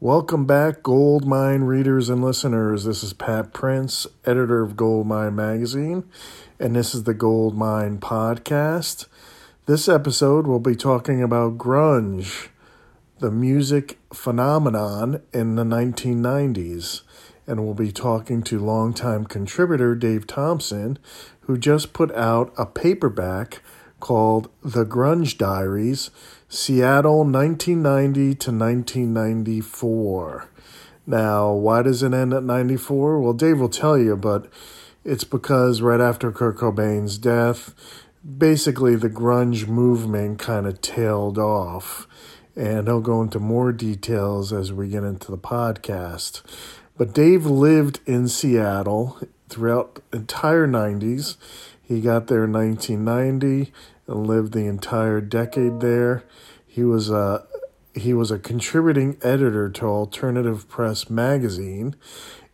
Welcome 0.00 0.44
back, 0.44 0.82
Goldmine 0.82 1.64
readers 1.64 2.08
and 2.10 2.20
listeners. 2.20 2.82
This 2.82 3.04
is 3.04 3.12
Pat 3.12 3.52
Prince, 3.52 4.08
editor 4.24 4.60
of 4.60 4.76
Goldmine 4.76 5.36
Magazine, 5.36 6.02
and 6.58 6.74
this 6.74 6.96
is 6.96 7.04
the 7.04 7.14
Goldmine 7.14 7.98
Podcast. 7.98 9.06
This 9.66 9.88
episode, 9.88 10.48
we'll 10.48 10.58
be 10.58 10.74
talking 10.74 11.22
about 11.22 11.58
grunge, 11.58 12.48
the 13.20 13.30
music 13.30 14.00
phenomenon 14.12 15.22
in 15.32 15.54
the 15.54 15.62
1990s, 15.62 17.02
and 17.46 17.64
we'll 17.64 17.74
be 17.74 17.92
talking 17.92 18.42
to 18.42 18.58
longtime 18.58 19.26
contributor 19.26 19.94
Dave 19.94 20.26
Thompson, 20.26 20.98
who 21.42 21.56
just 21.56 21.92
put 21.92 22.12
out 22.16 22.52
a 22.58 22.66
paperback 22.66 23.62
called 24.00 24.50
The 24.60 24.84
Grunge 24.84 25.38
Diaries 25.38 26.10
Seattle 26.54 27.24
1990 27.24 28.36
to 28.36 28.52
1994. 28.52 30.48
Now, 31.04 31.52
why 31.52 31.82
does 31.82 32.04
it 32.04 32.14
end 32.14 32.32
at 32.32 32.44
94? 32.44 33.18
Well, 33.18 33.32
Dave 33.32 33.58
will 33.58 33.68
tell 33.68 33.98
you, 33.98 34.16
but 34.16 34.46
it's 35.04 35.24
because 35.24 35.82
right 35.82 36.00
after 36.00 36.30
Kurt 36.30 36.58
Cobain's 36.58 37.18
death, 37.18 37.74
basically 38.38 38.94
the 38.94 39.10
grunge 39.10 39.66
movement 39.66 40.38
kind 40.38 40.68
of 40.68 40.80
tailed 40.80 41.38
off. 41.38 42.06
And 42.54 42.86
he'll 42.86 43.00
go 43.00 43.20
into 43.20 43.40
more 43.40 43.72
details 43.72 44.52
as 44.52 44.72
we 44.72 44.86
get 44.86 45.02
into 45.02 45.32
the 45.32 45.38
podcast. 45.38 46.42
But 46.96 47.12
Dave 47.12 47.46
lived 47.46 47.98
in 48.06 48.28
Seattle 48.28 49.18
throughout 49.48 50.00
entire 50.12 50.68
90s. 50.68 51.36
He 51.82 52.00
got 52.00 52.28
there 52.28 52.44
in 52.44 52.52
1990 52.52 53.72
and 54.06 54.26
lived 54.26 54.52
the 54.52 54.66
entire 54.66 55.20
decade 55.20 55.80
there. 55.80 56.24
He 56.66 56.82
was 56.82 57.10
a 57.10 57.46
he 57.94 58.12
was 58.12 58.30
a 58.30 58.38
contributing 58.38 59.16
editor 59.22 59.70
to 59.70 59.86
Alternative 59.86 60.68
Press 60.68 61.08
magazine, 61.08 61.94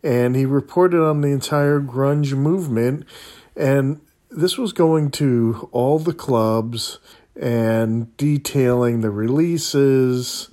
and 0.03 0.35
he 0.35 0.45
reported 0.45 1.03
on 1.03 1.21
the 1.21 1.29
entire 1.29 1.79
grunge 1.79 2.33
movement. 2.33 3.05
And 3.55 4.01
this 4.29 4.57
was 4.57 4.71
going 4.71 5.09
to 5.11 5.67
all 5.71 5.99
the 5.99 6.13
clubs 6.13 6.99
and 7.35 8.15
detailing 8.17 9.01
the 9.01 9.09
releases, 9.09 10.49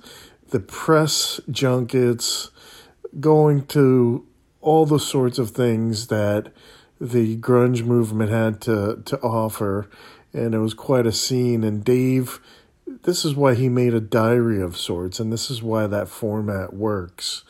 the 0.49 0.59
press 0.59 1.39
junkets, 1.49 2.49
going 3.19 3.65
to 3.67 4.25
all 4.61 4.85
the 4.85 4.99
sorts 4.99 5.37
of 5.37 5.51
things 5.51 6.07
that 6.07 6.51
the 6.99 7.37
grunge 7.37 7.83
movement 7.85 8.29
had 8.29 8.59
to, 8.61 9.01
to 9.05 9.19
offer. 9.21 9.89
And 10.33 10.53
it 10.53 10.59
was 10.59 10.73
quite 10.73 11.07
a 11.07 11.11
scene. 11.11 11.63
And 11.63 11.83
Dave 11.83 12.39
this 13.03 13.23
is 13.23 13.35
why 13.35 13.55
he 13.55 13.69
made 13.69 13.93
a 13.93 14.01
diary 14.01 14.61
of 14.61 14.77
sorts, 14.77 15.19
and 15.19 15.31
this 15.31 15.49
is 15.49 15.61
why 15.61 15.87
that 15.87 16.09
format 16.09 16.73
works. 16.73 17.43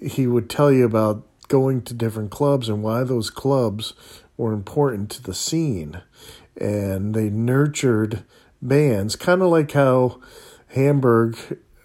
He 0.00 0.26
would 0.26 0.50
tell 0.50 0.70
you 0.70 0.84
about 0.84 1.26
going 1.48 1.82
to 1.82 1.94
different 1.94 2.30
clubs 2.30 2.68
and 2.68 2.82
why 2.82 3.04
those 3.04 3.30
clubs 3.30 3.94
were 4.36 4.52
important 4.52 5.10
to 5.10 5.22
the 5.22 5.34
scene. 5.34 6.02
And 6.60 7.14
they 7.14 7.30
nurtured 7.30 8.24
bands, 8.60 9.16
kind 9.16 9.42
of 9.42 9.48
like 9.48 9.72
how 9.72 10.20
Hamburg 10.68 11.36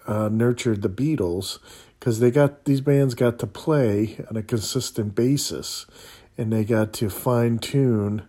uh, 0.06 0.28
nurtured 0.30 0.82
the 0.82 0.88
Beatles, 0.88 1.58
because 1.98 2.20
they 2.20 2.30
got 2.30 2.64
these 2.64 2.80
bands 2.80 3.14
got 3.14 3.38
to 3.38 3.46
play 3.46 4.24
on 4.30 4.36
a 4.36 4.42
consistent 4.42 5.14
basis, 5.14 5.86
and 6.36 6.52
they 6.52 6.64
got 6.64 6.92
to 6.94 7.10
fine 7.10 7.58
tune, 7.58 8.22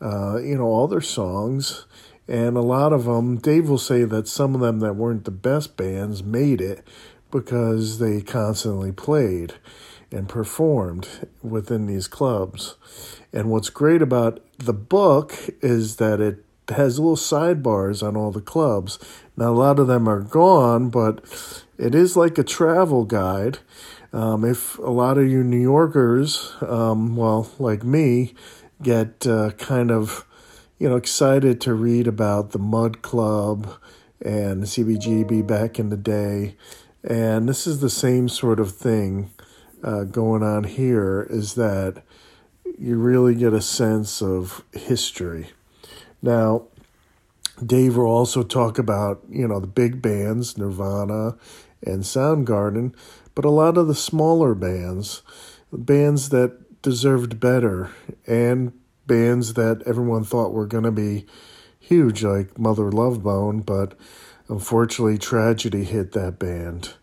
uh, 0.00 0.38
you 0.38 0.56
know, 0.56 0.64
all 0.64 0.88
their 0.88 1.00
songs 1.00 1.86
and 2.30 2.56
a 2.56 2.62
lot 2.62 2.92
of 2.92 3.06
them, 3.06 3.38
Dave 3.38 3.68
will 3.68 3.76
say 3.76 4.04
that 4.04 4.28
some 4.28 4.54
of 4.54 4.60
them 4.60 4.78
that 4.78 4.94
weren't 4.94 5.24
the 5.24 5.32
best 5.32 5.76
bands 5.76 6.22
made 6.22 6.60
it 6.60 6.86
because 7.32 7.98
they 7.98 8.20
constantly 8.20 8.92
played 8.92 9.54
and 10.12 10.28
performed 10.28 11.26
within 11.42 11.86
these 11.86 12.06
clubs. 12.06 12.76
And 13.32 13.50
what's 13.50 13.68
great 13.68 14.00
about 14.00 14.44
the 14.58 14.72
book 14.72 15.34
is 15.60 15.96
that 15.96 16.20
it 16.20 16.44
has 16.68 17.00
little 17.00 17.16
sidebars 17.16 18.00
on 18.00 18.16
all 18.16 18.30
the 18.30 18.40
clubs. 18.40 19.00
Now, 19.36 19.50
a 19.50 19.50
lot 19.50 19.80
of 19.80 19.88
them 19.88 20.08
are 20.08 20.20
gone, 20.20 20.88
but 20.88 21.24
it 21.78 21.96
is 21.96 22.16
like 22.16 22.38
a 22.38 22.44
travel 22.44 23.04
guide. 23.04 23.58
Um, 24.12 24.44
if 24.44 24.78
a 24.78 24.90
lot 24.90 25.18
of 25.18 25.28
you 25.28 25.42
New 25.42 25.60
Yorkers, 25.60 26.54
um, 26.62 27.16
well, 27.16 27.50
like 27.58 27.82
me, 27.82 28.34
get 28.82 29.26
uh, 29.26 29.50
kind 29.52 29.90
of 29.90 30.26
you 30.80 30.88
know, 30.88 30.96
excited 30.96 31.60
to 31.60 31.74
read 31.74 32.08
about 32.08 32.52
the 32.52 32.58
Mud 32.58 33.02
Club 33.02 33.76
and 34.24 34.64
CBGB 34.64 35.46
back 35.46 35.78
in 35.78 35.90
the 35.90 35.96
day. 35.96 36.56
And 37.04 37.46
this 37.46 37.66
is 37.66 37.80
the 37.80 37.90
same 37.90 38.30
sort 38.30 38.58
of 38.58 38.74
thing 38.74 39.30
uh, 39.84 40.04
going 40.04 40.42
on 40.42 40.64
here 40.64 41.26
is 41.28 41.54
that 41.54 42.02
you 42.78 42.96
really 42.96 43.34
get 43.34 43.52
a 43.52 43.60
sense 43.60 44.22
of 44.22 44.64
history. 44.72 45.50
Now, 46.22 46.64
Dave 47.64 47.98
will 47.98 48.06
also 48.06 48.42
talk 48.42 48.78
about, 48.78 49.22
you 49.28 49.46
know, 49.46 49.60
the 49.60 49.66
big 49.66 50.00
bands, 50.00 50.56
Nirvana 50.56 51.36
and 51.84 52.04
Soundgarden, 52.04 52.94
but 53.34 53.44
a 53.44 53.50
lot 53.50 53.76
of 53.76 53.86
the 53.86 53.94
smaller 53.94 54.54
bands, 54.54 55.20
bands 55.70 56.30
that 56.30 56.59
deserved 56.82 57.40
better 57.40 57.90
and 58.26 58.72
bands 59.06 59.54
that 59.54 59.82
everyone 59.86 60.24
thought 60.24 60.52
were 60.52 60.66
going 60.66 60.84
to 60.84 60.92
be 60.92 61.24
huge, 61.78 62.22
like 62.22 62.58
Mother 62.58 62.92
Love 62.92 63.22
Bone, 63.22 63.60
but 63.60 63.94
unfortunately, 64.48 65.16
tragedy 65.18 65.84
hit 65.84 66.12
that 66.12 66.38
band. 66.38 66.94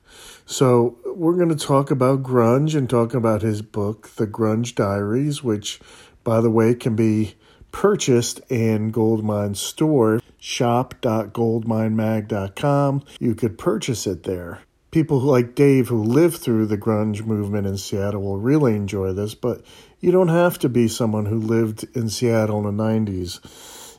So, 0.46 1.00
we're 1.06 1.36
going 1.36 1.50
to 1.50 1.56
talk 1.56 1.92
about 1.92 2.24
grunge 2.24 2.74
and 2.76 2.90
talk 2.90 3.14
about 3.14 3.42
his 3.42 3.62
book, 3.62 4.08
The 4.16 4.26
Grunge 4.26 4.74
Diaries, 4.76 5.44
which, 5.44 5.82
by 6.24 6.40
the 6.40 6.50
way, 6.50 6.74
can 6.74 6.96
be 6.96 7.36
purchased 7.74 8.40
in 8.50 8.92
Goldmine 8.92 9.56
store, 9.56 10.22
shop.goldminemag.com. 10.38 13.04
You 13.20 13.36
could 13.36 13.58
purchase 13.58 14.08
it 14.08 14.24
there 14.24 14.62
people 14.98 15.20
like 15.20 15.54
Dave 15.54 15.90
who 15.90 16.02
lived 16.02 16.38
through 16.38 16.66
the 16.66 16.76
grunge 16.76 17.24
movement 17.24 17.68
in 17.68 17.78
Seattle 17.78 18.24
will 18.24 18.40
really 18.40 18.76
enjoy 18.76 19.14
this, 19.14 19.36
but 19.36 19.62
you 20.00 20.12
don't 20.12 20.30
have 20.30 20.58
to 20.58 20.70
be 20.70 20.88
someone 20.88 21.28
who 21.28 21.40
lived 21.40 21.86
in 21.96 22.10
Seattle 22.10 22.68
in 22.68 22.76
the 22.76 22.84
90s. 22.84 23.40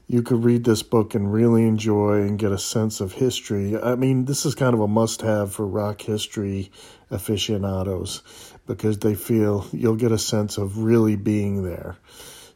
You 0.08 0.22
could 0.22 0.42
read 0.42 0.64
this 0.64 0.82
book 0.82 1.14
and 1.14 1.32
really 1.32 1.68
enjoy 1.68 2.22
and 2.22 2.36
get 2.36 2.50
a 2.50 2.58
sense 2.58 3.00
of 3.00 3.12
history. 3.12 3.80
I 3.80 3.94
mean, 3.94 4.24
this 4.24 4.44
is 4.44 4.56
kind 4.56 4.74
of 4.74 4.80
a 4.80 4.88
must 4.88 5.22
have 5.22 5.52
for 5.52 5.68
rock 5.68 6.00
history 6.00 6.72
aficionados 7.12 8.24
because 8.66 8.98
they 8.98 9.14
feel 9.14 9.68
you'll 9.70 9.94
get 9.94 10.10
a 10.10 10.18
sense 10.18 10.58
of 10.58 10.78
really 10.78 11.14
being 11.14 11.62
there. 11.62 11.96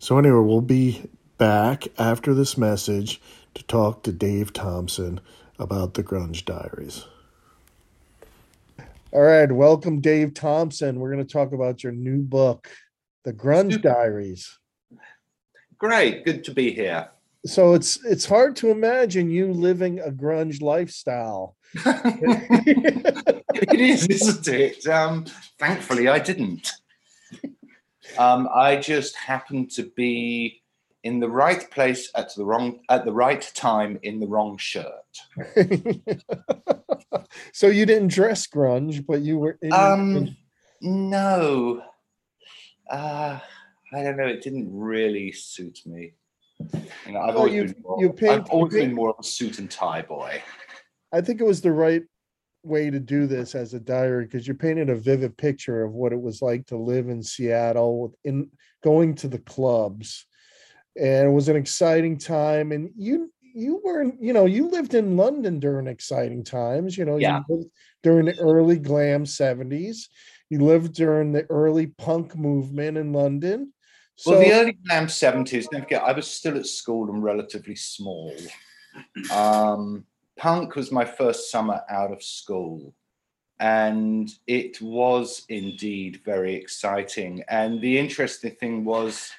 So, 0.00 0.18
anyway, 0.18 0.40
we'll 0.40 0.62
be 0.62 1.08
back 1.38 1.86
after 1.96 2.34
this 2.34 2.58
message 2.58 3.22
to 3.54 3.62
talk 3.62 4.02
to 4.02 4.10
Dave 4.10 4.52
Thompson 4.52 5.20
about 5.60 5.94
the 5.94 6.02
Grunge 6.02 6.44
Diaries. 6.44 7.04
All 9.14 9.20
right, 9.20 9.52
welcome, 9.52 10.00
Dave 10.00 10.32
Thompson. 10.32 10.98
We're 10.98 11.12
going 11.12 11.26
to 11.26 11.30
talk 11.30 11.52
about 11.52 11.82
your 11.82 11.92
new 11.92 12.22
book, 12.22 12.70
The 13.24 13.34
Grunge 13.34 13.82
Diaries. 13.82 14.58
Great, 15.76 16.24
good 16.24 16.44
to 16.44 16.54
be 16.54 16.72
here. 16.72 17.10
So 17.44 17.74
it's 17.74 18.02
it's 18.06 18.24
hard 18.24 18.56
to 18.56 18.70
imagine 18.70 19.28
you 19.28 19.52
living 19.52 20.00
a 20.00 20.10
grunge 20.10 20.62
lifestyle. 20.62 21.56
it 21.74 23.80
is, 23.80 24.06
isn't 24.06 24.48
it? 24.48 24.86
Um, 24.86 25.26
thankfully, 25.58 26.08
I 26.08 26.18
didn't. 26.18 26.72
Um, 28.16 28.48
I 28.50 28.76
just 28.76 29.14
happened 29.16 29.72
to 29.72 29.90
be 29.94 30.61
in 31.04 31.18
the 31.18 31.28
right 31.28 31.68
place 31.70 32.10
at 32.14 32.34
the 32.34 32.44
wrong 32.44 32.80
at 32.88 33.04
the 33.04 33.12
right 33.12 33.50
time 33.54 33.98
in 34.02 34.20
the 34.20 34.26
wrong 34.26 34.56
shirt. 34.56 34.86
so 37.52 37.66
you 37.66 37.86
didn't 37.86 38.08
dress 38.08 38.46
grunge, 38.46 39.04
but 39.06 39.20
you 39.20 39.38
were. 39.38 39.58
In, 39.62 39.72
um, 39.72 40.36
no, 40.80 41.82
uh, 42.90 43.38
I 43.92 44.02
don't 44.02 44.16
know. 44.16 44.26
It 44.26 44.42
didn't 44.42 44.68
really 44.72 45.32
suit 45.32 45.80
me. 45.86 46.12
You 47.06 47.12
know, 47.12 47.20
I've 47.20 47.36
always, 47.36 47.54
you, 47.54 47.64
been, 47.64 47.82
more, 47.82 48.00
you 48.00 48.12
paint, 48.12 48.32
I've 48.32 48.50
always 48.50 48.72
been 48.72 48.94
more 48.94 49.10
of 49.10 49.16
a 49.18 49.24
suit 49.24 49.58
and 49.58 49.70
tie 49.70 50.02
boy. 50.02 50.40
I 51.12 51.20
think 51.20 51.40
it 51.40 51.44
was 51.44 51.60
the 51.60 51.72
right 51.72 52.02
way 52.62 52.90
to 52.90 53.00
do 53.00 53.26
this 53.26 53.56
as 53.56 53.74
a 53.74 53.80
diary 53.80 54.24
because 54.24 54.46
you 54.46 54.54
painted 54.54 54.88
a 54.88 54.94
vivid 54.94 55.36
picture 55.36 55.82
of 55.82 55.92
what 55.92 56.12
it 56.12 56.20
was 56.20 56.40
like 56.40 56.66
to 56.66 56.76
live 56.76 57.08
in 57.08 57.20
Seattle, 57.22 58.14
in 58.22 58.48
going 58.84 59.16
to 59.16 59.28
the 59.28 59.40
clubs 59.40 60.26
and 60.96 61.28
it 61.28 61.32
was 61.32 61.48
an 61.48 61.56
exciting 61.56 62.18
time. 62.18 62.72
And 62.72 62.90
you 62.96 63.32
you 63.54 63.80
weren't 63.84 64.22
you 64.22 64.32
know 64.32 64.46
you 64.46 64.68
lived 64.68 64.94
in 64.94 65.16
London 65.16 65.60
during 65.60 65.86
exciting 65.86 66.44
times. 66.44 66.96
You 66.96 67.04
know, 67.04 67.16
yeah. 67.16 67.42
You 67.48 67.70
during 68.02 68.26
the 68.26 68.38
early 68.38 68.78
glam 68.78 69.26
seventies. 69.26 70.08
You 70.50 70.58
lived 70.60 70.94
during 70.94 71.32
the 71.32 71.46
early 71.48 71.86
punk 71.86 72.36
movement 72.36 72.98
in 72.98 73.12
London. 73.12 73.72
So, 74.16 74.32
well, 74.32 74.40
the 74.40 74.52
early 74.52 74.72
glam 74.72 75.08
seventies. 75.08 75.66
Don't 75.68 75.80
forget, 75.80 76.02
I 76.02 76.12
was 76.12 76.26
still 76.26 76.58
at 76.58 76.66
school 76.66 77.10
and 77.10 77.24
relatively 77.24 77.74
small. 77.74 78.34
Um, 79.32 80.04
punk 80.36 80.76
was 80.76 80.92
my 80.92 81.06
first 81.06 81.50
summer 81.50 81.80
out 81.88 82.12
of 82.12 82.22
school, 82.22 82.94
and 83.58 84.30
it 84.46 84.82
was 84.82 85.46
indeed 85.48 86.20
very 86.24 86.54
exciting. 86.54 87.42
And 87.48 87.80
the 87.80 87.98
interesting 87.98 88.54
thing 88.56 88.84
was, 88.84 89.32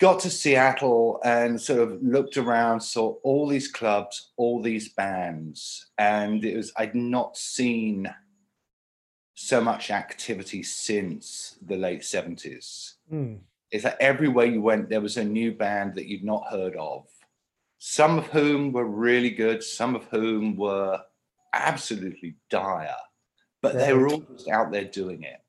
got 0.00 0.20
to 0.20 0.30
Seattle 0.30 1.20
and 1.24 1.60
sort 1.60 1.80
of 1.80 2.02
looked 2.02 2.36
around, 2.36 2.80
saw 2.80 3.14
all 3.22 3.46
these 3.46 3.68
clubs, 3.68 4.32
all 4.36 4.62
these 4.62 4.90
bands, 4.90 5.86
and 5.98 6.44
it 6.44 6.56
was 6.56 6.72
I'd 6.76 6.94
not 6.94 7.36
seen 7.36 8.12
so 9.34 9.60
much 9.60 9.90
activity 9.90 10.62
since 10.62 11.56
the 11.64 11.76
late 11.76 12.00
70s. 12.00 12.94
Hmm. 13.08 13.34
It's 13.70 13.84
like 13.84 13.96
everywhere 14.00 14.46
you 14.46 14.62
went, 14.62 14.88
there 14.88 15.00
was 15.00 15.16
a 15.16 15.24
new 15.24 15.52
band 15.52 15.94
that 15.94 16.06
you'd 16.06 16.24
not 16.24 16.50
heard 16.50 16.76
of. 16.76 17.06
Some 17.78 18.18
of 18.18 18.26
whom 18.28 18.72
were 18.72 18.86
really 18.86 19.30
good, 19.30 19.62
some 19.62 19.94
of 19.94 20.04
whom 20.04 20.56
were 20.56 21.00
absolutely 21.52 22.36
dire, 22.48 22.96
but 23.60 23.74
they 23.74 23.92
were 23.92 24.08
all 24.08 24.20
just 24.20 24.48
out 24.48 24.72
there 24.72 24.84
doing 24.84 25.22
it. 25.22 25.40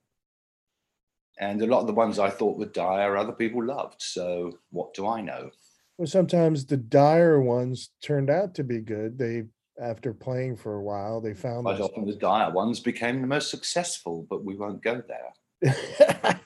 And 1.39 1.61
a 1.61 1.67
lot 1.67 1.81
of 1.81 1.87
the 1.87 1.93
ones 1.93 2.19
I 2.19 2.29
thought 2.29 2.57
were 2.57 2.65
dire, 2.65 3.15
other 3.15 3.31
people 3.31 3.63
loved. 3.63 4.01
So 4.01 4.57
what 4.71 4.93
do 4.93 5.07
I 5.07 5.21
know? 5.21 5.51
Well, 5.97 6.07
sometimes 6.07 6.65
the 6.65 6.77
dire 6.77 7.41
ones 7.41 7.89
turned 8.01 8.29
out 8.29 8.55
to 8.55 8.63
be 8.63 8.79
good. 8.79 9.17
They, 9.17 9.43
after 9.81 10.13
playing 10.13 10.57
for 10.57 10.75
a 10.75 10.83
while, 10.83 11.21
they 11.21 11.33
found. 11.33 11.63
Quite 11.65 11.81
often 11.81 12.05
the 12.05 12.15
dire 12.15 12.51
ones 12.51 12.79
became 12.79 13.21
the 13.21 13.27
most 13.27 13.49
successful, 13.51 14.25
but 14.29 14.43
we 14.43 14.55
won't 14.55 14.83
go 14.83 15.01
there. 15.07 15.33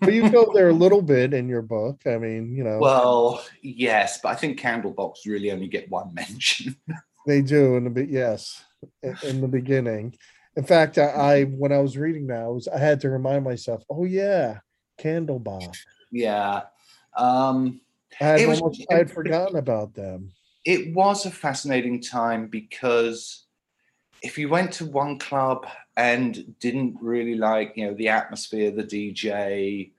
but 0.00 0.12
you 0.12 0.30
go 0.30 0.50
there 0.54 0.70
a 0.70 0.74
little 0.74 1.02
bit 1.02 1.34
in 1.34 1.48
your 1.48 1.62
book. 1.62 2.00
I 2.06 2.16
mean, 2.16 2.54
you 2.54 2.64
know, 2.64 2.78
Well, 2.78 3.44
yes, 3.62 4.20
but 4.22 4.30
I 4.30 4.34
think 4.34 4.58
Candlebox 4.58 5.26
really 5.26 5.50
only 5.50 5.68
get 5.68 5.90
one 5.90 6.12
mention. 6.14 6.76
they 7.26 7.42
do 7.42 7.76
in 7.76 7.84
the 7.84 7.90
bit. 7.90 8.08
Yes, 8.08 8.62
in 9.22 9.40
the 9.40 9.48
beginning. 9.48 10.14
In 10.60 10.66
fact, 10.66 10.98
I, 10.98 11.04
I 11.06 11.44
when 11.44 11.72
I 11.72 11.78
was 11.78 11.96
reading 11.96 12.26
that, 12.26 12.42
I, 12.42 12.48
was, 12.48 12.68
I 12.68 12.76
had 12.78 13.00
to 13.00 13.08
remind 13.08 13.44
myself. 13.44 13.82
Oh 13.88 14.04
yeah, 14.04 14.58
Candlebox. 15.00 15.78
yeah. 16.12 16.64
Um, 17.16 17.80
I 18.20 18.24
had 18.24 18.46
was- 18.46 18.60
almost 18.60 18.84
I 18.90 18.96
had 18.96 19.10
forgotten 19.10 19.56
about 19.56 19.94
them. 19.94 20.32
it 20.66 20.92
was 20.94 21.24
a 21.24 21.30
fascinating 21.30 22.02
time 22.02 22.46
because 22.48 23.46
if 24.22 24.36
you 24.36 24.50
went 24.50 24.70
to 24.72 24.84
one 24.84 25.18
club 25.18 25.66
and 25.96 26.54
didn't 26.60 26.94
really 27.00 27.36
like 27.36 27.72
you 27.76 27.86
know 27.86 27.94
the 27.94 28.08
atmosphere 28.08 28.70
the 28.70 28.84
dj 28.84 29.90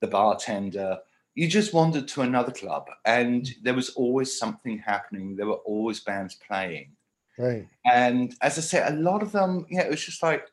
the 0.00 0.06
bartender 0.08 0.98
you 1.36 1.46
just 1.46 1.72
wandered 1.72 2.08
to 2.08 2.22
another 2.22 2.50
club 2.50 2.84
and 3.04 3.54
there 3.62 3.74
was 3.74 3.90
always 3.90 4.36
something 4.36 4.76
happening 4.78 5.36
there 5.36 5.46
were 5.46 5.62
always 5.72 6.00
bands 6.00 6.34
playing 6.48 6.90
Right. 7.38 7.66
and 7.84 8.34
as 8.42 8.58
i 8.58 8.60
said 8.60 8.92
a 8.92 8.96
lot 8.96 9.22
of 9.22 9.32
them 9.32 9.66
yeah 9.70 9.82
it 9.82 9.90
was 9.90 10.04
just 10.04 10.22
like 10.22 10.46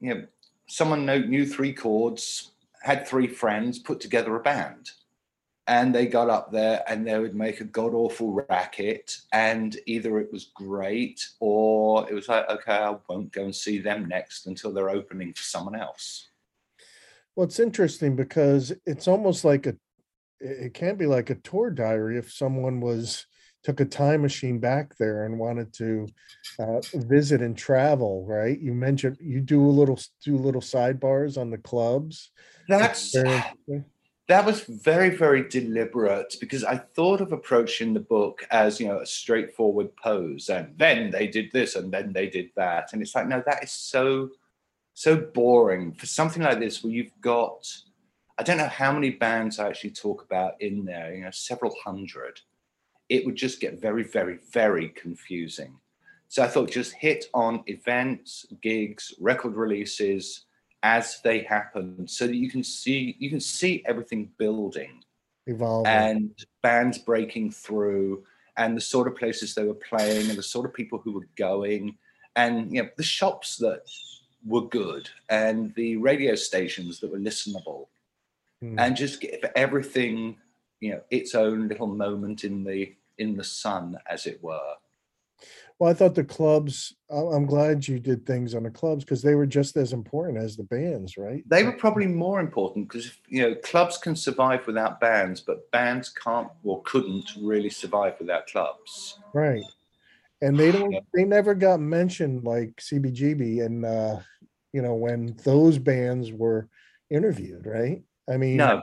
you 0.00 0.14
know 0.14 0.26
someone 0.68 1.06
knew, 1.06 1.46
three 1.46 1.72
chords 1.72 2.50
had 2.82 3.06
three 3.06 3.28
friends 3.28 3.78
put 3.78 4.00
together 4.00 4.34
a 4.34 4.40
band 4.40 4.90
and 5.68 5.94
they 5.94 6.06
got 6.06 6.30
up 6.30 6.52
there 6.52 6.82
and 6.88 7.06
they 7.06 7.18
would 7.18 7.34
make 7.34 7.60
a 7.60 7.64
god 7.64 7.94
awful 7.94 8.44
racket 8.48 9.18
and 9.32 9.78
either 9.86 10.18
it 10.18 10.32
was 10.32 10.50
great 10.54 11.28
or 11.40 12.08
it 12.10 12.14
was 12.14 12.28
like 12.28 12.48
okay 12.48 12.72
i 12.72 12.96
won't 13.08 13.32
go 13.32 13.44
and 13.44 13.54
see 13.54 13.78
them 13.78 14.06
next 14.08 14.46
until 14.46 14.72
they're 14.72 14.90
opening 14.90 15.32
for 15.32 15.42
someone 15.42 15.76
else 15.76 16.28
Well, 17.34 17.44
it's 17.46 17.60
interesting 17.60 18.16
because 18.16 18.72
it's 18.86 19.08
almost 19.08 19.44
like 19.44 19.66
a, 19.66 19.76
it 20.40 20.66
it 20.66 20.74
can 20.74 20.96
be 20.96 21.06
like 21.06 21.30
a 21.30 21.34
tour 21.36 21.70
diary 21.70 22.18
if 22.18 22.32
someone 22.32 22.80
was 22.80 23.26
took 23.66 23.80
a 23.80 23.84
time 23.84 24.22
machine 24.22 24.60
back 24.60 24.96
there 24.96 25.24
and 25.24 25.36
wanted 25.36 25.72
to 25.72 26.06
uh, 26.60 26.80
visit 26.94 27.42
and 27.42 27.58
travel. 27.58 28.24
Right? 28.24 28.60
You 28.60 28.72
mentioned 28.72 29.18
you 29.20 29.40
do 29.40 29.60
a 29.60 29.68
little 29.68 29.98
do 30.24 30.36
little 30.36 30.60
sidebars 30.60 31.36
on 31.36 31.50
the 31.50 31.58
clubs. 31.58 32.30
that's 32.68 33.12
that 34.28 34.44
was 34.44 34.62
very 34.62 35.10
very 35.10 35.48
deliberate 35.48 36.34
because 36.40 36.64
i 36.64 36.76
thought 36.76 37.20
of 37.20 37.30
approaching 37.30 37.94
the 37.94 38.00
book 38.00 38.44
as 38.50 38.80
you 38.80 38.88
know 38.88 38.98
a 38.98 39.06
straightforward 39.06 39.94
pose 39.96 40.48
and 40.48 40.74
then 40.76 41.12
they 41.12 41.28
did 41.28 41.48
this 41.52 41.76
and 41.76 41.92
then 41.92 42.12
they 42.12 42.28
did 42.28 42.50
that 42.56 42.92
and 42.92 43.00
it's 43.00 43.14
like 43.14 43.28
no 43.28 43.40
that 43.46 43.62
is 43.62 43.70
so 43.70 44.28
so 44.94 45.16
boring 45.16 45.92
for 45.92 46.06
something 46.06 46.42
like 46.42 46.58
this 46.58 46.82
where 46.82 46.92
you've 46.92 47.20
got 47.20 47.72
i 48.36 48.42
don't 48.42 48.58
know 48.58 48.66
how 48.66 48.90
many 48.90 49.10
bands 49.10 49.60
i 49.60 49.68
actually 49.68 49.90
talk 49.90 50.24
about 50.24 50.60
in 50.60 50.84
there 50.84 51.14
you 51.14 51.22
know 51.22 51.30
several 51.30 51.72
hundred 51.84 52.40
it 53.08 53.24
would 53.24 53.36
just 53.36 53.60
get 53.60 53.80
very 53.80 54.02
very 54.02 54.38
very 54.52 54.88
confusing 54.90 55.78
so 56.28 56.42
i 56.42 56.48
thought 56.48 56.70
just 56.70 56.92
hit 56.92 57.26
on 57.34 57.62
events 57.66 58.46
gigs 58.62 59.14
record 59.20 59.54
releases 59.54 60.44
as 60.82 61.20
they 61.22 61.40
happen 61.40 62.06
so 62.06 62.26
that 62.26 62.36
you 62.36 62.50
can 62.50 62.62
see 62.62 63.16
you 63.18 63.30
can 63.30 63.40
see 63.40 63.82
everything 63.86 64.30
building 64.38 65.02
Evolving. 65.46 65.90
and 65.92 66.44
bands 66.62 66.98
breaking 66.98 67.50
through 67.50 68.24
and 68.56 68.76
the 68.76 68.80
sort 68.80 69.06
of 69.06 69.14
places 69.16 69.54
they 69.54 69.64
were 69.64 69.74
playing 69.74 70.28
and 70.28 70.38
the 70.38 70.42
sort 70.42 70.66
of 70.66 70.74
people 70.74 70.98
who 70.98 71.12
were 71.12 71.28
going 71.36 71.96
and 72.34 72.72
you 72.72 72.82
know 72.82 72.88
the 72.96 73.02
shops 73.02 73.56
that 73.56 73.82
were 74.44 74.68
good 74.68 75.08
and 75.28 75.74
the 75.74 75.96
radio 75.96 76.34
stations 76.34 77.00
that 77.00 77.10
were 77.10 77.18
listenable 77.18 77.86
Hmm. 78.62 78.78
and 78.78 78.96
just 78.96 79.20
give 79.20 79.44
everything 79.54 80.38
you 80.80 80.92
know 80.92 81.00
its 81.10 81.34
own 81.34 81.68
little 81.68 81.86
moment 81.86 82.44
in 82.44 82.64
the 82.64 82.94
in 83.18 83.36
the 83.36 83.44
sun 83.44 83.96
as 84.08 84.26
it 84.26 84.42
were 84.42 84.74
well, 85.78 85.90
I 85.90 85.94
thought 85.94 86.14
the 86.14 86.24
clubs. 86.24 86.94
I'm 87.10 87.44
glad 87.44 87.86
you 87.86 87.98
did 87.98 88.24
things 88.24 88.54
on 88.54 88.62
the 88.62 88.70
clubs 88.70 89.04
because 89.04 89.20
they 89.20 89.34
were 89.34 89.46
just 89.46 89.76
as 89.76 89.92
important 89.92 90.38
as 90.38 90.56
the 90.56 90.64
bands, 90.64 91.18
right? 91.18 91.44
they 91.46 91.64
were 91.64 91.72
probably 91.72 92.06
more 92.06 92.40
important 92.40 92.88
because 92.88 93.12
you 93.28 93.42
know 93.42 93.54
clubs 93.56 93.98
can 93.98 94.16
survive 94.16 94.66
without 94.66 95.00
bands 95.00 95.40
but 95.40 95.70
bands 95.70 96.08
can't 96.08 96.48
or 96.64 96.82
couldn't 96.84 97.30
really 97.40 97.70
survive 97.70 98.14
without 98.18 98.46
clubs 98.46 99.18
Right. 99.36 99.64
And 100.40 100.58
they 100.58 100.72
don't 100.72 100.94
they 101.14 101.24
never 101.24 101.54
got 101.54 101.80
mentioned 101.80 102.44
like 102.44 102.76
CBGB 102.76 103.64
and 103.64 103.84
uh 103.84 104.18
you 104.72 104.82
know 104.82 104.94
when 104.94 105.36
those 105.44 105.78
bands 105.78 106.32
were 106.32 106.68
interviewed, 107.10 107.66
right? 107.66 108.02
I 108.30 108.36
mean 108.36 108.56
no 108.56 108.82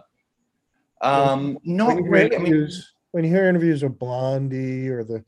um 1.03 1.57
not 1.63 2.01
really 2.01 2.35
I 2.35 2.39
mean, 2.39 2.69
when 3.11 3.23
you 3.23 3.29
hear 3.29 3.47
interviews 3.47 3.83
of 3.83 3.99
Blondie 3.99 4.89
or 4.89 5.03
the 5.03 5.23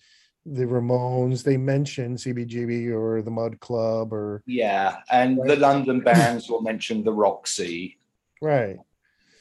the 0.47 0.63
Ramones, 0.63 1.43
they 1.43 1.57
mention 1.57 2.15
CBGB 2.15 2.91
or 2.91 3.23
the 3.23 3.31
Mud 3.31 3.59
Club 3.59 4.13
or 4.13 4.43
yeah 4.45 4.97
and 5.11 5.39
the 5.45 5.55
london 5.55 6.01
bands 6.01 6.49
will 6.49 6.61
mention 6.61 7.03
the 7.03 7.11
roxy 7.11 7.97
right. 8.41 8.77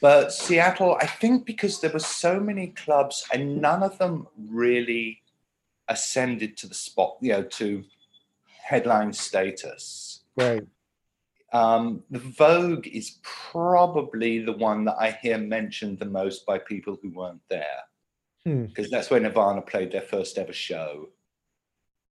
but 0.01 0.33
seattle 0.33 0.97
i 1.01 1.05
think 1.05 1.45
because 1.45 1.79
there 1.79 1.91
were 1.91 1.99
so 1.99 2.39
many 2.39 2.67
clubs 2.67 3.23
and 3.31 3.61
none 3.61 3.83
of 3.83 3.97
them 3.99 4.27
really 4.49 5.21
ascended 5.89 6.57
to 6.57 6.67
the 6.67 6.73
spot 6.73 7.17
you 7.21 7.31
know 7.31 7.43
to 7.43 7.83
headline 8.63 9.13
status 9.13 10.15
Right. 10.35 10.63
Um, 11.55 12.03
the 12.09 12.19
Vogue 12.19 12.87
is 12.87 13.19
probably 13.23 14.39
the 14.39 14.57
one 14.69 14.83
that 14.85 14.97
I 14.99 15.11
hear 15.11 15.37
mentioned 15.37 15.99
the 15.99 16.05
most 16.21 16.45
by 16.45 16.57
people 16.59 16.97
who 17.01 17.11
weren't 17.11 17.41
there, 17.49 17.81
Hmm. 18.45 18.65
because 18.65 18.89
that's 18.89 19.09
where 19.09 19.19
Nirvana 19.21 19.61
played 19.61 19.91
their 19.91 20.01
first 20.01 20.37
ever 20.37 20.53
show. 20.53 21.09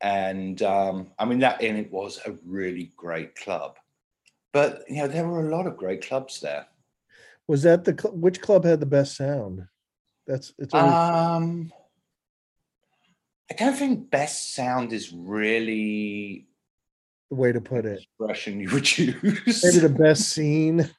And 0.01 0.61
um, 0.61 1.11
I 1.19 1.25
mean, 1.25 1.39
that 1.39 1.61
and 1.61 1.77
it 1.77 1.91
was 1.91 2.19
a 2.25 2.37
really 2.45 2.91
great 2.95 3.35
club. 3.35 3.77
But 4.53 4.83
you 4.89 4.97
know, 4.97 5.07
there 5.07 5.27
were 5.27 5.45
a 5.45 5.55
lot 5.55 5.67
of 5.67 5.77
great 5.77 6.01
clubs 6.07 6.39
there. 6.39 6.67
Was 7.47 7.63
that 7.63 7.83
the 7.83 7.95
cl- 7.99 8.15
which 8.15 8.41
club 8.41 8.63
had 8.63 8.79
the 8.79 8.85
best 8.85 9.17
sound? 9.17 9.67
That's 10.27 10.53
it's 10.57 10.73
always, 10.73 10.93
Um, 10.93 11.73
I 13.51 13.53
don't 13.55 13.75
think 13.75 14.09
best 14.09 14.53
sound 14.55 14.93
is 14.93 15.11
really 15.13 16.47
the 17.29 17.35
way 17.35 17.51
to 17.51 17.61
put 17.61 17.85
it. 17.85 17.99
expression 18.19 18.59
you 18.59 18.69
would 18.71 18.97
use. 18.97 19.63
Maybe 19.63 19.79
the 19.79 19.89
best 19.97 20.29
scene. 20.29 20.89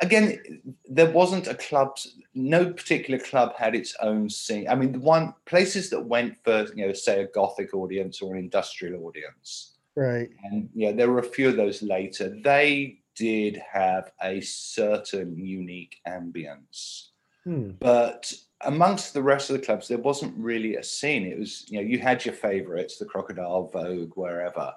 again, 0.00 0.62
there 0.88 1.10
wasn't 1.10 1.46
a 1.46 1.54
club. 1.54 1.96
No 2.34 2.70
particular 2.72 3.18
club 3.18 3.54
had 3.56 3.74
its 3.74 3.94
own 4.00 4.28
scene. 4.28 4.68
I 4.68 4.74
mean, 4.74 4.92
the 4.92 5.00
one 5.00 5.34
places 5.46 5.88
that 5.90 6.04
went 6.04 6.36
for, 6.44 6.66
you 6.74 6.86
know, 6.86 6.92
say 6.92 7.22
a 7.22 7.28
gothic 7.28 7.74
audience 7.74 8.20
or 8.20 8.34
an 8.34 8.40
industrial 8.40 9.04
audience, 9.06 9.72
Right. 9.94 10.28
and 10.44 10.68
yeah, 10.74 10.92
there 10.92 11.10
were 11.10 11.20
a 11.20 11.22
few 11.22 11.48
of 11.48 11.56
those 11.56 11.82
later. 11.82 12.38
They 12.44 13.00
did 13.14 13.56
have 13.72 14.12
a 14.22 14.40
certain 14.42 15.38
unique 15.38 15.96
ambience, 16.06 17.08
Hmm. 17.44 17.70
but 17.78 18.30
amongst 18.62 19.14
the 19.14 19.22
rest 19.22 19.48
of 19.48 19.56
the 19.58 19.64
clubs, 19.64 19.88
there 19.88 19.96
wasn't 19.96 20.36
really 20.36 20.76
a 20.76 20.82
scene. 20.82 21.24
It 21.24 21.38
was, 21.38 21.64
you 21.70 21.80
know, 21.80 21.86
you 21.88 21.98
had 21.98 22.24
your 22.26 22.34
favorites, 22.34 22.98
the 22.98 23.06
Crocodile, 23.06 23.68
Vogue, 23.68 24.12
wherever, 24.16 24.74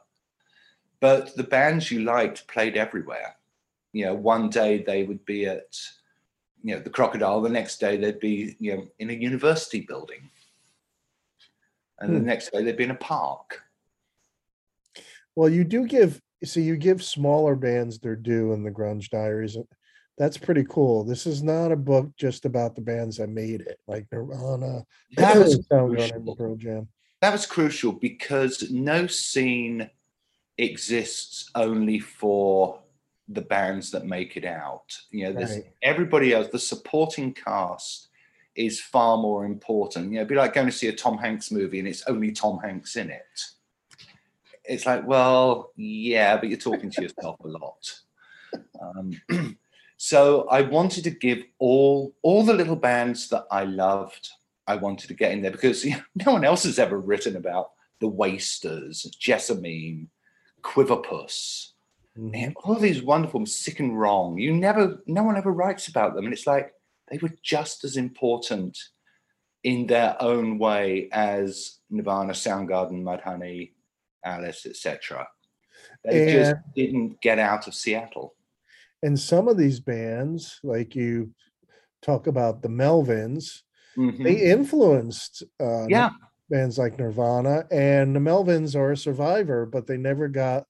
but 1.02 1.36
the 1.36 1.44
bands 1.44 1.92
you 1.92 2.02
liked 2.02 2.48
played 2.48 2.78
everywhere 2.78 3.36
you 3.92 4.06
know, 4.06 4.14
one 4.14 4.50
day 4.50 4.84
they 4.84 5.04
would 5.04 5.26
be 5.26 5.46
at, 5.46 5.76
you 6.64 6.76
know, 6.76 6.82
the 6.82 6.90
crocodile, 6.90 7.42
the 7.42 7.50
next 7.50 7.80
day 7.80 7.98
they'd 7.98 8.20
be, 8.20 8.56
you 8.60 8.76
know, 8.76 8.88
in 9.00 9.10
a 9.10 9.14
university 9.14 9.82
building. 9.82 10.30
And 12.00 12.16
the 12.16 12.20
Hmm. 12.20 12.26
next 12.26 12.52
day 12.52 12.64
they'd 12.64 12.78
be 12.78 12.84
in 12.84 12.92
a 12.92 12.96
park. 12.96 13.64
Well, 15.36 15.50
you 15.50 15.64
do 15.64 15.86
give 15.86 16.22
see 16.44 16.62
you 16.62 16.78
give 16.78 17.04
smaller 17.04 17.56
bands 17.56 18.00
their 18.00 18.16
due 18.16 18.54
in 18.54 18.64
the 18.64 18.72
Grunge 18.72 19.10
Diaries. 19.10 19.58
That's 20.18 20.38
pretty 20.38 20.66
cool. 20.70 21.04
This 21.04 21.26
is 21.26 21.42
not 21.44 21.72
a 21.72 21.78
book 21.78 22.16
just 22.18 22.46
about 22.46 22.76
the 22.76 22.82
bands 22.82 23.18
that 23.18 23.30
made 23.30 23.62
it, 23.62 23.80
like 23.88 24.06
Nirvana, 24.12 24.86
That 25.18 25.40
was 25.40 25.60
Soundgarden, 25.68 26.10
crucial. 26.12 26.36
Pearl 26.36 26.56
Jam. 26.56 26.88
that 27.22 27.32
was 27.32 27.46
crucial 27.46 27.94
because 27.94 28.70
no 28.70 29.08
scene 29.08 29.90
exists 30.60 31.50
only 31.56 32.00
for 32.00 32.82
the 33.28 33.42
bands 33.42 33.92
that 33.92 34.06
make 34.06 34.36
it 34.38 34.46
out. 34.46 34.98
You 35.12 35.26
know, 35.26 35.34
there's 35.34 35.54
Right. 35.56 35.74
everybody 35.82 36.34
else, 36.34 36.48
the 36.48 36.60
supporting 36.60 37.34
cast 37.34 38.10
is 38.56 38.82
far 38.82 39.18
more 39.18 39.46
important. 39.46 40.06
You 40.08 40.12
know, 40.14 40.18
it'd 40.18 40.30
be 40.30 40.36
like 40.36 40.54
going 40.54 40.68
to 40.68 40.74
see 40.74 40.88
a 40.88 40.94
Tom 40.94 41.18
Hanks 41.18 41.52
movie 41.52 41.80
and 41.80 41.88
it's 41.88 42.04
only 42.08 42.32
Tom 42.32 42.60
Hanks 42.60 42.96
in 42.96 43.10
it. 43.10 43.42
It's 44.66 44.86
like, 44.86 45.08
well, 45.08 45.72
yeah, 45.76 46.38
but 46.38 46.50
you're 46.50 46.58
talking 46.58 46.92
to 46.92 47.02
yourself 47.02 47.40
a 47.44 47.48
lot. 47.48 48.00
Um, 48.82 49.58
so 49.98 50.48
I 50.50 50.62
wanted 50.62 51.04
to 51.06 51.12
give 51.12 51.44
all 51.60 52.14
all 52.22 52.44
the 52.44 52.54
little 52.54 52.76
bands 52.76 53.30
that 53.30 53.46
I 53.52 53.64
loved. 53.64 54.30
I 54.68 54.76
wanted 54.76 55.08
to 55.08 55.14
get 55.14 55.32
in 55.32 55.42
there 55.42 55.52
because 55.52 55.86
you 55.86 55.92
know, 55.92 56.02
no 56.26 56.34
one 56.34 56.44
else 56.44 56.64
has 56.64 56.80
ever 56.80 57.00
written 57.00 57.36
about 57.36 57.72
the 58.00 58.08
Wasters, 58.08 59.04
Jessamine, 59.20 60.10
Quiverpuss, 60.62 61.74
Mhm. 62.18 62.32
Man, 62.32 62.54
all 62.64 62.76
these 62.76 63.02
wonderful 63.04 63.46
sick 63.46 63.80
and 63.80 63.98
wrong 64.00 64.38
you 64.38 64.54
never 64.54 65.02
no 65.08 65.24
one 65.24 65.38
ever 65.38 65.52
writes 65.52 65.88
about 65.88 66.16
them 66.16 66.26
and 66.26 66.34
it's 66.34 66.48
like 66.48 66.74
they 67.10 67.18
were 67.20 67.32
just 67.44 67.84
as 67.84 67.98
important 67.98 68.78
in 69.64 69.88
their 69.88 70.16
own 70.22 70.58
way 70.58 71.08
as 71.12 71.80
nirvana 71.90 72.34
soundgarden 72.34 73.04
mudhoney 73.04 73.74
alice 74.26 74.66
etc 74.66 75.28
they 76.04 76.32
just 76.32 76.56
didn't 76.76 77.22
get 77.22 77.40
out 77.40 77.68
of 77.68 77.74
seattle 77.74 78.36
And 79.02 79.18
some 79.18 79.48
of 79.48 79.58
these 79.58 79.80
bands, 79.80 80.60
like 80.64 80.94
you 80.96 81.34
talk 82.02 82.28
about 82.28 82.62
the 82.62 82.70
Melvins, 82.70 83.64
Mhm. 83.98 84.24
they 84.24 84.52
influenced 84.52 85.44
uh, 85.60 85.86
yeah 85.88 86.10
bands 86.50 86.78
like 86.78 86.98
Nirvana, 86.98 87.66
and 87.72 88.16
the 88.16 88.20
Melvins 88.20 88.76
are 88.76 88.92
a 88.92 88.98
survivor, 88.98 89.66
but 89.66 89.88
they 89.88 89.98
never 89.98 90.28
got 90.28 90.66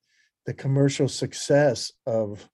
the 0.46 0.54
commercial 0.54 1.08
success 1.08 1.92
of 2.06 2.50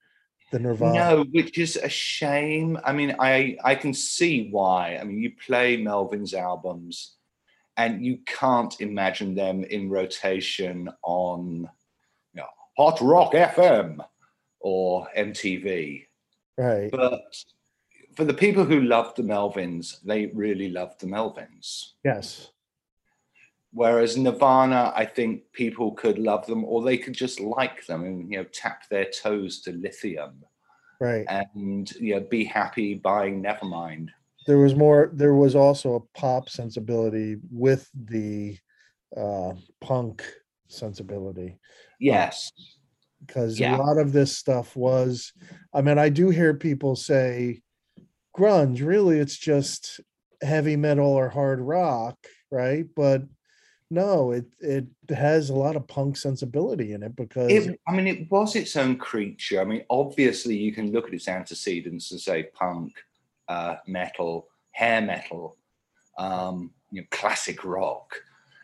the 0.52 0.60
Nirvana. 0.60 0.94
no 0.94 1.26
which 1.32 1.58
is 1.58 1.76
a 1.76 1.90
shame 1.90 2.80
i 2.86 2.94
mean 2.94 3.16
i 3.20 3.58
i 3.64 3.74
can 3.74 3.94
see 3.94 4.50
why 4.52 4.98
i 4.98 5.04
mean 5.04 5.18
you 5.18 5.32
play 5.46 5.76
melvin's 5.76 6.34
albums 6.34 7.16
and 7.78 8.06
you 8.06 8.20
can't 8.26 8.80
imagine 8.80 9.36
them 9.36 9.64
in 9.66 9.90
rotation 9.90 10.90
on 11.04 11.70
you 12.34 12.42
know, 12.42 12.48
hot 12.78 13.00
rock 13.02 13.34
fm 13.34 13.98
or 14.60 15.08
mtv 15.18 16.06
Right. 16.58 16.90
but 16.92 17.22
for 18.16 18.24
the 18.24 18.34
people 18.34 18.64
who 18.64 18.82
loved 18.82 19.18
the 19.18 19.24
melvins 19.24 20.02
they 20.04 20.28
really 20.28 20.70
loved 20.70 21.02
the 21.02 21.08
melvins 21.08 21.94
yes. 22.04 22.52
Whereas 23.76 24.16
nirvana 24.18 24.92
i 24.96 25.06
think 25.06 25.44
people 25.52 25.92
could 25.92 26.18
love 26.18 26.46
them 26.48 26.64
or 26.64 26.82
they 26.82 26.98
could 26.98 27.14
just 27.14 27.40
like 27.42 27.86
them 27.88 28.04
and 28.06 28.32
you 28.32 28.38
know 28.38 28.44
tap 28.46 28.88
their 28.90 29.06
toes 29.06 29.62
to 29.62 29.72
lithium 29.74 30.44
Right. 31.00 31.26
and 31.28 31.92
you 32.00 32.16
know 32.16 32.22
be 32.22 32.46
happy 32.46 32.96
buying 32.96 33.44
nevermind 33.44 34.10
There 34.48 34.58
was 34.60 34.76
more. 34.76 35.10
There 35.14 35.34
was 35.36 35.56
also 35.56 35.96
a 35.96 36.18
pop 36.20 36.48
sensibility 36.50 37.36
with 37.52 37.90
the 37.94 38.58
uh, 39.18 39.54
punk 39.82 40.24
sensibility. 40.70 41.60
yes 42.00 42.52
because 43.26 43.60
Yeah. 43.60 43.76
a 43.76 43.78
lot 43.86 43.98
of 43.98 44.14
this 44.14 44.38
stuff 44.38 44.76
was 44.76 45.34
i 45.74 45.82
mean 45.82 45.98
i 45.98 46.10
do 46.10 46.30
hear 46.30 46.54
people 46.54 46.96
say 46.96 47.62
grunge 48.38 48.80
really 48.86 49.20
it's 49.20 49.38
just 49.38 50.00
heavy 50.42 50.76
metal 50.78 51.08
or 51.22 51.28
hard 51.30 51.60
rock 51.60 52.18
right 52.52 52.86
but 52.96 53.22
no 53.92 54.32
it 54.32 54.46
it 54.60 54.86
has 55.10 55.50
a 55.50 55.54
lot 55.54 55.76
of 55.76 55.88
punk 55.88 56.18
sensibility 56.18 56.94
in 56.94 57.04
it 57.04 57.16
because 57.16 57.52
it, 57.52 57.80
i 57.88 57.92
mean 57.92 58.08
it 58.08 58.30
was 58.32 58.56
its 58.56 58.76
own 58.76 58.98
creature. 58.98 59.62
I 59.62 59.66
mean 59.66 59.84
obviously 59.90 60.58
you 60.58 60.72
can 60.72 60.92
look 60.92 61.08
at 61.08 61.14
its 61.14 61.28
antecedents 61.28 62.12
and 62.12 62.20
say 62.20 62.44
punk 62.54 62.94
uh, 63.48 63.76
metal 63.86 64.48
hair 64.72 65.02
metal 65.02 65.58
um, 66.18 66.72
you 66.92 67.02
know 67.02 67.08
classic 67.12 67.64
rock. 67.64 68.16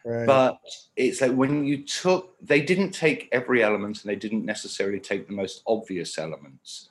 Right. 0.03 0.25
But 0.25 0.59
it's 0.95 1.21
like 1.21 1.33
when 1.33 1.63
you 1.63 1.85
took 1.85 2.35
they 2.41 2.61
didn't 2.61 2.91
take 2.91 3.29
every 3.31 3.63
element 3.63 4.01
and 4.01 4.09
they 4.09 4.15
didn't 4.15 4.45
necessarily 4.45 4.99
take 4.99 5.27
the 5.27 5.33
most 5.33 5.61
obvious 5.67 6.17
elements 6.17 6.89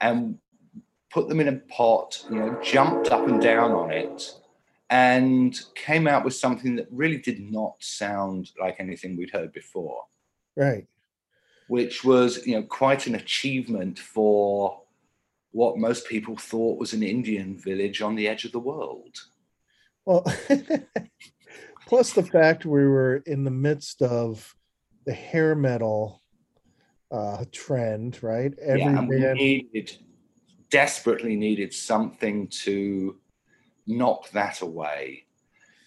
and 0.00 0.38
put 1.10 1.28
them 1.28 1.40
in 1.40 1.48
a 1.48 1.56
pot 1.76 2.24
you 2.30 2.36
know 2.36 2.58
jumped 2.62 3.10
up 3.10 3.26
and 3.26 3.40
down 3.42 3.72
on 3.72 3.90
it 3.90 4.34
and 4.92 5.58
came 5.74 6.06
out 6.06 6.22
with 6.22 6.34
something 6.34 6.76
that 6.76 6.86
really 6.90 7.16
did 7.16 7.40
not 7.40 7.74
sound 7.80 8.50
like 8.60 8.76
anything 8.78 9.16
we'd 9.16 9.30
heard 9.30 9.50
before. 9.54 10.04
Right. 10.54 10.86
Which 11.68 12.04
was 12.04 12.46
you 12.46 12.56
know 12.56 12.62
quite 12.64 13.06
an 13.06 13.14
achievement 13.14 13.98
for 13.98 14.82
what 15.52 15.78
most 15.78 16.06
people 16.06 16.36
thought 16.36 16.78
was 16.78 16.92
an 16.92 17.02
indian 17.02 17.56
village 17.56 18.02
on 18.02 18.14
the 18.14 18.28
edge 18.28 18.44
of 18.44 18.52
the 18.52 18.58
world. 18.58 19.16
Well 20.04 20.26
plus 21.86 22.12
the 22.12 22.22
fact 22.22 22.66
we 22.66 22.86
were 22.86 23.22
in 23.24 23.44
the 23.44 23.50
midst 23.50 24.02
of 24.02 24.54
the 25.06 25.14
hair 25.14 25.54
metal 25.54 26.22
uh 27.10 27.46
trend 27.50 28.22
right? 28.22 28.52
Every 28.60 28.80
yeah, 28.80 28.98
and 28.98 29.08
we 29.08 29.20
needed 29.32 29.96
desperately 30.68 31.36
needed 31.36 31.72
something 31.72 32.48
to 32.48 33.16
knock 33.86 34.30
that 34.30 34.60
away. 34.60 35.24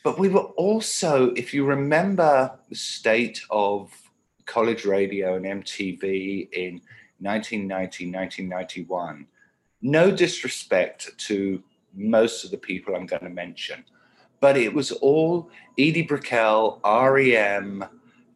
But 0.04 0.20
we 0.20 0.30
were 0.30 0.42
also, 0.42 1.32
if 1.32 1.54
you 1.54 1.66
remember 1.66 2.60
the 2.70 2.76
state 2.76 3.42
of 3.50 3.92
college 4.46 4.86
radio 4.86 5.36
and 5.36 5.46
MTV 5.46 6.50
in 6.52 6.82
1990, 7.20 8.12
1991, 8.12 9.26
no 9.82 10.12
disrespect 10.12 11.12
to 11.18 11.64
most 11.94 12.44
of 12.44 12.52
the 12.52 12.58
people 12.58 12.96
I'm 12.96 13.06
going 13.06 13.24
to 13.24 13.30
mention, 13.30 13.84
but 14.40 14.58
it 14.58 14.74
was 14.74 14.92
all 14.92 15.50
Edie 15.80 16.04
Brickell, 16.04 16.82
REM, 16.84 17.86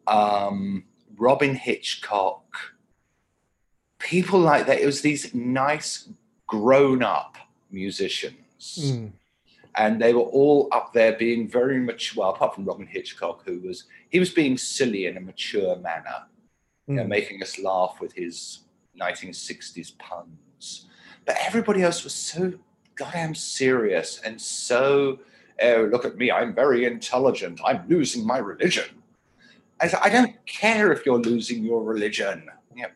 um, 0.06 0.84
Robyn 1.16 1.54
Hitchcock, 1.54 2.44
people 3.98 4.40
like 4.40 4.66
that. 4.66 4.80
It 4.80 4.86
was 4.86 5.02
these 5.02 5.34
nice 5.34 6.08
grown 6.46 7.02
up 7.02 7.36
musicians. 7.70 8.78
Mm, 8.80 9.12
And 9.76 10.00
they 10.00 10.14
were 10.14 10.22
all 10.22 10.68
up 10.72 10.92
there 10.92 11.12
being 11.12 11.48
very 11.48 11.78
mature, 11.78 12.22
well, 12.22 12.30
apart 12.30 12.54
from 12.54 12.64
Robyn 12.64 12.86
Hitchcock, 12.86 13.42
who 13.46 13.60
was, 13.60 13.84
he 14.08 14.18
was 14.18 14.30
being 14.30 14.58
silly 14.58 15.06
in 15.06 15.16
a 15.16 15.20
mature 15.20 15.76
manner, 15.76 16.26
you 16.86 16.94
know, 16.94 17.04
mm. 17.04 17.08
making 17.08 17.42
us 17.42 17.58
laugh 17.58 17.98
with 18.00 18.12
his 18.12 18.60
1960s 19.00 19.96
puns. 19.98 20.86
But 21.24 21.36
everybody 21.40 21.82
else 21.82 22.02
was 22.02 22.14
so 22.14 22.54
goddamn 22.96 23.34
serious 23.34 24.20
and 24.24 24.40
so, 24.40 25.20
oh, 25.62 25.88
look 25.90 26.04
at 26.04 26.16
me, 26.16 26.30
I'm 26.30 26.54
very 26.54 26.84
intelligent, 26.84 27.60
I'm 27.64 27.86
losing 27.88 28.26
my 28.26 28.38
religion. 28.38 29.02
I, 29.80 29.88
said, 29.88 30.00
I 30.02 30.10
don't 30.10 30.34
care 30.46 30.92
if 30.92 31.06
you're 31.06 31.18
losing 31.18 31.64
your 31.64 31.82
religion. 31.82 32.48
You 32.74 32.82
know, 32.82 32.88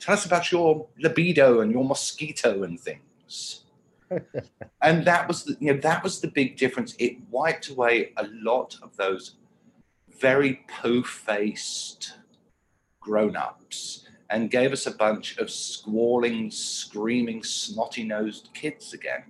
tell 0.00 0.14
us 0.14 0.26
about 0.26 0.50
your 0.50 0.88
libido 0.98 1.60
and 1.60 1.70
your 1.70 1.84
mosquito 1.84 2.64
and 2.64 2.80
things. 2.80 3.64
And 4.82 5.04
that 5.04 5.28
was 5.28 5.44
the, 5.44 5.56
you 5.60 5.72
know 5.72 5.80
that 5.80 6.02
was 6.02 6.20
the 6.20 6.28
big 6.28 6.56
difference. 6.56 6.94
It 6.98 7.16
wiped 7.30 7.68
away 7.68 8.12
a 8.16 8.26
lot 8.32 8.76
of 8.82 8.96
those 8.96 9.36
very 10.20 10.64
po-faced 10.68 12.14
grown-ups 13.00 14.06
and 14.28 14.50
gave 14.50 14.72
us 14.72 14.86
a 14.86 14.92
bunch 14.92 15.38
of 15.38 15.50
squalling, 15.50 16.50
screaming, 16.50 17.42
snotty-nosed 17.42 18.50
kids 18.54 18.92
again. 18.92 19.24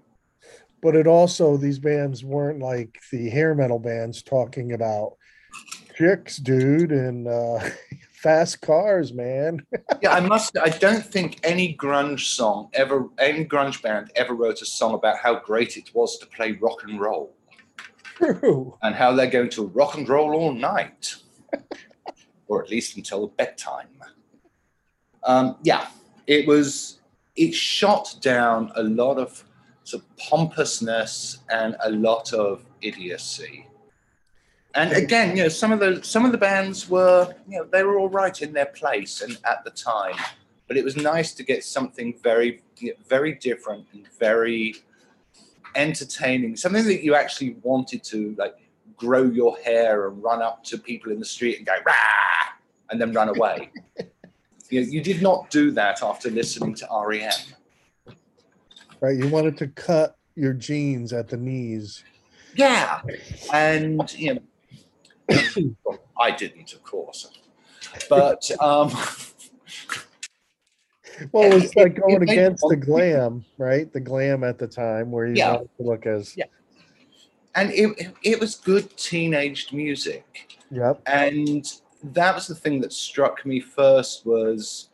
but 0.82 0.96
it 0.96 1.06
also 1.06 1.56
these 1.56 1.78
bands 1.78 2.24
weren't 2.24 2.58
like 2.58 2.98
the 3.12 3.28
hair 3.28 3.54
metal 3.54 3.78
bands 3.78 4.22
talking 4.22 4.72
about 4.72 5.16
chicks 5.94 6.36
dude 6.36 6.92
and 6.92 7.28
uh 7.28 7.60
fast 8.22 8.60
cars 8.60 9.12
man 9.12 9.64
yeah, 10.02 10.12
I 10.12 10.20
must. 10.20 10.56
I 10.58 10.68
don't 10.68 11.04
think 11.04 11.40
any 11.42 11.74
grunge 11.76 12.20
song 12.20 12.68
ever, 12.74 13.08
any 13.18 13.44
grunge 13.44 13.82
band 13.82 14.10
ever 14.16 14.34
wrote 14.34 14.62
a 14.62 14.66
song 14.66 14.94
about 14.94 15.16
how 15.18 15.40
great 15.40 15.76
it 15.76 15.90
was 15.94 16.18
to 16.18 16.26
play 16.26 16.52
rock 16.52 16.84
and 16.84 17.00
roll 17.00 17.34
true 18.20 18.76
and 18.82 18.94
how 18.94 19.12
they're 19.12 19.30
going 19.30 19.50
to 19.50 19.66
rock 19.68 19.96
and 19.96 20.08
roll 20.08 20.34
all 20.34 20.52
night, 20.52 21.16
or 22.46 22.62
at 22.62 22.70
least 22.70 22.96
until 22.96 23.28
bedtime. 23.28 23.88
Um, 25.22 25.56
yeah, 25.62 25.88
it 26.26 26.46
was. 26.46 26.98
It 27.36 27.54
shot 27.54 28.16
down 28.20 28.72
a 28.74 28.82
lot 28.82 29.16
of 29.16 29.44
sort 29.84 30.02
of 30.02 30.16
pompousness 30.16 31.38
and 31.48 31.76
a 31.82 31.90
lot 31.90 32.32
of 32.32 32.66
idiocy. 32.82 33.66
And 34.74 34.92
again, 34.92 35.36
you 35.36 35.42
know, 35.42 35.48
some 35.48 35.72
of 35.72 35.80
the 35.80 36.02
some 36.02 36.24
of 36.24 36.32
the 36.32 36.38
bands 36.38 36.88
were, 36.88 37.34
you 37.48 37.58
know, 37.58 37.64
they 37.64 37.82
were 37.82 37.98
all 37.98 38.08
right 38.08 38.40
in 38.40 38.52
their 38.52 38.66
place 38.66 39.20
and 39.20 39.36
at 39.44 39.64
the 39.64 39.70
time, 39.70 40.14
but 40.68 40.76
it 40.76 40.84
was 40.84 40.96
nice 40.96 41.34
to 41.34 41.42
get 41.42 41.64
something 41.64 42.14
very, 42.22 42.62
very 43.08 43.34
different 43.34 43.86
and 43.92 44.06
very 44.18 44.76
entertaining, 45.74 46.56
something 46.56 46.84
that 46.84 47.02
you 47.02 47.14
actually 47.14 47.56
wanted 47.62 48.04
to 48.04 48.34
like 48.38 48.56
grow 48.96 49.24
your 49.24 49.56
hair 49.58 50.08
and 50.08 50.22
run 50.22 50.42
up 50.42 50.62
to 50.64 50.78
people 50.78 51.10
in 51.10 51.18
the 51.18 51.24
street 51.24 51.56
and 51.58 51.66
go 51.66 51.74
rah, 51.84 51.94
and 52.90 53.00
then 53.00 53.12
run 53.12 53.28
away. 53.28 53.70
you, 54.70 54.80
know, 54.80 54.86
you 54.86 55.02
did 55.02 55.20
not 55.20 55.50
do 55.50 55.72
that 55.72 56.02
after 56.02 56.30
listening 56.30 56.74
to 56.74 56.86
REM. 57.06 57.32
Right. 59.00 59.16
You 59.16 59.28
wanted 59.28 59.56
to 59.58 59.68
cut 59.68 60.16
your 60.36 60.52
jeans 60.52 61.12
at 61.12 61.28
the 61.28 61.36
knees. 61.36 62.04
Yeah, 62.54 63.00
and 63.52 64.12
you 64.18 64.34
know, 64.34 64.40
I 66.18 66.30
didn't, 66.30 66.72
of 66.72 66.82
course, 66.82 67.30
but 68.08 68.50
um, 68.60 68.90
Well, 71.32 71.52
it's 71.52 71.72
It- 71.72 71.76
like 71.76 71.92
it 71.96 72.00
going 72.00 72.20
made 72.20 72.30
against 72.30 72.62
the 72.62 72.76
fun. 72.76 72.80
glam, 72.80 73.44
right? 73.58 73.92
The 73.92 74.00
glam 74.00 74.42
at 74.44 74.58
the 74.58 74.66
time 74.66 75.10
where 75.10 75.26
you 75.26 75.34
Yeah. 75.34 75.52
wanted 75.56 75.70
to 75.76 75.82
look 75.82 76.06
as 76.06 76.34
Yeah. 76.36 76.46
and 77.54 77.70
it 77.72 78.12
it 78.22 78.40
was 78.40 78.54
good 78.56 78.96
teenaged 78.96 79.72
music. 79.72 80.56
Yep. 80.70 81.02
and 81.06 81.64
that 82.02 82.34
was 82.34 82.46
the 82.46 82.54
thing 82.54 82.80
that 82.80 82.92
struck 82.92 83.44
me 83.44 83.58
first 83.60 84.24
was 84.24 84.88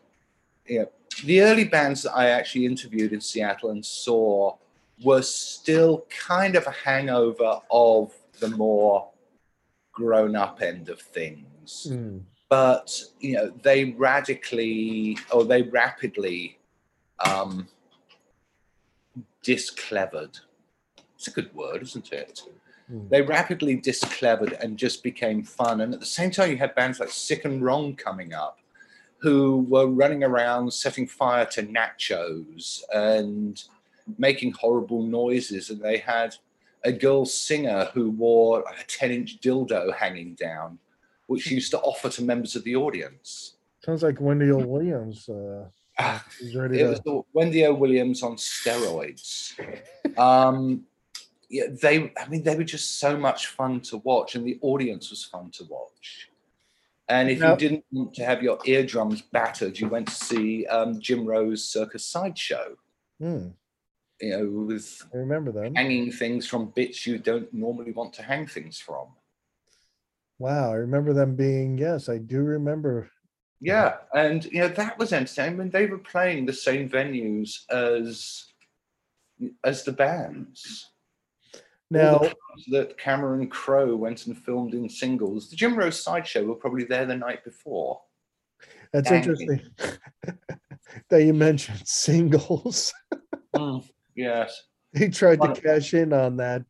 you 0.66 0.78
know, 0.80 0.88
the 1.24 1.42
early 1.42 1.64
bands 1.64 2.02
that 2.02 2.12
i 2.16 2.28
actually 2.30 2.64
interviewed 2.66 3.12
in 3.12 3.20
seattle 3.20 3.70
and 3.70 3.84
saw 3.84 4.56
were 5.04 5.20
still 5.22 6.06
kind 6.08 6.56
of 6.56 6.66
a 6.66 6.70
hangover 6.70 7.60
of 7.70 8.12
the 8.40 8.48
more 8.48 9.06
grown 9.96 10.36
up 10.36 10.60
end 10.60 10.88
of 10.90 11.00
things 11.00 11.88
Mm. 11.90 12.20
but 12.48 12.88
you 13.18 13.32
know 13.36 13.48
they 13.62 13.80
radically 14.06 15.18
or 15.32 15.42
they 15.44 15.62
rapidly 15.62 16.58
um 17.30 17.66
disclevered 19.42 20.38
it's 21.16 21.28
a 21.28 21.30
good 21.30 21.52
word 21.54 21.82
isn't 21.82 22.12
it 22.12 22.42
Mm. 22.92 23.08
they 23.08 23.20
rapidly 23.20 23.74
disclevered 23.74 24.52
and 24.62 24.78
just 24.78 25.02
became 25.02 25.42
fun. 25.42 25.80
And 25.80 25.92
at 25.92 25.98
the 25.98 26.06
same 26.06 26.30
time, 26.30 26.52
you 26.52 26.56
had 26.56 26.72
bands 26.76 27.00
like 27.00 27.08
Sick 27.10 27.44
and 27.44 27.60
Wrong 27.60 27.96
coming 27.96 28.32
up, 28.32 28.60
who 29.18 29.66
were 29.68 29.88
running 29.88 30.22
around 30.22 30.72
setting 30.72 31.04
fire 31.08 31.46
to 31.46 31.64
nachos 31.64 32.82
and 32.94 33.60
making 34.18 34.52
horrible 34.52 35.02
noises. 35.02 35.68
And 35.70 35.80
they 35.82 35.98
had 35.98 36.36
a 36.86 36.92
girl 36.92 37.24
singer 37.26 37.90
who 37.92 38.10
wore 38.10 38.60
a 38.60 38.84
10 38.86 39.10
inch 39.10 39.40
dildo 39.40 39.94
hanging 39.94 40.34
down, 40.34 40.78
which 41.26 41.42
she 41.42 41.54
used 41.54 41.70
to 41.72 41.80
offer 41.80 42.08
to 42.08 42.22
members 42.22 42.56
of 42.56 42.64
the 42.64 42.76
audience. 42.76 43.56
Sounds 43.84 44.02
like 44.02 44.20
Wendy 44.20 44.50
O. 44.50 44.58
Williams. 44.58 45.28
Uh, 45.28 45.66
Ah, 45.98 46.22
it 46.40 46.52
to. 46.52 47.00
was 47.14 47.24
Wendy 47.32 47.64
O. 47.64 47.72
Williams 47.72 48.22
on 48.22 48.36
steroids. 48.36 49.52
Um, 50.18 50.84
yeah, 51.50 51.64
they. 51.82 52.10
I 52.16 52.26
mean, 52.28 52.42
they 52.42 52.56
were 52.56 52.64
just 52.64 52.98
so 52.98 53.18
much 53.18 53.48
fun 53.48 53.80
to 53.82 53.98
watch, 53.98 54.34
and 54.34 54.46
the 54.46 54.58
audience 54.62 55.10
was 55.10 55.24
fun 55.24 55.50
to 55.52 55.64
watch. 55.64 56.30
And 57.08 57.28
if 57.30 57.38
you 57.40 57.56
didn't 57.56 57.84
want 57.92 58.14
to 58.14 58.24
have 58.24 58.42
your 58.42 58.58
eardrums 58.64 59.20
battered, 59.20 59.78
you 59.78 59.88
went 59.88 60.08
to 60.08 60.14
see 60.14 60.64
um, 60.66 60.98
Jim 61.00 61.26
Rose 61.26 61.62
Circus 61.64 62.04
Sideshow. 62.06 62.76
Hmm, 63.20 63.48
You 64.20 64.30
know, 64.30 64.64
with 64.66 65.06
I 65.12 65.18
remember 65.18 65.52
them. 65.52 65.74
hanging 65.74 66.10
things 66.10 66.46
from 66.46 66.72
bits 66.74 67.06
you 67.06 67.18
don't 67.18 67.52
normally 67.52 67.92
want 67.92 68.14
to 68.14 68.22
hang 68.22 68.46
things 68.46 68.78
from. 68.78 69.08
Wow, 70.38 70.72
I 70.72 70.76
remember 70.76 71.12
them 71.12 71.34
being. 71.34 71.78
Yes, 71.78 72.08
I 72.08 72.18
do 72.18 72.40
remember. 72.42 73.10
Yeah, 73.60 73.96
and 74.14 74.44
you 74.46 74.60
know 74.60 74.68
that 74.68 74.98
was 74.98 75.12
entertaining. 75.12 75.58
when 75.58 75.70
They 75.70 75.86
were 75.86 75.98
playing 75.98 76.46
the 76.46 76.52
same 76.52 76.88
venues 76.88 77.60
as 77.70 78.52
as 79.64 79.84
the 79.84 79.92
bands. 79.92 80.90
Now, 81.90 82.18
the 82.18 82.34
that 82.68 82.98
Cameron 82.98 83.48
Crowe 83.48 83.96
went 83.96 84.26
and 84.26 84.36
filmed 84.36 84.74
in 84.74 84.88
singles, 84.88 85.48
the 85.50 85.56
Jim 85.56 85.76
Rose 85.76 86.02
sideshow 86.02 86.44
were 86.44 86.54
probably 86.56 86.84
there 86.84 87.06
the 87.06 87.16
night 87.16 87.44
before. 87.44 88.00
that's 88.92 89.08
Dang. 89.08 89.18
interesting 89.18 89.60
that 91.10 91.22
you 91.22 91.32
mentioned 91.32 91.82
singles. 91.86 92.92
Hmm. 93.54 93.78
Yes. 94.16 94.62
he 94.96 95.08
tried 95.08 95.40
to 95.42 95.60
cash 95.60 95.94
in 95.94 96.12
on 96.12 96.38
that 96.38 96.64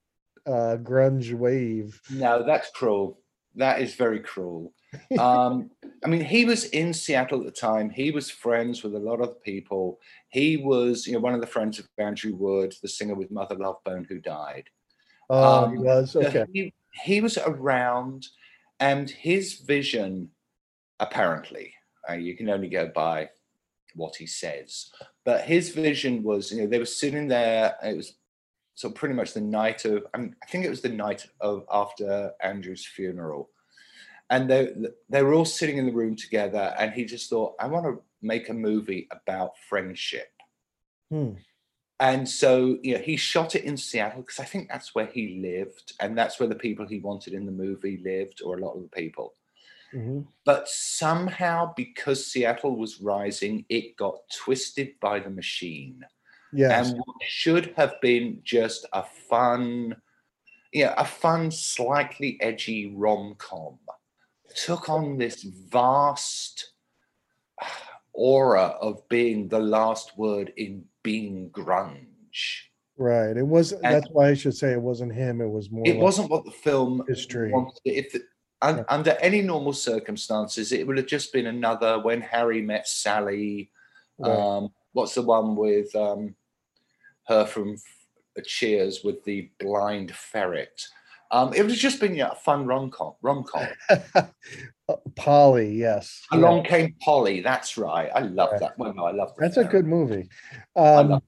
uh, 0.46 0.76
grunge 0.82 1.32
wave. 1.32 2.00
No, 2.10 2.44
that's 2.44 2.70
cruel. 2.70 3.20
That 3.54 3.80
is 3.80 3.94
very 3.94 4.20
cruel. 4.20 4.72
Um, 5.18 5.70
I 6.04 6.08
mean, 6.08 6.24
he 6.24 6.46
was 6.46 6.64
in 6.66 6.94
Seattle 6.94 7.40
at 7.40 7.44
the 7.46 7.50
time. 7.52 7.90
He 7.90 8.10
was 8.12 8.30
friends 8.30 8.82
with 8.82 8.94
a 8.94 8.98
lot 8.98 9.20
of 9.20 9.42
people. 9.42 9.98
He 10.28 10.56
was, 10.56 11.06
you 11.06 11.12
know, 11.12 11.18
one 11.18 11.34
of 11.34 11.40
the 11.42 11.46
friends 11.46 11.78
of 11.78 11.86
Andrew 11.98 12.34
Wood, 12.34 12.74
the 12.82 12.88
singer 12.88 13.14
with 13.14 13.30
Mother 13.30 13.56
Love 13.56 13.76
Bone, 13.84 14.06
who 14.08 14.20
died. 14.20 14.64
Oh, 15.28 15.68
he 15.68 15.76
Um, 15.76 15.84
was 15.84 16.16
okay. 16.16 16.46
He, 16.52 16.72
he 17.04 17.20
was 17.20 17.36
around, 17.36 18.26
and 18.80 19.10
his 19.10 19.54
vision, 19.60 20.30
apparently, 21.00 21.74
uh, 22.08 22.14
you 22.14 22.34
can 22.36 22.48
only 22.48 22.68
go 22.68 22.90
by 22.94 23.28
what 23.94 24.16
he 24.16 24.26
says, 24.26 24.90
but 25.26 25.42
his 25.42 25.70
vision 25.70 26.22
was, 26.22 26.52
you 26.52 26.62
know, 26.62 26.68
they 26.68 26.78
were 26.78 26.86
sitting 26.86 27.26
there. 27.26 27.74
It 27.82 27.96
was 27.96 28.14
so 28.76 28.88
pretty 28.88 29.14
much 29.14 29.34
the 29.34 29.40
night 29.40 29.84
of, 29.84 30.06
I, 30.14 30.18
mean, 30.18 30.36
I 30.40 30.46
think 30.46 30.64
it 30.64 30.70
was 30.70 30.82
the 30.82 30.88
night 30.88 31.26
of 31.40 31.66
after 31.70 32.32
Andrew's 32.40 32.86
funeral, 32.86 33.50
and 34.30 34.48
they 34.48 34.72
they 35.10 35.22
were 35.22 35.34
all 35.34 35.44
sitting 35.44 35.78
in 35.78 35.86
the 35.86 35.92
room 35.92 36.14
together, 36.14 36.74
and 36.78 36.92
he 36.92 37.04
just 37.04 37.28
thought, 37.28 37.56
I 37.58 37.66
want 37.66 37.86
to 37.86 38.02
make 38.22 38.48
a 38.48 38.54
movie 38.54 39.08
about 39.10 39.58
friendship. 39.68 40.30
Hmm. 41.10 41.32
And 41.98 42.28
so, 42.28 42.78
you 42.82 42.94
know, 42.94 43.00
he 43.00 43.16
shot 43.16 43.56
it 43.56 43.64
in 43.64 43.76
Seattle 43.76 44.20
because 44.20 44.38
I 44.38 44.44
think 44.44 44.68
that's 44.68 44.94
where 44.94 45.06
he 45.06 45.40
lived, 45.40 45.94
and 45.98 46.16
that's 46.16 46.38
where 46.38 46.48
the 46.48 46.54
people 46.54 46.86
he 46.86 47.00
wanted 47.00 47.32
in 47.34 47.46
the 47.46 47.52
movie 47.52 48.00
lived, 48.04 48.42
or 48.44 48.56
a 48.56 48.60
lot 48.60 48.76
of 48.76 48.82
the 48.82 48.88
people. 48.88 49.34
Mhm. 49.94 50.26
But 50.44 50.68
somehow, 50.68 51.72
because 51.76 52.26
Seattle 52.26 52.76
was 52.76 53.00
rising, 53.00 53.64
it 53.68 53.96
got 53.96 54.18
twisted 54.30 54.98
by 55.00 55.20
the 55.20 55.30
machine. 55.30 56.04
Yes. 56.52 56.90
And 56.90 56.98
what 56.98 57.16
should 57.26 57.72
have 57.76 58.00
been 58.00 58.40
just 58.42 58.86
a 58.92 59.02
fun, 59.28 59.96
yeah, 60.72 60.94
a 60.96 61.04
fun, 61.04 61.50
slightly 61.50 62.38
edgy 62.40 62.92
rom 62.94 63.34
com 63.38 63.78
took 64.54 64.88
on 64.88 65.18
this 65.18 65.42
vast 65.42 66.70
aura 68.12 68.68
of 68.80 69.06
being 69.08 69.48
the 69.48 69.58
last 69.58 70.16
word 70.16 70.52
in 70.56 70.84
being 71.02 71.50
grunge. 71.50 72.62
right. 72.96 73.36
It 73.36 73.46
was. 73.46 73.72
and- 73.72 73.82
That's 73.84 74.08
why 74.10 74.28
I 74.30 74.34
should 74.34 74.54
say 74.56 74.72
it 74.72 74.80
wasn't 74.80 75.12
him. 75.14 75.40
It 75.40 75.48
was 75.50 75.70
more. 75.70 75.86
It 75.86 75.94
like 75.96 76.02
wasn't 76.02 76.30
what 76.30 76.44
the 76.44 76.50
film 76.50 77.02
history. 77.06 77.52
wanted. 77.52 77.78
If 77.84 78.12
the, 78.12 78.22
un, 78.62 78.78
Yeah. 78.78 78.84
under 78.88 79.10
any 79.20 79.42
normal 79.42 79.72
circumstances, 79.72 80.72
it 80.72 80.86
would 80.86 80.96
have 80.96 81.06
just 81.06 81.32
been 81.32 81.46
another 81.46 81.98
when 82.00 82.20
Harry 82.20 82.62
met 82.62 82.86
Sally. 82.88 83.70
Right. 84.18 84.30
Um, 84.30 84.72
what's 84.92 85.14
the 85.14 85.22
one 85.22 85.56
with 85.56 85.94
um, 85.96 86.34
her 87.28 87.44
from 87.46 87.76
Cheers 88.44 89.02
with 89.04 89.24
the 89.24 89.50
blind 89.58 90.14
ferret? 90.14 90.86
Um, 91.30 91.52
it 91.54 91.60
would 91.62 91.70
have 91.72 91.80
just 91.80 91.98
been 92.00 92.14
yeah, 92.14 92.30
a 92.32 92.34
fun 92.36 92.66
rom 92.66 92.90
com. 92.90 93.14
Rom 93.22 93.44
com. 93.44 93.66
Uh, 94.88 94.94
Polly. 95.16 95.72
Yes. 95.74 96.22
yeah. 96.30 96.38
Along 96.38 96.62
came 96.62 96.94
Polly. 97.02 97.40
That's 97.40 97.76
right. 97.76 98.08
I 98.14 98.20
love 98.20 98.52
Right. 98.52 98.60
that. 98.60 98.78
Well, 98.78 98.94
no, 98.94 99.06
I 99.06 99.10
love. 99.10 99.34
the 99.34 99.40
That's 99.40 99.56
a 99.56 99.64
good 99.64 99.84
movie. 99.84 100.28
I 100.76 100.94
Um, 100.94 101.20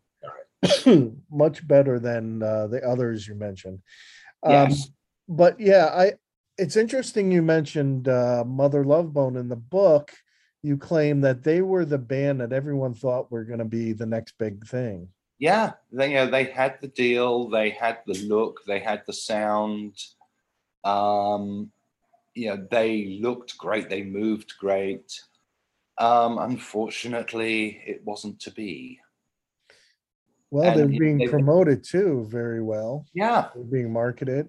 much 1.28 1.66
better 1.66 1.98
than 1.98 2.40
uh, 2.40 2.68
the 2.68 2.80
others 2.88 3.26
you 3.26 3.34
mentioned. 3.34 3.80
Um, 4.44 4.52
Yes. 4.52 4.90
but 5.28 5.58
yeah, 5.58 5.86
I. 5.86 6.12
It's 6.58 6.76
interesting 6.76 7.30
you 7.30 7.40
mentioned 7.40 8.08
uh, 8.08 8.44
Mother 8.44 8.84
Love 8.84 9.12
Bone 9.12 9.36
in 9.36 9.48
the 9.48 9.56
book. 9.56 10.12
You 10.62 10.76
claim 10.76 11.20
that 11.20 11.44
they 11.44 11.62
were 11.62 11.84
the 11.84 11.98
band 11.98 12.40
that 12.40 12.52
everyone 12.52 12.94
thought 12.94 13.30
were 13.30 13.44
going 13.44 13.60
to 13.60 13.64
be 13.64 13.92
the 13.92 14.06
next 14.06 14.36
big 14.38 14.66
thing. 14.66 15.08
Yeah, 15.38 15.74
they 15.92 16.08
you 16.08 16.14
know 16.14 16.26
they 16.26 16.44
had 16.44 16.80
the 16.80 16.88
deal, 16.88 17.48
they 17.48 17.70
had 17.70 17.98
the 18.06 18.18
look, 18.26 18.60
they 18.66 18.80
had 18.80 19.02
the 19.06 19.12
sound. 19.12 19.94
Um, 20.82 21.70
you 22.34 22.48
know, 22.48 22.66
they 22.70 23.18
looked 23.22 23.56
great, 23.56 23.88
they 23.88 24.02
moved 24.02 24.54
great. 24.58 25.20
Um, 25.96 26.38
unfortunately, 26.38 27.80
it 27.86 28.02
wasn't 28.04 28.40
to 28.40 28.50
be. 28.50 28.98
Well, 30.50 30.76
they're 30.76 30.88
being 30.88 31.18
they- 31.18 31.28
promoted 31.28 31.84
too 31.84 32.26
very 32.28 32.62
well. 32.62 33.06
Yeah, 33.14 33.48
They're 33.54 33.64
being 33.64 33.92
marketed. 33.92 34.48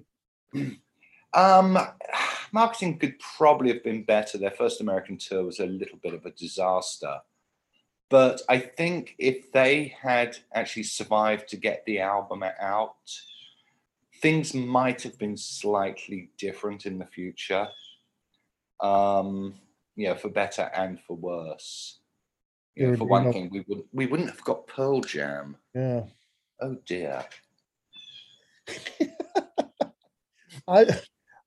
um, 1.33 1.77
marketing 2.51 2.97
could 2.97 3.15
probably 3.37 3.73
have 3.73 3.83
been 3.83 4.03
better. 4.03 4.37
Their 4.37 4.51
first 4.51 4.81
American 4.81 5.17
tour 5.17 5.43
was 5.45 5.59
a 5.59 5.65
little 5.65 5.99
bit 6.01 6.13
of 6.13 6.25
a 6.25 6.31
disaster. 6.31 7.17
But 8.09 8.41
I 8.49 8.57
think 8.57 9.15
if 9.19 9.51
they 9.51 9.95
had 10.01 10.35
actually 10.53 10.83
survived 10.83 11.47
to 11.49 11.57
get 11.57 11.85
the 11.85 11.99
album 11.99 12.43
out, 12.59 12.95
things 14.21 14.53
might 14.53 15.03
have 15.03 15.17
been 15.19 15.37
slightly 15.37 16.31
different 16.37 16.85
in 16.87 16.97
the 16.97 17.05
future. 17.05 17.67
Um, 18.81 19.55
you 19.95 20.07
know, 20.07 20.15
for 20.15 20.29
better 20.29 20.71
and 20.75 20.99
for 20.99 21.15
worse. 21.17 21.99
You 22.75 22.91
know, 22.91 22.97
for 22.97 23.05
one 23.05 23.31
thing, 23.33 23.49
we 23.51 23.65
would 23.67 23.83
we 23.91 24.05
wouldn't 24.05 24.29
have 24.29 24.43
got 24.43 24.65
Pearl 24.67 25.01
Jam. 25.01 25.57
Yeah. 25.75 26.03
Oh 26.61 26.77
dear. 26.85 27.25
I 30.67 30.85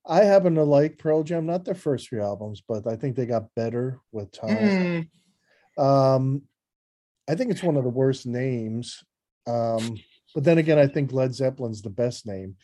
I 0.05 0.23
happen 0.23 0.55
to 0.55 0.63
like 0.63 0.97
Pearl 0.97 1.23
Jam, 1.23 1.45
not 1.45 1.65
their 1.65 1.75
first 1.75 2.09
few 2.09 2.21
albums, 2.21 2.61
but 2.67 2.87
I 2.87 2.95
think 2.95 3.15
they 3.15 3.25
got 3.25 3.53
better 3.55 3.99
with 4.11 4.31
time. 4.31 5.07
Hmm. 5.77 5.83
Um, 5.83 6.41
I 7.29 7.35
think 7.35 7.51
it's 7.51 7.63
one 7.63 7.77
of 7.77 7.83
the 7.83 7.89
worst 7.89 8.25
names. 8.25 9.03
Um, 9.47 9.97
but 10.35 10.43
then 10.43 10.57
again, 10.57 10.77
I 10.77 10.87
think 10.87 11.11
Led 11.13 11.33
Zeppelin's 11.33 11.81
the 11.81 11.89
best 11.89 12.25
name. 12.25 12.55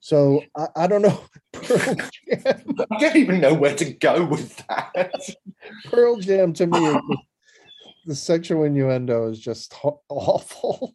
So 0.00 0.42
I, 0.56 0.66
I 0.76 0.86
don't 0.86 1.02
know. 1.02 1.20
Pearl 1.52 1.94
Jam, 1.94 2.64
I 2.90 2.98
don't 2.98 3.16
even 3.16 3.40
know 3.40 3.54
where 3.54 3.76
to 3.76 3.92
go 3.92 4.24
with 4.24 4.56
that. 4.68 5.12
Pearl 5.84 6.16
Jam 6.18 6.52
to 6.54 6.66
me, 6.66 6.80
just- 6.80 7.26
the 8.06 8.14
sexual 8.14 8.64
innuendo 8.64 9.30
is 9.30 9.38
just 9.38 9.74
awful. 10.08 10.94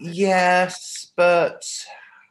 yes, 0.00 1.12
but 1.16 1.62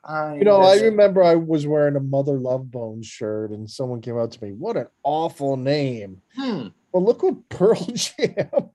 I 0.04 0.36
You 0.38 0.44
know, 0.44 0.62
I 0.62 0.78
remember 0.78 1.24
I 1.24 1.36
was 1.36 1.68
wearing 1.68 1.96
a 1.96 2.00
Mother 2.00 2.38
Love 2.38 2.72
Bone 2.72 3.02
shirt, 3.04 3.52
and 3.52 3.70
someone 3.70 4.02
came 4.02 4.18
out 4.18 4.32
to 4.32 4.44
me, 4.44 4.52
"What 4.54 4.78
an 4.78 4.88
awful 5.04 5.58
name!" 5.58 6.22
Hmm. 6.36 6.68
Well, 6.92 7.04
look 7.04 7.22
what 7.24 7.48
Pearl 7.50 7.76
Jam. 7.94 8.70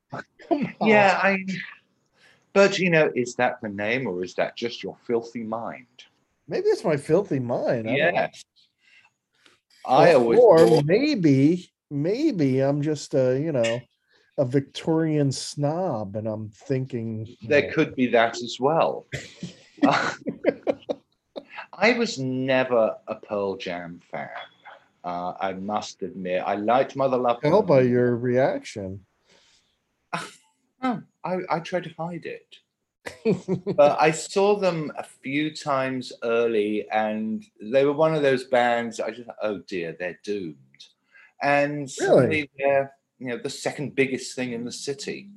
Yeah, 0.81 1.19
I. 1.23 1.45
But 2.53 2.79
you 2.79 2.91
know, 2.91 3.11
is 3.15 3.35
that 3.37 3.61
the 3.63 3.69
name 3.69 4.07
or 4.07 4.23
is 4.23 4.35
that 4.35 4.57
just 4.57 4.83
your 4.83 4.97
filthy 5.07 5.43
mind? 5.43 5.87
maybe 6.47 6.67
it's 6.69 6.85
my 6.85 6.97
filthy 6.99 7.39
mind. 7.39 7.89
I. 7.89 7.95
Yes. 7.97 8.45
I 9.87 10.13
Or- 10.13 10.17
always 10.17 10.39
or 10.41 10.83
maybe, 10.83 11.71
maybe 11.91 12.61
I'm 12.61 12.83
just 12.83 13.15
a, 13.15 13.39
you 13.41 13.51
know, 13.51 13.81
a 14.39 14.45
Victorian 14.45 15.33
snob, 15.33 16.17
and 16.17 16.27
I'm 16.29 16.51
thinking 16.51 17.35
there 17.49 17.73
could 17.73 17.95
be 17.95 18.07
that 18.09 18.37
as 18.43 18.59
well. 18.61 19.07
I 21.77 21.93
was 21.93 22.19
never 22.19 22.97
a 23.09 23.15
Pearl 23.17 23.57
Jam 23.57 24.01
fan. 24.11 24.29
Uh, 25.03 25.35
I 25.39 25.53
must 25.53 26.03
admit, 26.03 26.43
I 26.47 26.55
liked 26.55 26.97
Mother 26.97 27.17
Love. 27.19 27.41
tell 27.43 27.63
by 27.63 27.83
your 27.83 28.17
reaction. 28.17 29.05
Oh, 30.87 31.01
I, 31.25 31.39
I 31.49 31.61
tried 31.61 31.85
to 31.85 31.95
hide 31.97 32.27
it. 32.27 32.57
but 33.75 33.97
I 33.99 34.11
saw 34.11 34.59
them 34.59 34.93
a 34.99 35.03
few 35.03 35.55
times 35.55 36.13
early, 36.23 36.87
and 36.93 37.43
they 37.59 37.87
were 37.87 37.95
one 37.95 38.15
of 38.15 38.21
those 38.21 38.45
bands. 38.45 39.01
I 39.01 39.11
just, 39.11 39.31
oh 39.41 39.63
dear, 39.67 39.97
they're 39.99 40.19
doomed. 40.23 40.57
And 41.41 41.91
suddenly 41.91 42.51
they're, 42.59 42.93
you 43.19 43.29
know, 43.29 43.39
the 43.39 43.49
second 43.49 43.95
biggest 43.95 44.37
thing 44.37 44.53
in 44.53 44.67
the 44.67 44.73
city. 44.73 45.31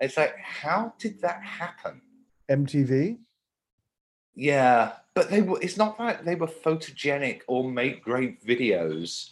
It's 0.00 0.16
like, 0.16 0.34
how 0.38 0.94
did 0.98 1.20
that 1.20 1.42
happen? 1.42 2.00
MTV. 2.50 3.18
Yeah, 4.38 4.92
but 5.14 5.30
they 5.30 5.42
were. 5.42 5.60
It's 5.60 5.76
not 5.76 5.98
like 5.98 6.24
they 6.24 6.36
were 6.36 6.46
photogenic 6.46 7.40
or 7.48 7.68
make 7.68 8.04
great 8.04 8.40
videos. 8.46 9.30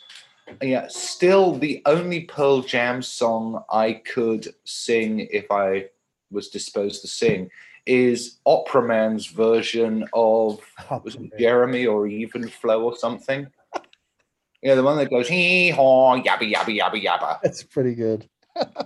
Yeah, 0.61 0.89
still 0.89 1.57
the 1.57 1.81
only 1.87 2.23
Pearl 2.23 2.63
Jam 2.63 3.03
song 3.03 3.63
I 3.71 4.03
could 4.13 4.53
sing 4.65 5.21
if 5.31 5.47
I 5.53 5.91
was 6.33 6.49
disposed 6.49 7.03
to 7.03 7.09
sing 7.09 7.51
is 7.87 8.39
Opera 8.47 8.83
Man's 8.83 9.27
version 9.27 10.09
of 10.13 10.59
was 11.05 11.15
it 11.15 11.39
Jeremy 11.39 11.87
or 11.87 12.09
Even 12.09 12.49
Flow 12.49 12.83
or 12.83 12.97
something. 12.97 13.47
Yeah, 14.61 14.75
the 14.75 14.83
one 14.83 14.97
that 14.97 15.09
goes 15.09 15.29
hee 15.29 15.71
haw 15.71 16.17
yabba 16.21 16.53
yabba 16.53 16.77
yabba 16.81 17.01
yabba, 17.01 17.41
That's 17.43 17.63
pretty 17.63 17.95
good. 17.95 18.29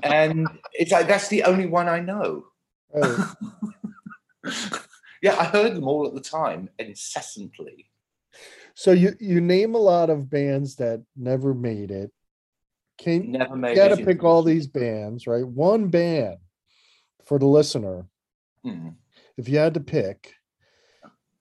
and 0.03 0.47
it's 0.75 0.93
like 0.93 1.09
that's 1.09 1.29
the 1.29 1.45
only 1.45 1.65
one 1.65 1.89
I 1.89 2.01
know. 2.01 2.45
Oh, 2.95 3.35
Yeah, 5.23 5.37
I 5.39 5.45
heard 5.45 5.75
them 5.77 5.87
all 5.87 6.07
at 6.07 6.15
the 6.15 6.21
time 6.21 6.71
incessantly. 6.79 7.91
so 8.75 8.93
you 8.93 9.15
you 9.21 9.41
name 9.41 9.75
a 9.75 9.79
lot 9.79 10.11
of 10.11 10.31
bands 10.31 10.77
that 10.77 11.03
never 11.17 11.55
made 11.55 11.91
it. 11.91 12.11
Can 12.99 13.33
Never 13.33 13.57
made. 13.57 13.71
you 13.71 13.77
got 13.77 13.89
to 13.95 14.01
it 14.03 14.05
pick 14.07 14.23
all 14.25 14.43
these 14.43 14.67
bands, 14.67 15.27
right? 15.27 15.47
One 15.47 15.89
band 15.89 16.37
for 17.25 17.39
the 17.39 17.47
listener. 17.47 18.07
Hmm. 18.63 18.91
If 19.37 19.49
you 19.49 19.57
had 19.59 19.75
to 19.75 19.81
pick 19.81 20.35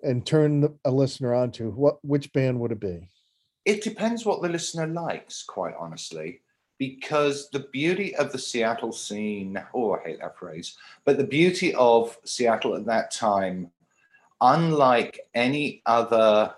and 0.01 0.25
turn 0.25 0.79
a 0.85 0.91
listener 0.91 1.33
onto 1.33 1.71
what 1.71 1.97
which 2.03 2.31
band 2.31 2.59
would 2.61 2.71
it 2.71 2.79
be? 2.79 3.09
It 3.65 3.83
depends 3.83 4.25
what 4.25 4.41
the 4.41 4.47
listener 4.49 4.87
likes, 4.87 5.43
quite 5.43 5.73
honestly, 5.77 6.41
because 6.79 7.49
the 7.49 7.59
beauty 7.59 8.15
of 8.15 8.31
the 8.31 8.39
Seattle 8.39 8.93
scene, 8.93 9.61
oh, 9.75 9.93
I 9.93 9.99
hate 10.03 10.19
that 10.21 10.37
phrase, 10.37 10.77
but 11.05 11.17
the 11.17 11.25
beauty 11.25 11.75
of 11.75 12.17
Seattle 12.23 12.75
at 12.75 12.85
that 12.85 13.11
time, 13.11 13.69
unlike 14.41 15.19
any 15.35 15.83
other 15.85 16.55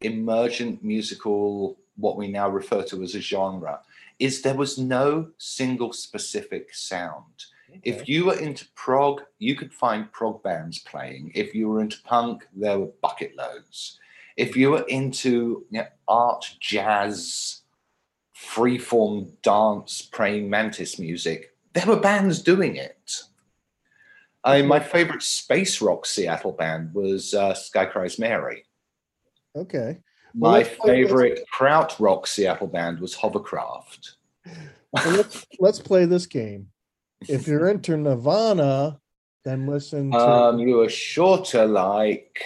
emergent 0.00 0.82
musical, 0.82 1.76
what 1.96 2.16
we 2.16 2.28
now 2.28 2.48
refer 2.48 2.82
to 2.84 3.02
as 3.02 3.16
a 3.16 3.20
genre, 3.20 3.80
is 4.20 4.40
there 4.40 4.54
was 4.54 4.78
no 4.78 5.28
single 5.38 5.92
specific 5.92 6.72
sound. 6.72 7.44
If 7.82 8.08
you 8.08 8.26
were 8.26 8.38
into 8.38 8.68
prog, 8.76 9.22
you 9.40 9.56
could 9.56 9.74
find 9.74 10.10
prog 10.12 10.40
bands 10.44 10.78
playing. 10.78 11.32
If 11.34 11.52
you 11.56 11.68
were 11.68 11.80
into 11.80 12.00
punk, 12.04 12.46
there 12.54 12.78
were 12.78 12.92
bucket 13.02 13.34
loads. 13.36 13.98
If 14.36 14.56
you 14.56 14.70
were 14.70 14.84
into 14.86 15.66
you 15.70 15.80
know, 15.80 15.86
art, 16.06 16.56
jazz, 16.60 17.62
freeform 18.44 19.30
dance, 19.42 20.02
praying 20.02 20.48
mantis 20.50 20.98
music, 20.98 21.54
there 21.72 21.86
were 21.86 22.00
bands 22.00 22.40
doing 22.42 22.76
it. 22.76 23.22
I 24.44 24.62
my 24.62 24.78
favorite 24.80 25.22
space 25.22 25.80
rock 25.80 26.04
Seattle 26.06 26.52
band 26.52 26.92
was 26.94 27.32
uh, 27.34 27.54
Sky 27.54 27.86
Cries 27.86 28.18
Mary. 28.18 28.64
Okay. 29.56 29.98
Well, 30.34 30.52
My 30.52 30.58
let's 30.58 30.68
this- 30.70 30.78
favorite 30.84 31.40
kraut 31.50 31.94
rock 31.98 32.26
Seattle 32.26 32.66
band 32.66 33.00
was 33.00 33.14
Hovercraft. 33.14 34.16
Well, 34.92 35.10
let's 35.16 35.46
let's 35.60 35.78
play 35.80 36.04
this 36.04 36.26
game. 36.26 36.68
If 37.28 37.46
you're 37.46 37.68
into 37.68 37.96
Nirvana, 37.96 39.00
then 39.44 39.66
listen 39.66 40.10
to 40.10 40.18
Um, 40.18 40.58
you 40.58 40.82
are 40.82 40.90
sure 40.90 41.38
to 41.46 41.64
like 41.64 42.42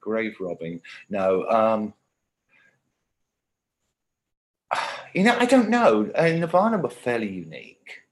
grave 0.00 0.34
robbing. 0.40 0.80
No, 1.10 1.44
um, 1.48 1.94
you 5.14 5.24
know, 5.24 5.36
I 5.38 5.46
don't 5.46 5.68
know. 5.70 6.10
Uh, 6.14 6.28
Nirvana 6.28 6.78
were 6.78 6.90
fairly 6.90 7.28
unique. 7.30 8.02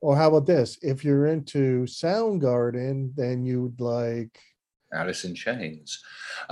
or 0.00 0.16
how 0.16 0.28
about 0.28 0.46
this? 0.46 0.78
If 0.82 1.04
you're 1.04 1.26
into 1.26 1.84
Soundgarden, 1.86 3.14
then 3.14 3.44
you'd 3.44 3.80
like 3.80 4.38
Alice 4.92 5.24
in 5.24 5.34
Chains. 5.34 6.02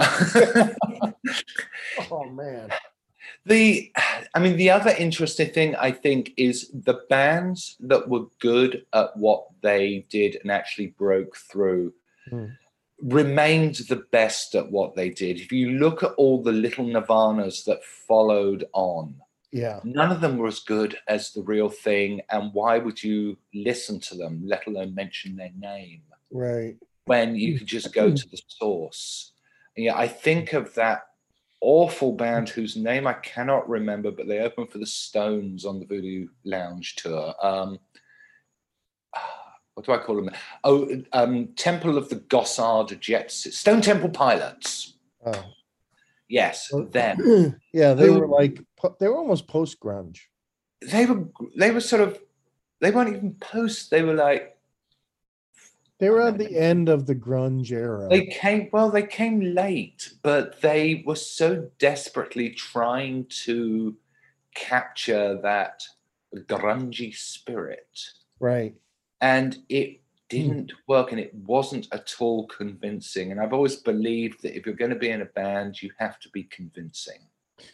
oh 2.11 2.25
man. 2.31 2.71
the, 3.47 3.92
I 4.35 4.38
mean, 4.38 4.57
the 4.57 4.71
other 4.71 4.90
interesting 4.99 5.51
thing 5.51 5.75
I 5.77 5.90
think 5.92 6.33
is 6.37 6.71
the 6.73 7.01
bands 7.09 7.77
that 7.81 8.09
were 8.09 8.27
good 8.40 8.85
at 8.92 9.16
what 9.16 9.47
they 9.62 10.07
did 10.09 10.38
and 10.42 10.51
actually 10.51 10.88
broke 10.88 11.37
through 11.37 11.92
Hmm. 12.31 12.44
remained 13.01 13.77
the 13.88 14.03
best 14.12 14.55
at 14.55 14.71
what 14.71 14.94
they 14.94 15.09
did. 15.09 15.40
If 15.40 15.51
you 15.51 15.71
look 15.79 16.03
at 16.03 16.12
all 16.18 16.42
the 16.42 16.53
little 16.53 16.85
Nirvanas 16.85 17.64
that 17.64 17.83
followed 18.07 18.66
on, 18.75 19.14
Yeah. 19.51 19.81
none 19.83 20.11
of 20.13 20.21
them 20.21 20.37
were 20.37 20.47
as 20.49 20.61
good 20.61 20.99
as 21.09 21.33
the 21.33 21.43
real 21.43 21.69
thing. 21.71 22.21
And 22.31 22.53
why 22.53 22.79
would 22.79 23.03
you 23.03 23.39
listen 23.55 23.99
to 24.01 24.15
them, 24.15 24.43
let 24.45 24.67
alone 24.67 24.95
mention 24.95 25.37
their 25.37 25.53
name, 25.59 26.03
Right. 26.31 26.77
when 27.07 27.35
you 27.35 27.59
could 27.59 27.67
just 27.67 27.95
go 27.95 28.11
to 28.15 28.29
the 28.29 28.41
source? 28.49 29.33
And 29.77 29.85
yeah, 29.87 29.97
I 29.97 30.07
think 30.09 30.53
of 30.53 30.75
that 30.75 31.03
awful 31.61 32.13
band 32.13 32.49
whose 32.51 32.77
name 32.77 33.07
I 33.07 33.15
cannot 33.15 33.69
remember, 33.69 34.11
but 34.11 34.29
they 34.29 34.41
opened 34.41 34.71
for 34.71 34.79
the 34.79 34.87
Stones 34.87 35.65
on 35.65 35.81
the 35.81 35.87
Voodoo 35.87 36.29
Lounge 36.45 36.95
tour. 36.97 37.35
Um, 37.43 37.79
what 39.75 39.87
do 39.87 39.93
I 39.93 39.99
call 39.99 40.17
them? 40.17 40.31
Oh, 40.65 40.89
um, 41.13 41.49
Temple 41.55 41.97
of 41.97 42.09
the 42.09 42.17
Gossard 42.17 42.99
Jets, 43.01 43.57
Stone 43.57 43.81
Temple 43.81 44.11
Pilots. 44.11 44.95
Oh. 45.25 45.45
Yes, 46.29 46.71
them. 46.93 47.61
yeah, 47.73 47.95
they 47.95 48.07
Who- 48.07 48.21
were 48.21 48.29
like 48.29 48.61
they 49.01 49.09
were 49.09 49.17
almost 49.17 49.49
post 49.49 49.81
grunge. 49.81 50.19
They 50.81 51.07
were 51.07 51.27
they 51.57 51.71
were 51.71 51.81
sort 51.81 52.03
of 52.03 52.21
they 52.81 52.91
weren't 52.91 53.14
even 53.17 53.35
post. 53.41 53.91
They 53.91 54.03
were 54.03 54.14
like 54.14 54.57
They 55.99 56.11
were 56.11 56.23
at 56.23 56.38
the 56.38 56.57
end 56.57 56.88
of 56.88 57.07
the 57.07 57.14
grunge 57.17 57.73
era. 57.73 58.09
they 58.09 58.27
came 58.27 58.69
well. 58.73 58.91
They 58.91 59.07
came 59.07 59.41
late, 59.41 60.12
but 60.23 60.61
they 60.61 61.03
were 61.07 61.17
so 61.17 61.71
desperately 61.81 62.51
trying 62.51 63.27
to 63.47 63.97
capture 64.55 65.41
that 65.43 65.83
grungy 66.35 67.14
spirit, 67.17 67.88
right. 68.38 68.75
and 69.21 69.57
it 69.69 70.01
didn't 70.29 70.73
work 70.87 71.11
and 71.12 71.21
it 71.21 71.35
wasn't 71.35 71.88
at 71.93 72.14
all 72.21 72.47
convincing. 72.47 73.33
And 73.33 73.41
I've 73.41 73.53
always 73.53 73.77
believed 73.77 74.43
that 74.43 74.57
if 74.57 74.67
you're 74.67 74.75
going 74.75 74.91
to 74.91 74.97
be 74.97 75.11
in 75.11 75.23
a 75.23 75.27
band, 75.27 75.83
you 75.83 75.91
have 75.99 76.19
to 76.21 76.29
be 76.31 76.45
convincing. 76.45 77.21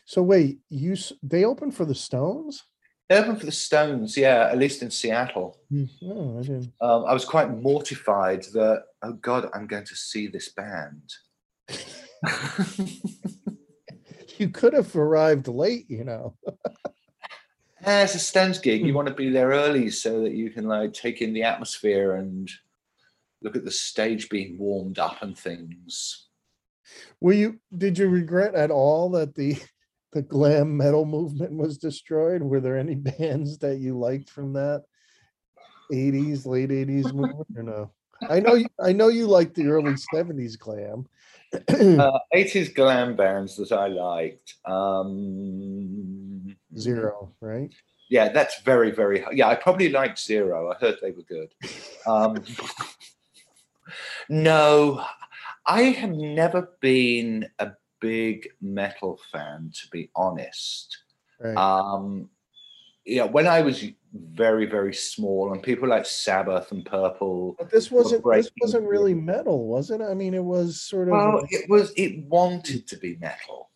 So 0.05 0.23
wait, 0.23 0.61
you 0.69 0.97
they 1.23 1.45
opened 1.45 1.75
for 1.75 1.85
the 1.85 1.95
Stones? 1.95 2.64
They 3.09 3.19
opened 3.19 3.40
for 3.40 3.47
the 3.47 3.53
Stones, 3.53 4.17
yeah, 4.17 4.49
at 4.51 4.57
least 4.57 4.83
in 4.83 4.90
Seattle. 4.90 5.59
Oh, 6.03 6.38
I 6.38 6.43
didn't. 6.43 6.73
Um, 6.81 7.05
I 7.05 7.12
was 7.12 7.27
quite 7.27 7.51
mortified 7.51 8.45
that, 8.55 8.85
oh 9.03 9.12
God, 9.12 9.51
I'm 9.53 9.67
going 9.67 9.85
to 9.85 9.95
see 9.95 10.27
this 10.27 10.51
band. 10.51 11.12
You 14.38 14.49
could 14.49 14.73
have 14.73 14.95
arrived 14.97 15.49
late, 15.49 15.87
you 15.88 16.05
know. 16.05 16.37
Yeah, 17.87 18.05
it's 18.05 18.14
a 18.14 18.18
Stones 18.18 18.59
gig. 18.59 18.81
You 18.81 18.90
Hmm. 18.90 18.97
want 18.97 19.09
to 19.09 19.14
be 19.14 19.31
there 19.31 19.49
early 19.51 19.90
so 19.90 20.23
that 20.23 20.33
you 20.33 20.51
can 20.51 20.66
like 20.66 20.92
take 20.92 21.20
in 21.20 21.33
the 21.33 21.42
atmosphere 21.42 22.16
and 22.16 22.51
look 23.42 23.57
at 23.57 23.64
the 23.64 23.70
stage 23.70 24.29
being 24.29 24.59
warmed 24.59 24.99
up 24.99 25.23
and 25.23 25.37
things. 25.37 26.29
Were 27.20 27.33
you 27.33 27.61
did 27.77 27.99
you 27.99 28.09
regret 28.09 28.55
at 28.55 28.70
all 28.70 29.11
that 29.11 29.35
the 29.35 29.57
the 30.12 30.23
glam 30.23 30.77
metal 30.77 31.05
movement 31.05 31.53
was 31.53 31.77
destroyed? 31.79 32.42
Were 32.42 32.61
there 32.61 32.79
any 32.79 32.94
bands 33.18 33.59
that 33.59 33.79
you 33.79 33.99
liked 33.99 34.31
from 34.31 34.55
that 34.55 34.85
80s, 35.92 36.47
late 36.47 36.70
80s 36.70 37.12
movement 37.12 37.47
or 37.57 37.62
no? 37.62 37.90
I 38.31 38.40
know 38.40 38.55
you, 38.55 38.68
I 38.81 38.92
know 38.92 39.09
you 39.09 39.27
liked 39.27 39.55
the 39.55 39.66
early 39.66 39.97
70s 39.97 40.57
glam. 40.57 41.07
Uh, 41.53 42.18
80s 42.35 42.70
glam 42.70 43.14
bands 43.16 43.57
that 43.57 43.70
I 43.73 43.88
liked. 43.88 44.55
Um, 44.64 46.34
Zero, 46.79 47.33
right? 47.41 47.73
Yeah, 48.11 48.29
that's 48.31 48.61
very, 48.63 48.91
very. 48.91 49.25
Yeah, 49.33 49.49
I 49.49 49.55
probably 49.55 49.89
liked 49.91 50.19
Zero. 50.19 50.71
I 50.71 50.75
heard 50.79 50.99
they 51.01 51.13
were 51.13 51.23
good. 51.23 51.55
Um, 52.07 52.43
no, 54.29 55.05
I 55.67 55.83
have 55.83 56.11
never 56.11 56.71
been 56.81 57.49
a 57.59 57.73
big 58.01 58.49
metal 58.61 59.19
fan, 59.33 59.73
to 59.75 59.89
be 59.91 60.11
honest. 60.15 60.99
Right. 61.41 61.57
Um, 61.57 62.29
yeah, 63.07 63.25
when 63.25 63.47
I 63.47 63.63
was 63.63 63.85
very, 64.13 64.67
very 64.67 64.95
small, 64.95 65.53
and 65.53 65.63
people 65.63 65.89
like 65.89 66.07
Sabbath 66.07 66.73
and 66.73 66.85
Purple. 66.87 67.57
but 67.59 67.71
this 67.71 67.91
wasn't 67.91 68.25
this 68.33 68.51
wasn't 68.61 68.87
really 68.89 69.15
metal, 69.15 69.67
was 69.67 69.91
it? 69.91 70.01
I 70.01 70.15
mean, 70.15 70.35
it 70.35 70.45
was 70.45 70.81
sort 70.81 71.09
of 71.09 71.13
Well, 71.13 71.47
it 71.51 71.69
was. 71.69 71.93
It 71.97 72.25
wanted 72.27 72.87
to 72.89 72.97
be 72.97 73.17
metal. 73.17 73.71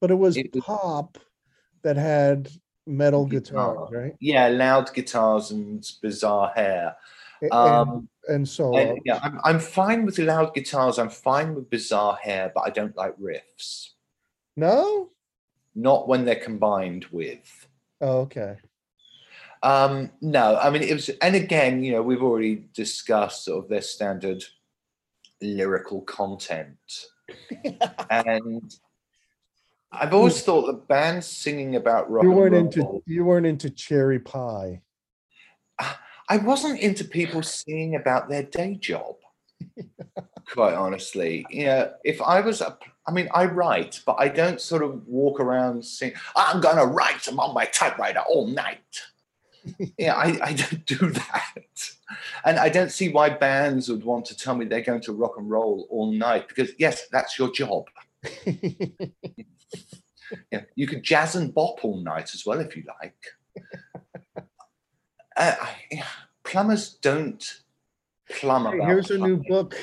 but 0.00 0.10
it 0.10 0.14
was 0.14 0.36
it 0.36 0.54
was- 0.54 0.64
pop 0.64 1.18
that 1.82 1.96
had 1.96 2.50
metal 2.86 3.26
Guitar. 3.26 3.74
guitars, 3.74 3.90
right? 3.92 4.16
Yeah, 4.20 4.48
loud 4.48 4.92
guitars 4.94 5.50
and 5.50 5.86
bizarre 6.02 6.52
hair. 6.54 6.96
A- 7.42 7.44
And, 7.44 7.52
Um, 7.52 8.08
and 8.28 8.48
so 8.48 8.76
And, 8.76 8.98
yeah, 9.04 9.18
I'm, 9.22 9.40
I'm 9.44 9.58
fine 9.60 10.04
with 10.04 10.18
loud 10.18 10.54
guitars. 10.54 10.98
I'm 10.98 11.08
fine 11.10 11.54
with 11.54 11.70
bizarre 11.70 12.16
hair, 12.16 12.52
but 12.54 12.62
I 12.62 12.70
don't 12.70 12.96
like 12.96 13.16
riffs. 13.18 13.90
no? 14.56 15.10
Not 15.74 16.08
when 16.08 16.24
they're 16.24 16.34
combined 16.34 17.06
with. 17.12 17.68
Oh, 18.00 18.20
okay. 18.22 18.56
Um, 19.62 20.10
no, 20.20 20.56
I 20.56 20.68
mean 20.70 20.82
it 20.82 20.92
was, 20.94 21.08
and 21.22 21.36
again, 21.36 21.84
you 21.84 21.92
know, 21.92 22.02
we've 22.02 22.22
already 22.22 22.64
discussed 22.74 23.44
sort 23.44 23.64
of 23.64 23.70
their 23.70 23.82
standard 23.82 24.42
lyrical 25.40 26.00
content, 26.02 27.06
and 28.10 28.74
I've 29.92 30.14
always 30.14 30.42
thought 30.42 30.66
the 30.66 30.72
bands 30.72 31.26
singing 31.26 31.76
about 31.76 32.10
rock 32.10 32.24
you 32.24 32.30
and 32.30 32.38
weren't 32.38 32.76
roll, 32.76 32.96
into 32.96 33.02
you 33.06 33.24
weren't 33.24 33.46
into 33.46 33.70
cherry 33.70 34.20
pie. 34.20 34.82
Ah, 35.80 36.00
I 36.28 36.36
wasn't 36.36 36.80
into 36.80 37.04
people 37.04 37.42
singing 37.42 37.96
about 37.96 38.28
their 38.28 38.44
day 38.44 38.76
job. 38.76 39.16
Quite 40.52 40.74
honestly, 40.74 41.44
you 41.50 41.66
know, 41.66 41.92
if 42.04 42.20
I 42.22 42.40
was, 42.40 42.60
a, 42.60 42.78
I 43.06 43.12
mean, 43.12 43.28
I 43.34 43.46
write, 43.46 44.00
but 44.06 44.16
I 44.18 44.28
don't 44.28 44.60
sort 44.60 44.82
of 44.82 45.06
walk 45.06 45.40
around 45.40 45.84
saying, 45.84 46.14
"I'm 46.36 46.60
gonna 46.60 46.86
write. 46.86 47.26
I'm 47.26 47.40
on 47.40 47.54
my 47.54 47.66
typewriter 47.66 48.20
all 48.20 48.46
night." 48.46 49.02
yeah, 49.98 50.14
I, 50.14 50.38
I 50.42 50.52
don't 50.52 50.86
do 50.86 51.10
that, 51.10 51.90
and 52.44 52.58
I 52.58 52.68
don't 52.68 52.90
see 52.90 53.08
why 53.10 53.30
bands 53.30 53.88
would 53.88 54.04
want 54.04 54.24
to 54.26 54.36
tell 54.36 54.54
me 54.54 54.64
they're 54.64 54.80
going 54.80 55.02
to 55.02 55.12
rock 55.12 55.34
and 55.36 55.50
roll 55.50 55.86
all 55.90 56.12
night 56.12 56.48
because 56.48 56.70
yes, 56.78 57.08
that's 57.10 57.38
your 57.38 57.50
job. 57.50 57.86
Yeah, 60.52 60.62
you 60.76 60.86
could 60.86 61.02
jazz 61.02 61.34
and 61.34 61.52
bop 61.52 61.84
all 61.84 62.00
night 62.04 62.34
as 62.34 62.46
well 62.46 62.60
if 62.60 62.76
you 62.76 62.84
like. 63.00 63.16
uh, 65.36 65.56
I- 65.58 66.04
plumbers 66.44 66.94
don't 66.94 67.62
plumb 68.30 68.66
Hey, 68.66 68.76
about. 68.76 68.88
Here's 68.88 69.10
a 69.10 69.18
new 69.18 69.42
book. 69.48 69.76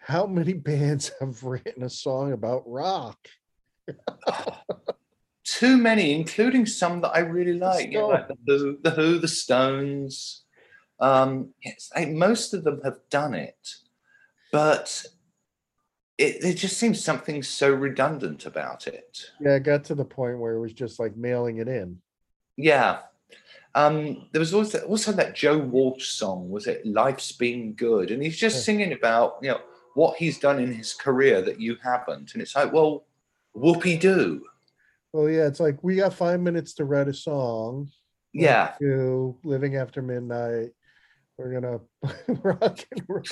How 0.00 0.26
many 0.26 0.52
bands 0.70 1.12
have 1.20 1.44
written 1.44 1.84
a 1.84 1.88
song 1.88 2.32
about 2.32 2.64
rock? 2.66 3.28
Too 5.44 5.76
many, 5.76 6.12
including 6.12 6.66
some 6.66 7.00
that 7.02 7.10
I 7.10 7.20
really 7.20 7.58
like, 7.58 7.92
you 7.92 7.98
know, 7.98 8.08
like 8.08 8.28
the 8.28 8.36
Who, 8.46 8.78
the 8.82 8.90
Who, 8.90 9.18
the 9.18 9.28
Stones. 9.28 10.42
Um, 10.98 11.50
yes, 11.64 11.90
I, 11.94 12.06
most 12.06 12.54
of 12.54 12.64
them 12.64 12.80
have 12.82 12.98
done 13.10 13.34
it, 13.34 13.74
but 14.50 15.04
it 16.18 16.40
there 16.40 16.54
just 16.54 16.78
seems 16.78 17.02
something 17.02 17.42
so 17.42 17.72
redundant 17.72 18.46
about 18.46 18.86
it. 18.86 19.30
Yeah, 19.40 19.56
it 19.56 19.64
got 19.64 19.84
to 19.84 19.94
the 19.94 20.04
point 20.04 20.38
where 20.38 20.54
it 20.54 20.60
was 20.60 20.72
just 20.72 21.00
like 21.00 21.16
mailing 21.16 21.58
it 21.58 21.68
in. 21.68 21.98
Yeah. 22.56 23.00
Um, 23.74 24.28
there 24.32 24.38
was 24.38 24.54
also 24.54 24.78
also 24.86 25.10
that 25.12 25.34
Joe 25.34 25.58
Walsh 25.58 26.06
song, 26.06 26.48
was 26.48 26.68
it 26.68 26.86
Life's 26.86 27.32
Been 27.32 27.72
Good? 27.72 28.12
And 28.12 28.22
he's 28.22 28.36
just 28.36 28.56
Yeah. 28.56 28.62
singing 28.62 28.92
about, 28.92 29.38
you 29.42 29.50
know, 29.50 29.60
what 29.94 30.16
he's 30.16 30.38
done 30.38 30.60
in 30.60 30.72
his 30.72 30.92
career 30.94 31.42
that 31.42 31.60
you 31.60 31.76
haven't. 31.82 32.34
And 32.34 32.42
it's 32.42 32.54
like, 32.54 32.72
well, 32.72 33.06
whoopee 33.52 33.96
doo. 33.96 34.44
Well, 35.12 35.28
yeah, 35.28 35.46
it's 35.46 35.60
like 35.60 35.82
we 35.82 35.96
got 35.96 36.14
five 36.14 36.40
minutes 36.40 36.74
to 36.74 36.84
write 36.84 37.08
a 37.08 37.14
song. 37.14 37.90
Yeah. 38.32 38.74
To 38.80 39.36
living 39.44 39.76
after 39.76 40.02
midnight. 40.02 40.70
We're 41.36 41.60
gonna 41.60 41.80
rock 42.42 42.78
and 42.92 43.04
roll. 43.08 43.24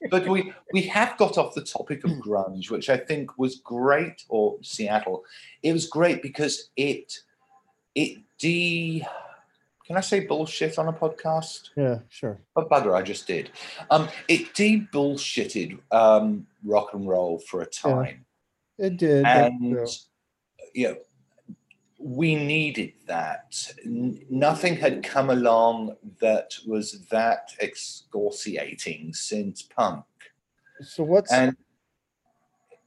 but 0.10 0.28
we 0.28 0.52
we 0.72 0.82
have 0.82 1.16
got 1.16 1.38
off 1.38 1.54
the 1.54 1.62
topic 1.62 2.04
of 2.04 2.10
grunge, 2.12 2.70
which 2.70 2.90
I 2.90 2.98
think 2.98 3.38
was 3.38 3.56
great, 3.56 4.22
or 4.28 4.58
Seattle. 4.62 5.24
It 5.62 5.72
was 5.72 5.86
great 5.86 6.20
because 6.20 6.68
it 6.76 7.20
it 7.94 8.18
de 8.38 9.06
can 9.86 9.96
I 9.96 10.00
say 10.00 10.20
bullshit 10.20 10.78
on 10.78 10.88
a 10.88 10.92
podcast? 10.92 11.70
Yeah, 11.74 12.00
sure. 12.10 12.38
But 12.54 12.68
bugger, 12.68 12.94
I 12.94 13.00
just 13.00 13.26
did. 13.26 13.50
Um, 13.90 14.10
it 14.28 14.52
de 14.52 14.86
bullshitted 14.92 15.78
um, 15.90 16.46
rock 16.62 16.92
and 16.92 17.08
roll 17.08 17.38
for 17.38 17.62
a 17.62 17.66
time, 17.66 18.26
It 18.76 18.98
did. 18.98 19.24
and 19.24 19.78
uh, 19.78 19.86
you 20.74 20.88
know, 20.88 20.96
we 21.98 22.34
needed 22.36 22.92
that. 23.06 23.72
N- 23.84 24.20
nothing 24.30 24.76
had 24.76 25.02
come 25.02 25.30
along 25.30 25.96
that 26.20 26.54
was 26.66 27.06
that 27.08 27.52
excoriating 27.60 29.12
since 29.14 29.62
punk, 29.62 30.04
so 30.80 31.02
what's 31.04 31.32
and 31.32 31.56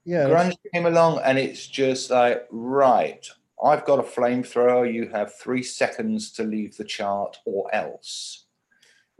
yeah, 0.06 0.26
grunge 0.26 0.56
came 0.74 0.86
along, 0.86 1.19
and 1.24 1.38
it's 1.38 1.67
just 1.67 2.10
like 2.10 2.47
right. 2.52 3.26
I've 3.63 3.86
got 3.86 4.00
a 4.00 4.04
flamethrower. 4.04 4.91
You 4.91 5.08
have 5.10 5.36
three 5.36 5.62
seconds 5.62 6.32
to 6.34 6.43
leave 6.43 6.76
the 6.78 6.84
chart, 6.84 7.38
or 7.45 7.74
else. 7.76 8.45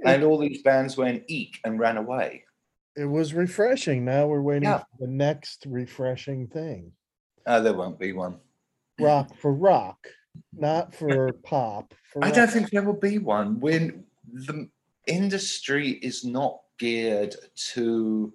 And 0.04 0.24
all 0.24 0.40
these 0.40 0.64
bands 0.64 0.98
went 0.98 1.24
eek 1.28 1.60
and 1.64 1.80
ran 1.80 1.98
away. 1.98 2.46
it 2.96 3.06
was 3.06 3.34
refreshing. 3.36 4.04
Now 4.04 4.26
we're 4.26 4.42
waiting 4.42 4.64
Yeah. 4.64 4.80
for 4.80 5.06
the 5.06 5.12
next 5.12 5.66
refreshing 5.68 6.48
thing. 6.48 6.92
Uh, 7.46 7.60
there 7.60 7.74
won't 7.76 8.00
be 8.00 8.12
one. 8.14 8.40
Rock 9.04 9.36
for 9.38 9.54
rock, 9.54 10.08
not 10.54 10.96
for 10.96 11.34
pop. 11.44 11.94
For 12.12 12.24
I 12.24 12.28
rock. 12.28 12.36
don't 12.36 12.52
think 12.52 12.70
there 12.70 12.84
will 12.84 12.94
be 12.94 13.18
one. 13.18 13.60
When 13.60 14.06
the 14.32 14.70
industry 15.08 15.92
is 15.92 16.24
not 16.24 16.60
geared 16.80 17.36
to 17.74 18.34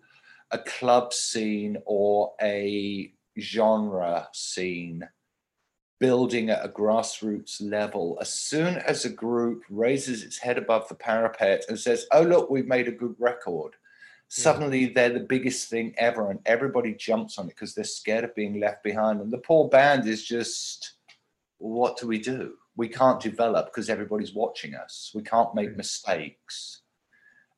a 0.50 0.58
club 0.58 1.12
scene 1.12 1.76
or 1.86 2.32
a 2.40 3.12
genre 3.38 4.28
scene 4.32 5.08
building 5.98 6.50
at 6.50 6.64
a 6.64 6.68
grassroots 6.68 7.60
level, 7.60 8.18
as 8.20 8.28
soon 8.30 8.76
as 8.76 9.04
a 9.04 9.10
group 9.10 9.62
raises 9.70 10.22
its 10.22 10.38
head 10.38 10.58
above 10.58 10.88
the 10.88 10.94
parapet 10.94 11.64
and 11.68 11.78
says, 11.78 12.06
Oh, 12.12 12.22
look, 12.22 12.50
we've 12.50 12.66
made 12.66 12.88
a 12.88 12.92
good 12.92 13.14
record, 13.18 13.74
suddenly 14.28 14.86
they're 14.86 15.12
the 15.12 15.20
biggest 15.20 15.68
thing 15.68 15.94
ever, 15.96 16.30
and 16.30 16.40
everybody 16.46 16.94
jumps 16.94 17.38
on 17.38 17.46
it 17.46 17.54
because 17.54 17.74
they're 17.74 17.84
scared 17.84 18.24
of 18.24 18.34
being 18.34 18.60
left 18.60 18.82
behind. 18.82 19.20
And 19.20 19.32
the 19.32 19.38
poor 19.38 19.68
band 19.68 20.06
is 20.06 20.24
just, 20.24 20.92
what 21.58 21.98
do 21.98 22.06
we 22.06 22.18
do? 22.18 22.54
We 22.76 22.88
can't 22.88 23.20
develop 23.20 23.66
because 23.66 23.88
everybody's 23.88 24.34
watching 24.34 24.74
us. 24.74 25.12
We 25.14 25.22
can't 25.22 25.54
make 25.54 25.76
mistakes. 25.76 26.82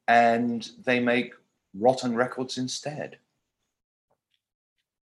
And 0.07 0.69
they 0.85 1.01
make 1.01 1.35
rotten 1.75 2.15
records 2.15 2.57
instead. 2.59 3.19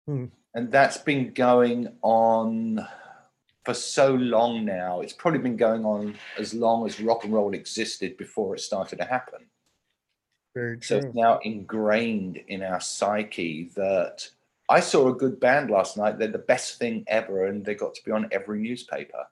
Hmm. 0.07 0.25
And 0.53 0.71
that's 0.71 0.97
been 0.97 1.33
going 1.33 1.89
on 2.01 2.87
for 3.65 3.73
so 3.73 4.13
long 4.13 4.63
now. 4.63 5.01
It's 5.01 5.13
probably 5.13 5.39
been 5.39 5.57
going 5.57 5.83
on 5.83 6.15
as 6.37 6.53
long 6.53 6.85
as 6.85 7.01
rock 7.01 7.25
and 7.25 7.33
roll 7.33 7.53
existed 7.53 8.15
before 8.15 8.55
it 8.55 8.61
started 8.61 8.97
to 8.97 9.05
happen. 9.05 9.47
Very 10.55 10.79
So 10.81 10.97
it's 10.97 11.13
now 11.13 11.39
ingrained 11.39 12.37
in 12.47 12.63
our 12.63 12.79
psyche 12.79 13.71
that 13.75 14.29
I 14.69 14.79
saw 14.79 15.09
a 15.09 15.13
good 15.13 15.39
band 15.39 15.69
last 15.69 15.97
night. 15.97 16.17
They're 16.17 16.29
the 16.29 16.37
best 16.37 16.79
thing 16.79 17.03
ever, 17.07 17.45
and 17.45 17.63
they 17.63 17.75
got 17.75 17.93
to 17.95 18.03
be 18.05 18.11
on 18.11 18.29
every 18.31 18.59
newspaper. 18.59 19.27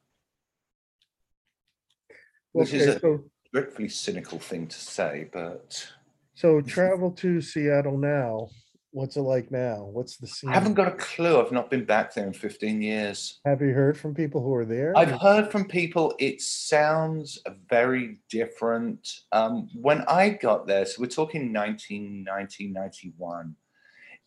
Which 2.52 2.74
is 2.74 2.88
a 2.88 3.00
so 3.00 3.24
dreadfully 3.54 3.88
cynical 3.88 4.38
thing 4.38 4.68
to 4.68 4.78
say, 4.78 5.30
but 5.32 5.92
so 6.36 6.62
travel 6.62 7.12
to 7.12 7.40
Seattle 7.40 7.98
now. 7.98 8.50
What's 8.94 9.18
it 9.18 9.22
like 9.22 9.50
now? 9.50 9.90
What's 9.92 10.18
the 10.18 10.28
scene? 10.28 10.52
I 10.52 10.54
haven't 10.54 10.76
got 10.76 10.88
a 10.88 10.92
clue. 10.92 11.42
I've 11.42 11.52
not 11.52 11.72
been 11.72 11.84
back 11.84 12.14
there 12.14 12.28
in 12.28 12.34
15 12.34 12.80
years. 12.80 13.40
Have 13.44 13.60
you 13.60 13.74
heard 13.74 13.98
from 13.98 14.14
people 14.14 14.40
who 14.44 14.54
are 14.54 14.66
there? 14.66 14.96
I've 14.96 15.20
heard 15.20 15.52
from 15.52 15.68
people 15.68 16.14
it 16.20 16.40
sounds 16.44 17.40
very 17.68 18.20
different. 18.30 19.22
Um, 19.32 19.68
when 19.74 20.02
I 20.02 20.30
got 20.30 20.68
there, 20.68 20.86
so 20.86 21.02
we're 21.02 21.08
talking 21.08 21.52
1990, 21.52 22.68
91, 22.68 23.56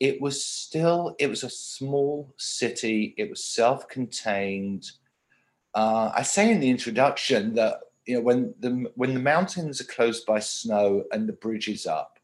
it 0.01 0.21
was 0.21 0.45
still, 0.45 1.15
it 1.21 1.31
was 1.31 1.45
a 1.45 1.49
small 1.49 2.35
city, 2.37 3.15
it 3.17 3.31
was 3.31 3.45
self-contained. 3.45 4.85
Uh, 5.77 6.11
I 6.13 6.23
say 6.23 6.51
in 6.51 6.59
the 6.59 6.71
introduction 6.71 7.55
that 7.55 7.83
you 8.05 8.17
know 8.17 8.21
when 8.21 8.53
the 8.59 8.91
when 8.97 9.15
the 9.15 9.21
mountains 9.21 9.81
are 9.81 9.85
closed 9.85 10.27
by 10.27 10.41
snow 10.41 11.05
and 11.13 11.29
the 11.29 11.35
bridge 11.35 11.69
is 11.69 11.87
up, 11.87 12.19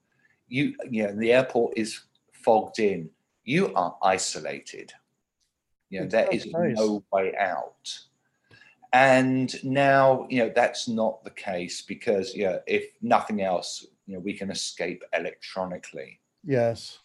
you 0.49 0.75
you 0.91 1.05
know 1.05 1.15
the 1.15 1.33
airport 1.33 1.75
is 1.77 2.01
fogged 2.45 2.79
in, 2.79 3.11
you 3.45 3.73
are 3.75 3.97
isolated. 4.03 4.93
You 5.91 6.01
know, 6.01 6.07
there 6.07 6.29
is 6.31 6.47
nice. 6.47 6.77
no 6.77 7.05
way 7.13 7.35
out. 7.37 7.99
And 8.93 9.53
now, 9.65 10.27
you 10.29 10.39
know, 10.39 10.53
that's 10.55 10.87
not 10.89 11.25
the 11.25 11.31
case 11.31 11.83
because, 11.83 12.35
yeah, 12.35 12.59
if 12.67 12.85
nothing 13.01 13.41
else, 13.41 13.87
you 14.07 14.15
know, 14.15 14.21
we 14.21 14.35
can 14.35 14.51
escape 14.51 15.03
electronically. 15.13 16.21
yes. 16.45 16.99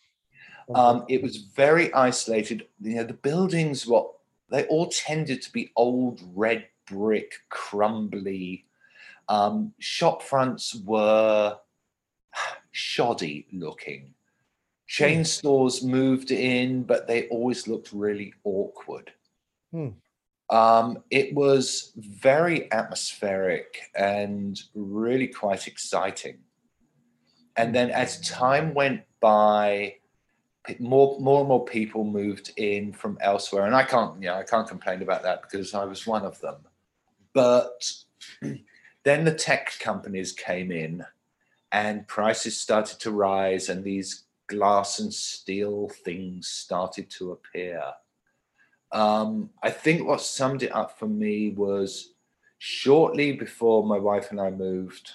Um, 0.76 1.06
it 1.08 1.24
was 1.24 1.38
very 1.38 1.94
isolated. 1.94 2.68
You 2.82 2.96
know, 2.96 3.04
the 3.06 3.14
buildings, 3.14 3.88
were, 3.88 4.04
they 4.50 4.66
all 4.66 4.88
tended 4.88 5.42
to 5.44 5.52
be 5.54 5.72
old 5.78 6.22
red 6.36 6.68
brick, 6.86 7.32
crumbly. 7.48 8.66
Um, 9.30 9.74
shop 9.80 10.22
fronts 10.22 10.76
were 10.76 11.58
shoddy 12.72 13.48
looking. 13.54 14.14
Chain 14.88 15.26
stores 15.26 15.84
moved 15.84 16.32
in, 16.32 16.84
but 16.84 17.08
they 17.08 17.28
always 17.28 17.68
looked 17.68 17.92
really 17.92 18.34
awkward. 18.46 19.12
Hmm. 19.72 19.90
Um, 20.50 21.04
it 21.12 21.36
was 21.36 21.92
very 21.98 22.72
atmospheric 22.72 23.82
and 23.96 24.58
really 24.74 25.28
quite 25.28 25.68
exciting. 25.68 26.38
And 27.58 27.76
then 27.76 27.90
as 27.90 28.22
time 28.22 28.74
went 28.74 29.02
by, 29.20 29.96
more 30.80 31.20
more 31.20 31.40
and 31.40 31.50
more 31.50 31.66
people 31.66 32.04
moved 32.04 32.54
in 32.58 32.94
from 32.94 33.18
elsewhere, 33.22 33.66
and 33.66 33.76
I 33.76 33.84
can't, 33.84 34.22
you 34.22 34.30
know, 34.30 34.36
I 34.36 34.44
can't 34.44 34.68
complain 34.68 35.02
about 35.02 35.24
that 35.24 35.42
because 35.42 35.74
I 35.74 35.86
was 35.86 36.06
one 36.06 36.24
of 36.24 36.40
them. 36.40 36.56
But 37.34 37.92
then 39.04 39.26
the 39.26 39.34
tech 39.34 39.74
companies 39.80 40.32
came 40.32 40.72
in, 40.72 41.06
and 41.72 42.08
prices 42.08 42.60
started 42.60 43.00
to 43.02 43.12
rise, 43.12 43.70
and 43.70 43.84
these 43.84 44.27
glass 44.48 45.00
and 45.00 45.14
steel 45.14 45.90
things 46.04 46.48
started 46.48 47.10
to 47.12 47.32
appear. 47.32 47.82
Um, 48.92 49.50
I 49.62 49.70
think 49.70 50.08
what 50.08 50.22
summed 50.22 50.64
it 50.64 50.74
up 50.74 50.98
for 50.98 51.08
me 51.08 51.50
was 51.50 52.14
shortly 52.58 53.34
before 53.34 53.86
my 53.86 54.00
wife 54.00 54.32
and 54.32 54.40
I 54.40 54.50
moved 54.50 55.12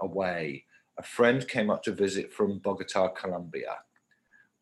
away, 0.00 0.64
a 0.98 1.02
friend 1.02 1.46
came 1.46 1.70
up 1.70 1.82
to 1.84 1.92
visit 1.92 2.32
from 2.32 2.58
Bogota, 2.58 3.08
Colombia, 3.08 3.76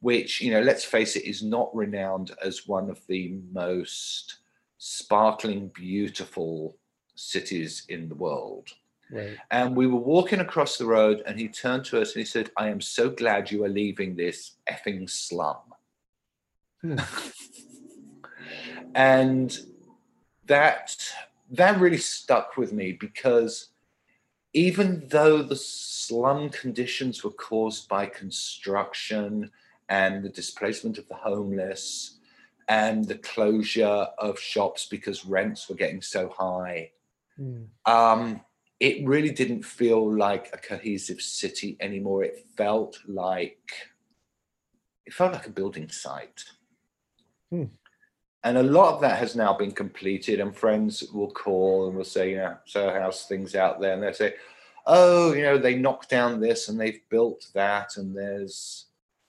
which, 0.00 0.40
you 0.40 0.50
know, 0.50 0.60
let's 0.60 0.84
face 0.84 1.16
it, 1.16 1.24
is 1.24 1.42
not 1.42 1.74
renowned 1.74 2.32
as 2.42 2.66
one 2.66 2.90
of 2.90 3.00
the 3.06 3.38
most 3.52 4.38
sparkling, 4.78 5.68
beautiful 5.74 6.76
cities 7.14 7.84
in 7.88 8.08
the 8.08 8.14
world. 8.14 8.68
Right. 9.10 9.36
And 9.50 9.76
we 9.76 9.86
were 9.86 10.00
walking 10.00 10.40
across 10.40 10.76
the 10.76 10.86
road, 10.86 11.22
and 11.26 11.38
he 11.38 11.48
turned 11.48 11.84
to 11.86 12.00
us 12.00 12.14
and 12.14 12.20
he 12.20 12.24
said, 12.24 12.50
I 12.56 12.68
am 12.68 12.80
so 12.80 13.10
glad 13.10 13.50
you 13.50 13.64
are 13.64 13.68
leaving 13.68 14.16
this 14.16 14.52
effing 14.68 15.08
slum. 15.08 15.56
Hmm. 16.80 16.98
and 18.94 19.58
that 20.46 20.96
that 21.50 21.78
really 21.80 21.98
stuck 21.98 22.56
with 22.56 22.72
me 22.72 22.92
because 22.92 23.68
even 24.52 25.06
though 25.08 25.42
the 25.42 25.56
slum 25.56 26.48
conditions 26.50 27.24
were 27.24 27.30
caused 27.30 27.88
by 27.88 28.06
construction 28.06 29.50
and 29.88 30.22
the 30.22 30.28
displacement 30.28 30.98
of 30.98 31.08
the 31.08 31.14
homeless 31.14 32.18
and 32.68 33.04
the 33.04 33.16
closure 33.16 34.06
of 34.18 34.38
shops 34.38 34.86
because 34.86 35.26
rents 35.26 35.68
were 35.68 35.74
getting 35.74 36.02
so 36.02 36.28
high 36.28 36.90
Hmm. 37.36 37.64
um, 37.84 38.40
it 38.80 39.06
really 39.06 39.30
didn't 39.30 39.64
feel 39.64 40.16
like 40.16 40.50
a 40.52 40.58
cohesive 40.58 41.20
city 41.20 41.76
anymore. 41.80 42.24
It 42.24 42.46
felt 42.56 42.98
like 43.06 43.72
it 45.06 45.12
felt 45.12 45.32
like 45.32 45.46
a 45.46 45.50
building 45.50 45.88
site. 45.88 46.44
Hmm. 47.50 47.64
And 48.42 48.58
a 48.58 48.62
lot 48.62 48.94
of 48.94 49.00
that 49.00 49.18
has 49.18 49.34
now 49.34 49.54
been 49.54 49.72
completed, 49.72 50.38
and 50.40 50.54
friends 50.54 51.02
will 51.14 51.30
call 51.30 51.88
and 51.88 51.96
will 51.96 52.04
say, 52.04 52.32
you 52.32 52.36
know, 52.36 52.56
so 52.66 52.90
how's 52.90 53.22
things 53.22 53.54
out 53.54 53.80
there? 53.80 53.94
And 53.94 54.02
they'll 54.02 54.12
say, 54.12 54.34
oh, 54.86 55.32
you 55.32 55.42
know, 55.42 55.56
they 55.56 55.76
knocked 55.76 56.10
down 56.10 56.40
this 56.40 56.68
and 56.68 56.78
they've 56.78 57.00
built 57.08 57.46
that, 57.54 57.96
and 57.96 58.14
there's, 58.14 58.86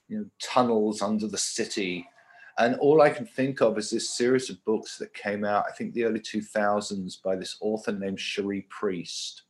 you 0.09 0.17
know, 0.17 0.25
tunnels 0.41 1.01
under 1.01 1.27
the 1.27 1.37
city. 1.37 2.07
And 2.57 2.75
all 2.75 3.01
I 3.01 3.09
can 3.09 3.25
think 3.25 3.61
of 3.61 3.77
is 3.77 3.89
this 3.89 4.15
series 4.15 4.49
of 4.49 4.63
books 4.63 4.97
that 4.97 5.13
came 5.13 5.43
out, 5.43 5.65
I 5.69 5.73
think 5.73 5.93
the 5.93 6.05
early 6.05 6.21
2000s, 6.21 7.21
by 7.21 7.35
this 7.35 7.57
author 7.59 7.91
named 7.91 8.19
Cherie 8.19 8.65
Priest, 8.69 9.43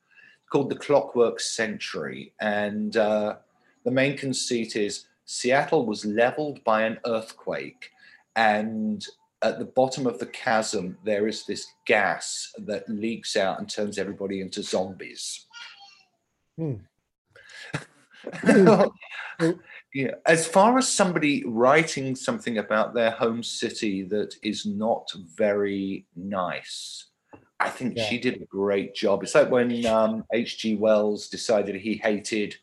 called 0.51 0.71
The 0.71 0.75
Clockwork 0.75 1.39
Century. 1.39 2.33
And 2.39 2.97
uh, 2.97 3.35
the 3.83 3.91
main 3.91 4.17
conceit 4.17 4.75
is 4.75 5.05
Seattle 5.25 5.85
was 5.85 6.03
leveled 6.03 6.63
by 6.63 6.83
an 6.83 6.99
earthquake. 7.05 7.91
And 8.35 9.05
at 9.43 9.59
the 9.59 9.65
bottom 9.65 10.07
of 10.07 10.17
the 10.17 10.25
chasm, 10.27 10.97
there 11.03 11.27
is 11.27 11.45
this 11.45 11.67
gas 11.85 12.51
that 12.57 12.89
leaks 12.89 13.35
out 13.35 13.59
and 13.59 13.69
turns 13.69 13.99
everybody 13.99 14.41
into 14.41 14.63
zombies. 14.63 15.45
Hmm. 16.57 16.75
yeah. 19.95 20.15
As 20.25 20.45
far 20.45 20.77
as 20.77 20.87
somebody 20.89 21.43
writing 21.45 22.15
something 22.17 22.57
about 22.57 22.93
their 22.93 23.11
home 23.11 23.41
city 23.41 24.03
that 24.03 24.35
is 24.43 24.65
not 24.65 25.09
very 25.37 26.05
nice, 26.17 27.05
I 27.61 27.69
think 27.69 27.95
Yeah. 27.95 28.03
she 28.09 28.17
did 28.19 28.41
a 28.41 28.45
great 28.45 28.93
job. 28.93 29.23
It's 29.23 29.33
like 29.33 29.49
when 29.49 29.85
um, 29.85 30.25
H.G. 30.33 30.75
Wells 30.75 31.29
decided 31.29 31.75
he 31.75 31.95
hated 31.95 32.57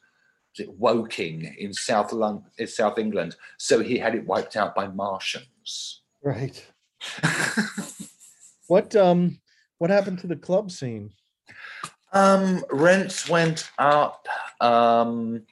was 0.53 0.67
it 0.67 0.73
Woking 0.79 1.57
in 1.59 1.73
South 1.73 2.13
London, 2.13 2.45
in 2.59 2.67
South 2.67 2.99
England, 2.99 3.37
so 3.57 3.81
he 3.81 3.97
had 3.97 4.15
it 4.15 4.27
wiped 4.27 4.55
out 4.55 4.75
by 4.75 4.87
Martians. 4.89 6.03
Right. 6.23 6.63
What 8.69 8.95
um 8.97 9.39
what 9.79 9.91
happened 9.91 10.19
to 10.21 10.27
the 10.27 10.37
club 10.37 10.71
scene? 10.71 11.13
Um, 12.15 12.65
rents 12.71 13.29
went 13.29 13.71
up. 13.79 14.27
Um, 14.61 15.43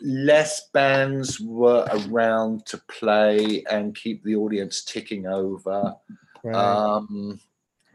less 0.00 0.68
bands 0.70 1.40
were 1.40 1.86
around 1.90 2.66
to 2.66 2.78
play 2.88 3.64
and 3.70 3.94
keep 3.94 4.22
the 4.22 4.36
audience 4.36 4.84
ticking 4.84 5.26
over. 5.26 5.94
Right. 6.42 6.54
Um, 6.54 7.40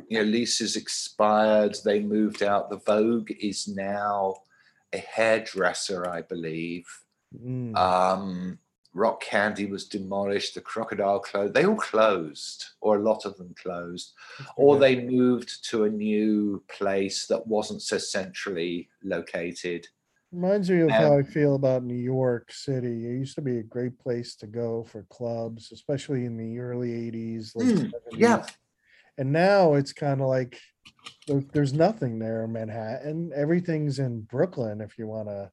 you 0.08 0.18
know, 0.18 0.24
leases 0.24 0.76
expired. 0.76 1.78
They 1.86 2.00
moved 2.02 2.44
out. 2.44 2.70
The 2.70 2.78
Vogue 2.78 3.32
is 3.40 3.68
now 3.68 4.36
a 4.94 4.98
hairdresser, 4.98 6.10
I 6.10 6.22
believe. 6.22 6.86
Mm. 7.40 7.76
Um, 7.78 8.60
Rock 8.94 9.22
Candy 9.22 9.68
was 9.68 9.86
demolished. 9.86 10.56
The 10.56 10.62
Crocodile 10.62 11.20
closed. 11.20 11.54
They 11.54 11.66
all 11.66 11.76
closed, 11.76 12.66
or 12.82 12.98
a 12.98 13.02
lot 13.02 13.26
of 13.26 13.38
them 13.38 13.56
closed 13.62 14.12
or 14.58 14.78
they 14.78 15.02
moved 15.02 15.64
to 15.70 15.86
a 15.86 15.90
new 15.90 16.64
place 16.68 17.26
that 17.28 17.46
wasn't 17.48 17.82
so 17.82 17.98
centrally 17.98 18.90
located. 19.04 19.88
Reminds 20.32 20.70
me 20.70 20.80
of 20.82 20.92
how 20.92 21.18
I 21.18 21.24
feel 21.24 21.56
about 21.56 21.84
New 21.84 21.94
York 21.94 22.54
City. 22.54 23.06
It 23.06 23.18
used 23.20 23.36
to 23.36 23.42
be 23.42 23.58
a 23.58 23.64
great 23.64 24.00
place 24.00 24.36
to 24.38 24.48
go 24.48 24.84
for 24.86 25.04
clubs, 25.10 25.72
especially 25.74 26.24
in 26.26 26.38
the 26.38 26.58
early 26.60 26.92
80s. 26.92 27.54
late 27.56 27.76
Mm, 27.76 27.92
yeah. 28.14 28.46
And 29.18 29.34
now 29.34 29.74
it's 29.74 29.92
kind 29.92 30.22
of 30.22 30.28
like 30.28 30.58
there- 31.28 31.44
there's 31.52 31.74
nothing 31.74 32.18
there 32.18 32.46
in 32.46 32.54
Manhattan. 32.54 33.32
Everything's 33.36 34.00
in 34.00 34.22
Brooklyn 34.22 34.80
if 34.80 34.98
you 34.98 35.08
want 35.08 35.28
to 35.28 35.52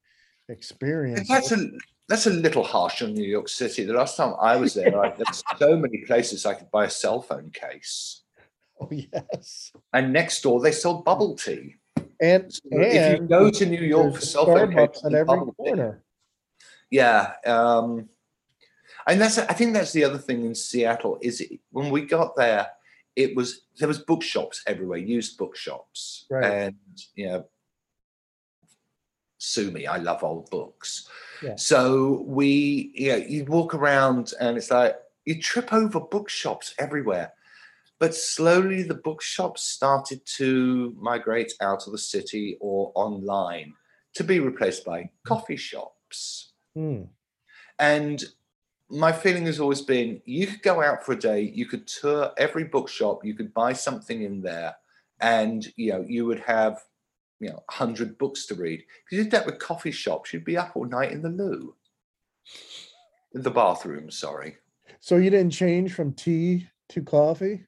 experience. 0.49 1.29
That's 1.29 1.51
it. 1.53 1.59
a 1.59 1.79
that's 2.09 2.27
a 2.27 2.31
little 2.31 2.65
harsh 2.65 3.03
on 3.03 3.13
New 3.13 3.27
York 3.29 3.49
City. 3.49 3.85
The 3.85 3.93
last 3.93 4.17
time 4.17 4.35
I 4.41 4.57
was 4.57 4.73
there, 4.75 4.99
I, 5.05 5.11
there's 5.11 5.43
so 5.59 5.77
many 5.77 6.05
places 6.07 6.47
I 6.47 6.55
could 6.55 6.71
buy 6.71 6.87
a 6.87 6.91
cell 6.91 7.21
phone 7.21 7.51
case. 7.51 8.23
Oh 8.81 8.89
yes. 8.93 9.73
And 9.93 10.13
next 10.13 10.41
door 10.41 10.61
they 10.61 10.71
sold 10.71 11.05
bubble 11.05 11.35
tea. 11.35 11.75
And, 12.21 12.53
if 12.65 12.95
you 12.95 13.19
and 13.19 13.29
go 13.29 13.51
to 13.51 13.67
New 13.67 13.81
York 13.81 14.15
for 14.17 14.21
self-education, 14.21 14.77
Starbucks 14.77 15.05
on 15.05 15.15
every 15.15 15.25
bubble 15.25 15.47
tea. 15.47 15.65
corner. 15.65 16.03
Yeah, 16.91 17.35
um, 17.47 18.09
and 19.07 19.21
that's 19.21 19.39
I 19.39 19.53
think 19.53 19.75
that's 19.75 19.93
the 19.93 20.05
other 20.05 20.19
thing 20.19 20.45
in 20.45 20.55
Seattle 20.55 21.19
is 21.23 21.41
it, 21.41 21.61
when 21.71 21.91
we 21.91 22.03
got 22.03 22.35
there, 22.37 22.69
it 23.15 23.37
was 23.37 23.63
there 23.79 23.89
was 23.89 23.99
bookshops 24.01 24.63
everywhere, 24.67 24.99
used 24.99 25.39
bookshops, 25.39 26.27
Right. 26.31 26.45
and 26.45 26.77
you 27.15 27.27
know, 27.29 27.45
sue 29.39 29.71
me, 29.71 29.87
I 29.87 29.99
love 29.99 30.25
old 30.25 30.51
books. 30.51 31.09
Yeah. 31.43 31.57
So 31.57 32.25
we, 32.27 32.91
yeah, 32.95 33.17
you 33.17 33.45
walk 33.45 33.75
around 33.75 34.33
and 34.41 34.57
it's 34.57 34.71
like 34.71 34.97
you 35.25 35.41
trip 35.41 35.73
over 35.73 36.01
bookshops 36.01 36.75
everywhere. 36.79 37.33
But 37.99 38.15
slowly 38.15 38.83
the 38.83 38.95
bookshops 38.95 39.65
started 39.65 40.21
to 40.37 40.95
migrate 41.01 41.53
out 41.61 41.87
of 41.87 41.93
the 41.93 41.99
city 41.99 42.57
or 42.61 42.93
online 42.95 43.75
to 44.15 44.25
be 44.25 44.41
replaced 44.41 44.85
by 44.85 45.11
coffee 45.25 45.57
shops. 45.57 46.53
Hmm. 46.75 47.05
And 47.79 48.25
my 48.89 49.13
feeling 49.13 49.47
has 49.47 49.61
always 49.61 49.83
been 49.83 50.23
you 50.25 50.47
could 50.47 50.63
go 50.63 50.83
out 50.83 51.05
for 51.05 51.13
a 51.13 51.19
day, 51.19 51.41
you 51.55 51.67
could 51.67 51.87
tour 51.87 52.33
every 52.39 52.65
bookshop, 52.65 53.25
you 53.25 53.35
could 53.35 53.53
buy 53.53 53.73
something 53.73 54.23
in 54.23 54.41
there, 54.43 54.77
and 55.21 55.67
you 55.77 55.93
know, 55.93 56.05
you 56.07 56.25
would 56.27 56.41
have 56.41 56.81
you 57.41 57.49
know, 57.49 57.63
100 57.67 58.19
books 58.19 58.47
to 58.47 58.55
read. 58.55 58.81
If 58.81 59.13
you 59.13 59.23
did 59.23 59.31
that 59.33 59.47
with 59.47 59.59
coffee 59.59 59.91
shops, 59.91 60.33
you'd 60.33 60.45
be 60.45 60.57
up 60.57 60.73
all 60.75 60.87
night 60.87 61.13
in 61.13 61.23
the 61.23 61.29
loo. 61.29 61.75
In 63.35 63.43
the 63.43 63.51
bathroom, 63.51 64.11
sorry. 64.11 64.57
So 65.01 65.17
you 65.17 65.31
didn't 65.31 65.53
change 65.53 65.95
from 65.95 66.15
tea 66.15 66.69
to 66.89 67.03
coffee? 67.03 67.67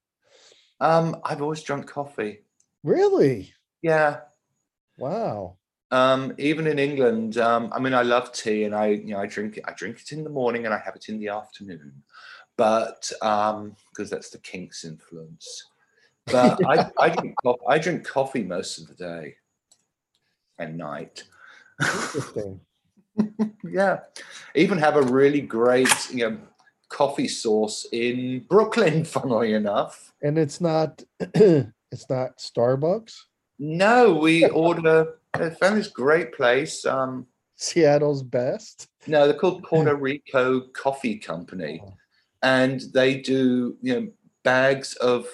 Um, 0.81 1.17
I've 1.25 1.43
always 1.43 1.63
drunk 1.63 1.87
coffee. 1.87 2.41
Really? 2.83 3.53
Yeah. 3.83 4.21
Wow. 4.99 5.57
Um, 5.91 6.35
even 6.39 6.67
in 6.67 6.79
England, 6.79 7.39
um, 7.39 7.71
I 7.73 7.81
mean, 7.81 7.95
I 7.95 8.03
love 8.03 8.33
tea, 8.33 8.65
and 8.65 8.75
I, 8.75 8.89
you 8.89 9.15
know, 9.15 9.19
I 9.19 9.27
drink 9.27 9.57
it. 9.57 9.65
I 9.67 9.73
drink 9.73 10.01
it 10.01 10.13
in 10.13 10.23
the 10.23 10.31
morning, 10.31 10.65
and 10.65 10.73
I 10.73 10.79
have 10.79 10.95
it 10.95 11.09
in 11.09 11.19
the 11.19 11.29
afternoon, 11.29 11.93
but 12.57 13.11
um, 13.23 13.75
because 13.91 14.09
that's 14.09 14.31
the 14.31 14.39
Kinks 14.39 14.85
influence. 14.85 15.67
But 16.31 16.65
I, 16.65 16.89
I 17.01 17.09
drink, 17.09 17.35
co- 17.43 17.59
I 17.69 17.79
drink 17.79 18.07
coffee 18.07 18.45
most 18.45 18.79
of 18.79 18.87
the 18.87 18.95
day 18.95 19.35
and 20.61 20.79
night. 20.79 21.25
Interesting. 21.81 22.61
yeah, 23.65 24.01
even 24.55 24.79
have 24.79 24.95
a 24.95 25.03
really 25.03 25.41
great, 25.41 25.89
you 26.13 26.31
know, 26.31 26.39
coffee 26.91 27.29
source 27.29 27.87
in 27.93 28.45
Brooklyn. 28.49 29.05
Funnily 29.17 29.55
enough, 29.55 30.13
and 30.23 30.39
it's 30.39 30.61
not 30.61 31.03
it's 31.35 32.09
not 32.11 32.37
Starbucks. 32.39 33.15
no, 33.59 34.15
we 34.15 34.47
order. 34.47 35.15
I 35.35 35.49
found 35.51 35.79
this 35.79 35.89
great 35.89 36.33
place. 36.35 36.85
Um, 36.85 37.27
Seattle's 37.57 38.23
best. 38.23 38.89
No, 39.07 39.27
they're 39.27 39.39
called 39.39 39.63
Puerto 39.69 39.95
Rico 39.95 40.61
Coffee 40.73 41.17
Company, 41.17 41.81
Oh. 41.85 41.95
and 42.43 42.81
they 42.93 43.21
do 43.21 43.77
you 43.81 43.95
know 43.95 44.09
bags 44.43 44.95
of 44.97 45.27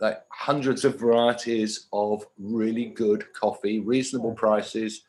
like 0.00 0.18
hundreds 0.30 0.84
of 0.84 0.98
varieties 1.00 1.86
of 1.92 2.26
really 2.38 2.86
good 2.86 3.32
coffee, 3.32 3.80
reasonable 3.80 4.34
prices. 4.34 5.02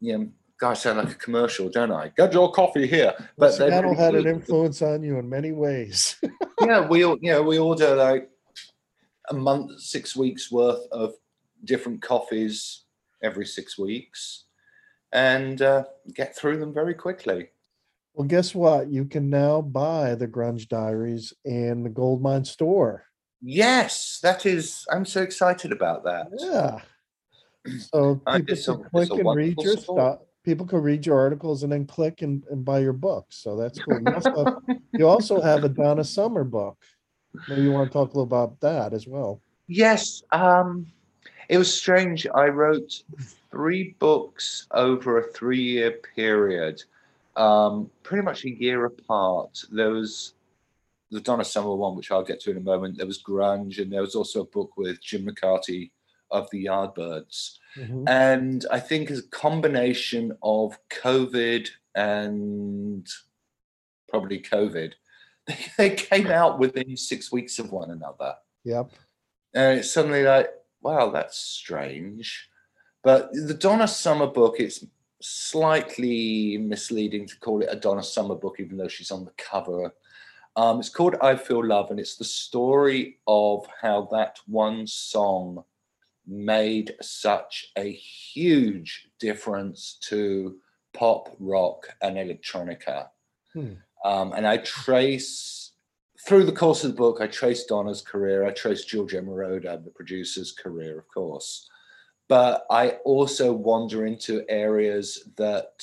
You 0.00 0.18
know, 0.18 0.28
I 0.62 0.74
sound 0.74 0.98
like 0.98 1.10
a 1.10 1.14
commercial, 1.14 1.68
don't 1.68 1.92
I? 1.92 2.10
Get 2.16 2.32
your 2.32 2.50
coffee 2.52 2.86
here. 2.86 3.14
But 3.36 3.52
Seattle 3.52 3.94
had 3.94 4.14
an 4.14 4.26
influence 4.26 4.82
on 4.82 5.02
you 5.02 5.18
in 5.18 5.28
many 5.28 5.52
ways. 5.52 6.16
yeah, 6.60 6.86
we 6.86 7.04
all- 7.04 7.18
you 7.20 7.32
know 7.32 7.42
we 7.42 7.58
order 7.58 7.94
like 7.94 8.28
a 9.30 9.34
month, 9.34 9.80
six 9.80 10.16
weeks 10.16 10.50
worth 10.50 10.80
of 10.90 11.14
different 11.64 12.02
coffees 12.02 12.84
every 13.22 13.46
six 13.46 13.78
weeks, 13.78 14.44
and 15.12 15.62
uh, 15.62 15.84
get 16.14 16.34
through 16.36 16.58
them 16.58 16.72
very 16.74 16.94
quickly. 16.94 17.50
well, 18.14 18.26
guess 18.26 18.54
what? 18.54 18.88
You 18.90 19.04
can 19.04 19.30
now 19.30 19.60
buy 19.60 20.14
the 20.16 20.26
Grunge 20.28 20.68
Diaries 20.68 21.32
in 21.44 21.82
the 21.84 21.90
Goldmine 21.90 22.44
store. 22.44 23.04
Yes, 23.40 24.18
that 24.24 24.44
is. 24.46 24.84
I'm 24.90 25.04
so 25.04 25.22
excited 25.22 25.70
about 25.70 26.02
that. 26.04 26.26
Yeah. 26.36 26.80
So 27.92 28.22
I- 28.26 28.40
people 28.40 28.56
can 28.78 28.90
click 28.90 29.10
and 29.20 29.36
read 29.36 29.56
your 29.60 29.76
store. 29.76 29.98
stuff. 29.98 30.18
People 30.48 30.64
can 30.64 30.80
read 30.80 31.04
your 31.04 31.18
articles 31.18 31.62
and 31.62 31.70
then 31.70 31.84
click 31.84 32.22
and, 32.22 32.42
and 32.50 32.64
buy 32.64 32.78
your 32.78 32.94
books. 32.94 33.36
So 33.36 33.54
that's 33.54 33.78
cool. 33.78 34.00
You 34.00 34.14
also, 34.14 34.44
have, 34.46 34.56
you 34.94 35.06
also 35.06 35.40
have 35.42 35.62
a 35.62 35.68
Donna 35.68 36.02
Summer 36.02 36.42
book. 36.42 36.78
Maybe 37.50 37.60
you 37.60 37.70
want 37.70 37.90
to 37.90 37.92
talk 37.92 38.14
a 38.14 38.18
little 38.18 38.22
about 38.22 38.58
that 38.60 38.94
as 38.94 39.06
well. 39.06 39.42
Yes, 39.66 40.22
um, 40.32 40.86
it 41.50 41.58
was 41.58 41.70
strange. 41.70 42.26
I 42.34 42.46
wrote 42.46 43.02
three 43.50 43.94
books 43.98 44.66
over 44.70 45.18
a 45.18 45.30
three-year 45.32 45.98
period, 46.16 46.82
um, 47.36 47.90
pretty 48.02 48.24
much 48.24 48.46
a 48.46 48.50
year 48.50 48.86
apart. 48.86 49.62
There 49.70 49.90
was 49.90 50.32
the 51.10 51.20
Donna 51.20 51.44
Summer 51.44 51.74
one, 51.74 51.94
which 51.94 52.10
I'll 52.10 52.24
get 52.24 52.40
to 52.40 52.52
in 52.52 52.56
a 52.56 52.60
moment. 52.60 52.96
There 52.96 53.06
was 53.06 53.22
Grunge, 53.22 53.82
and 53.82 53.92
there 53.92 54.00
was 54.00 54.14
also 54.14 54.40
a 54.40 54.46
book 54.46 54.78
with 54.78 55.02
Jim 55.02 55.26
McCarty 55.26 55.90
of 56.30 56.48
the 56.50 56.66
Yardbirds. 56.66 57.58
Mhm. 57.76 58.08
And 58.08 58.66
I 58.70 58.80
think 58.80 59.10
as 59.10 59.20
a 59.20 59.28
combination 59.28 60.36
of 60.42 60.78
COVID 60.90 61.68
and 61.94 63.08
probably 64.08 64.40
COVID, 64.40 64.94
they 65.78 65.90
came 65.90 66.28
out 66.28 66.58
within 66.58 66.96
six 66.96 67.32
weeks 67.32 67.58
of 67.58 67.72
one 67.72 67.90
another. 67.90 68.36
Yep. 68.64 68.90
And 69.54 69.78
it's 69.78 69.90
suddenly 69.90 70.22
like, 70.22 70.50
wow, 70.82 71.10
that's 71.10 71.38
strange. 71.38 72.48
But 73.02 73.32
the 73.32 73.54
Donna 73.54 73.88
Summer 73.88 74.26
book, 74.26 74.56
it's 74.58 74.84
slightly 75.20 76.58
misleading 76.58 77.26
to 77.26 77.38
call 77.38 77.62
it 77.62 77.68
a 77.70 77.76
Donna 77.76 78.02
Summer 78.02 78.34
book, 78.34 78.56
even 78.58 78.76
though 78.76 78.88
she's 78.88 79.10
on 79.10 79.24
the 79.24 79.32
cover. 79.36 79.94
Um, 80.56 80.80
it's 80.80 80.88
called 80.88 81.16
I 81.22 81.36
Feel 81.36 81.64
Love, 81.64 81.90
and 81.90 82.00
it's 82.00 82.16
the 82.16 82.24
story 82.24 83.18
of 83.26 83.66
how 83.80 84.08
that 84.12 84.38
one 84.46 84.86
song 84.86 85.64
made 86.28 86.94
such 87.00 87.72
a 87.76 87.90
huge 87.90 89.08
difference 89.18 89.98
to 90.02 90.58
pop, 90.92 91.34
rock, 91.38 91.88
and 92.02 92.16
electronica. 92.16 93.08
Hmm. 93.52 93.72
Um, 94.04 94.32
and 94.32 94.46
I 94.46 94.58
trace 94.58 95.72
through 96.26 96.44
the 96.44 96.52
course 96.52 96.84
of 96.84 96.90
the 96.90 96.96
book, 96.96 97.18
I 97.20 97.26
trace 97.26 97.64
Donna's 97.64 98.02
career, 98.02 98.44
I 98.44 98.50
trace 98.50 98.84
Giorgio 98.84 99.22
Moroder, 99.22 99.82
the 99.82 99.90
producer's 99.90 100.52
career, 100.52 100.98
of 100.98 101.08
course. 101.08 101.68
But 102.28 102.66
I 102.70 102.98
also 103.04 103.52
wander 103.52 104.04
into 104.04 104.44
areas 104.48 105.28
that 105.36 105.82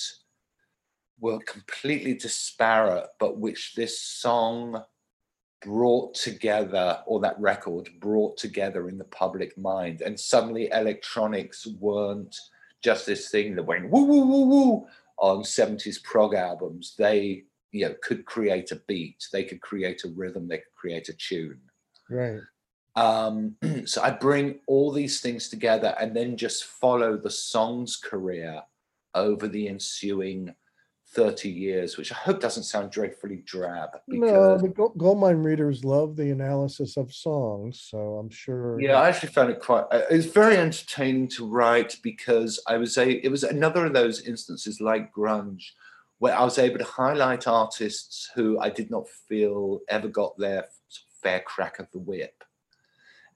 were 1.19 1.39
completely 1.39 2.13
disparate, 2.13 3.07
but 3.19 3.39
which 3.39 3.73
this 3.75 3.99
song 3.99 4.83
brought 5.61 6.13
together, 6.13 6.99
or 7.05 7.19
that 7.21 7.39
record 7.39 7.89
brought 7.99 8.37
together 8.37 8.89
in 8.89 8.97
the 8.97 9.05
public 9.05 9.57
mind. 9.57 10.01
And 10.01 10.19
suddenly 10.19 10.69
electronics 10.71 11.65
weren't 11.79 12.35
just 12.83 13.05
this 13.05 13.29
thing 13.29 13.55
that 13.55 13.63
went 13.63 13.89
woo 13.89 14.05
woo 14.05 14.25
woo 14.25 14.45
woo 14.45 14.87
on 15.17 15.43
70s 15.43 16.01
prog 16.03 16.35
albums. 16.35 16.95
They 16.97 17.45
you 17.71 17.87
know 17.87 17.95
could 18.01 18.25
create 18.25 18.71
a 18.71 18.81
beat, 18.87 19.27
they 19.33 19.43
could 19.43 19.61
create 19.61 20.03
a 20.03 20.09
rhythm, 20.09 20.47
they 20.47 20.59
could 20.59 20.75
create 20.75 21.09
a 21.09 21.13
tune. 21.13 21.59
Right. 22.09 22.41
Um, 22.95 23.55
so 23.85 24.01
I 24.01 24.11
bring 24.11 24.59
all 24.67 24.91
these 24.91 25.19
things 25.19 25.49
together 25.49 25.95
and 25.99 26.15
then 26.15 26.37
just 26.37 26.65
follow 26.65 27.17
the 27.17 27.29
song's 27.29 27.97
career 27.97 28.61
over 29.13 29.47
the 29.47 29.67
ensuing 29.67 30.53
30 31.16 31.49
years, 31.49 31.97
which 31.97 32.11
I 32.11 32.16
hope 32.16 32.41
doesn't 32.41 32.63
sound 32.63 32.91
dreadfully 32.91 33.41
drab. 33.45 33.89
No, 34.07 34.20
Because 34.20 34.61
the 34.61 34.68
Go- 34.68 34.93
Gold 34.97 35.24
readers 35.45 35.84
love 35.86 36.16
the 36.18 36.30
analysis 36.32 36.97
of 36.97 37.13
songs, 37.13 37.80
so 37.80 38.18
I'm 38.18 38.30
sure. 38.30 38.80
yeah, 38.82 38.99
I 38.99 39.07
actually 39.09 39.30
found 39.30 39.49
it 39.49 39.59
quite. 39.61 39.86
uh, 39.91 40.01
It 40.11 40.16
was 40.18 40.26
very 40.26 40.57
entertaining 40.57 41.30
to 41.30 41.47
write 41.47 41.97
because 42.03 42.61
I 42.68 42.78
was 42.78 42.97
a. 42.97 43.26
It 43.26 43.30
was 43.30 43.43
another 43.43 43.86
of 43.86 43.93
those 43.93 44.22
instances 44.28 44.82
like 44.82 45.13
grunge, 45.13 45.63
where 46.20 46.38
I 46.38 46.43
was 46.43 46.59
able 46.59 46.80
to 46.80 46.84
highlight 46.86 47.47
artists 47.47 48.30
who 48.36 48.59
I 48.59 48.70
did 48.70 48.91
not 48.91 49.07
feel 49.07 49.80
ever 49.89 50.09
got 50.09 50.38
their 50.38 50.66
fair 51.24 51.39
crack 51.39 51.80
of 51.80 51.88
the 51.91 51.99
whip, 51.99 52.43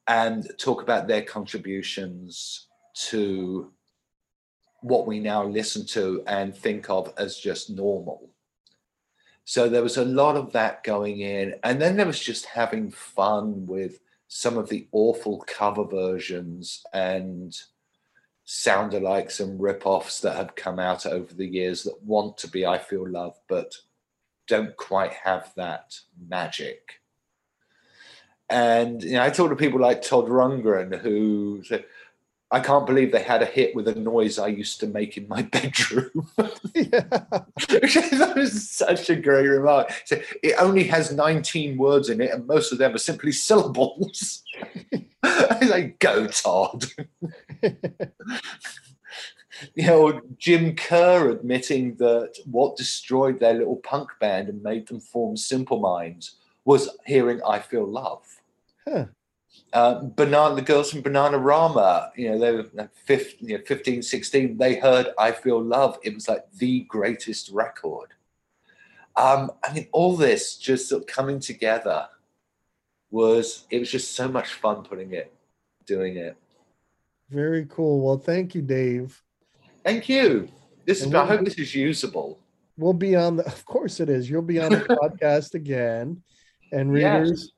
and 0.08 0.48
talk 0.60 0.82
about 0.82 1.08
their 1.08 1.24
contributions 1.24 2.68
to 3.10 3.72
what 4.82 5.08
we 5.08 5.20
now 5.20 5.44
listen 5.44 5.86
to 5.88 6.24
and 6.28 6.56
think 6.56 6.90
of 6.90 7.14
as 7.18 7.38
just 7.38 7.70
normal. 7.70 8.30
So 9.46 9.68
there 9.68 9.84
was 9.84 9.98
a 9.98 10.06
lot 10.06 10.36
of 10.36 10.52
that 10.54 10.84
going 10.84 11.22
in. 11.22 11.56
And 11.64 11.82
then 11.82 11.98
there 11.98 12.06
was 12.06 12.20
just 12.20 12.46
having 12.46 12.92
fun 12.92 13.66
with 13.66 14.00
some 14.28 14.58
of 14.58 14.70
the 14.70 14.88
awful 14.92 15.44
cover 15.48 15.84
versions 15.84 16.84
and 16.94 17.60
sound 18.46 18.94
alikes 18.94 19.40
and 19.40 19.60
rip-offs 19.60 20.22
that 20.22 20.36
have 20.36 20.56
come 20.56 20.80
out 20.80 21.06
over 21.06 21.34
the 21.34 21.48
years 21.48 21.84
that 21.84 22.04
want 22.04 22.38
to 22.38 22.48
be 22.48 22.66
I 22.66 22.78
Feel 22.78 23.10
Love, 23.10 23.40
but 23.48 23.76
don't 24.48 24.76
quite 24.78 25.14
have 25.14 25.52
that 25.56 26.00
magic. 26.28 27.02
and 28.50 29.04
you 29.04 29.14
know, 29.14 29.24
I 29.24 29.30
talk 29.30 29.50
to 29.50 29.56
people 29.56 29.80
like 29.80 30.02
Todd 30.02 30.26
Rundgren 30.26 31.00
who 31.00 31.64
say, 31.64 31.86
I 32.52 32.60
can't 32.60 32.88
believe 32.88 33.12
they 33.12 33.22
had 33.22 33.43
a 33.43 33.45
hit 33.45 33.76
with 33.76 33.88
a 33.88 33.95
noise 33.95 34.39
I 34.39 34.47
used 34.47 34.80
to 34.80 34.88
make 34.88 35.18
in 35.18 35.28
my 35.28 35.41
bedroom. 35.43 36.28
yeah. 36.74 37.06
that 37.08 38.34
was 38.36 38.70
such 38.70 39.10
a 39.10 39.16
great 39.16 39.45
remark. 39.45 39.91
So 40.06 40.20
it 40.41 40.56
only 40.60 40.84
has 40.86 41.12
19 41.12 41.78
words 41.78 42.10
in 42.10 42.22
it, 42.22 42.32
and 42.32 42.47
most 42.47 42.72
of 42.72 42.80
them 42.80 42.95
are 42.95 43.00
simply 43.00 43.32
syllables. 43.32 44.43
like, 45.24 46.00
go, 46.00 46.26
Todd. 46.28 46.86
you 47.62 49.86
know, 49.86 50.22
Jim 50.38 50.76
Kerr 50.76 51.30
admitting 51.30 51.95
that 51.97 52.34
what 52.45 52.78
destroyed 52.78 53.39
their 53.39 53.54
little 53.54 53.78
punk 53.78 54.10
band 54.20 54.50
and 54.50 54.64
made 54.64 54.88
them 54.88 55.00
form 55.00 55.38
Simple 55.38 55.80
Minds 55.80 56.38
was 56.66 56.89
hearing 57.06 57.41
I 57.47 57.60
Feel 57.60 57.86
Love. 57.86 58.26
Huh. 58.88 59.06
Uh, 59.72 60.01
Banana, 60.01 60.55
the 60.55 60.61
girls 60.63 60.91
from 60.91 61.03
Bananarama, 61.03 62.09
you 62.15 62.30
know, 62.30 62.39
they 62.39 62.51
were 62.51 62.65
like 62.74 62.89
15, 63.05 63.49
you 63.49 63.57
know, 63.57 63.63
15, 63.65 64.01
16, 64.01 64.57
they 64.57 64.76
heard 64.76 65.07
I 65.17 65.32
Feel 65.32 65.61
Love. 65.61 65.99
It 66.03 66.15
was 66.15 66.28
like 66.28 66.45
the 66.57 66.82
greatest 66.82 67.49
record. 67.51 68.13
Um, 69.15 69.51
I 69.63 69.74
mean, 69.74 69.88
all 69.91 70.15
this 70.15 70.57
just 70.57 70.89
sort 70.89 71.03
of 71.03 71.07
coming 71.07 71.39
together 71.39 72.07
was, 73.11 73.67
it 73.70 73.80
was 73.80 73.91
just 73.91 74.15
so 74.15 74.28
much 74.28 74.53
fun 74.53 74.84
putting 74.84 75.13
it, 75.13 75.32
doing 75.86 76.17
it. 76.17 76.36
Very 77.30 77.67
cool. 77.70 78.03
Well, 78.03 78.17
thank 78.17 78.55
you, 78.55 78.63
Dave. 78.63 79.22
Thank 79.84 80.09
you. 80.09 80.49
This 80.86 81.03
is, 81.03 81.13
I 81.13 81.26
hope 81.28 81.45
this 81.45 81.59
is 81.59 81.76
usable. 81.76 82.39
We'll 82.76 82.93
be 82.93 83.15
on 83.15 83.36
the, 83.36 83.45
of 83.47 83.65
course 83.65 83.99
it 83.99 84.09
is. 84.09 84.30
You'll 84.30 84.41
be 84.41 84.59
on 84.59 84.72
the 84.72 84.80
podcast 85.01 85.53
again. 85.53 86.24
And 86.72 86.91
readers, 86.91 87.30
yes 87.30 87.49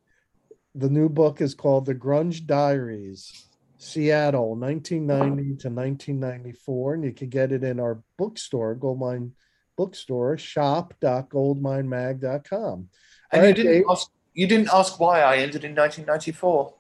the 0.76 0.90
new 0.90 1.08
book 1.10 1.42
is 1.42 1.54
called 1.54 1.86
The 1.86 1.96
Grunge 1.96 2.46
Diaries, 2.46 3.48
Seattle, 3.78 4.56
1990 4.56 5.44
to 5.64 5.70
1994. 5.70 6.94
And 6.94 7.04
you 7.04 7.12
can 7.12 7.28
get 7.30 7.52
it 7.52 7.64
in 7.64 7.80
our 7.80 8.02
bookstore, 8.18 8.76
Goldmine 8.76 9.34
Bookstore, 9.78 10.38
shop.goldminemag.com. 10.38 12.90
And 13.32 13.46
you 13.46 13.54
didn't 13.54 13.86
ask 13.90 14.10
you 14.34 14.48
didn't 14.48 14.74
ask 14.74 15.00
why 15.00 15.22
I 15.22 15.38
ended 15.38 15.64
in 15.66 15.76
1994. 15.76 16.74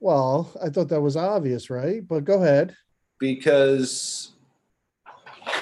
Well, 0.00 0.52
I 0.62 0.68
thought 0.68 0.88
that 0.88 1.00
was 1.00 1.16
obvious, 1.16 1.70
right? 1.70 2.06
But 2.06 2.24
go 2.24 2.42
ahead. 2.42 2.76
Because 3.18 4.32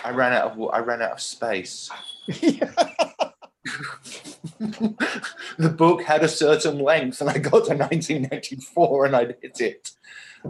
I 0.04 0.10
ran 0.10 0.32
out 0.32 0.52
of 0.52 0.70
I 0.72 0.80
ran 0.80 1.02
out 1.02 1.12
of 1.12 1.20
space. 1.20 1.88
the 5.58 5.68
book 5.68 6.02
had 6.02 6.24
a 6.24 6.28
certain 6.28 6.78
length, 6.78 7.20
and 7.20 7.30
I 7.30 7.38
got 7.38 7.66
to 7.66 7.76
1994 7.76 9.06
and 9.06 9.16
I'd 9.16 9.36
hit 9.40 9.60
it. 9.60 9.90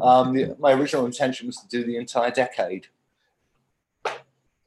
Um, 0.00 0.34
the, 0.34 0.56
my 0.58 0.72
original 0.72 1.06
intention 1.06 1.46
was 1.46 1.58
to 1.58 1.68
do 1.68 1.84
the 1.84 1.96
entire 1.96 2.30
decade. 2.30 2.86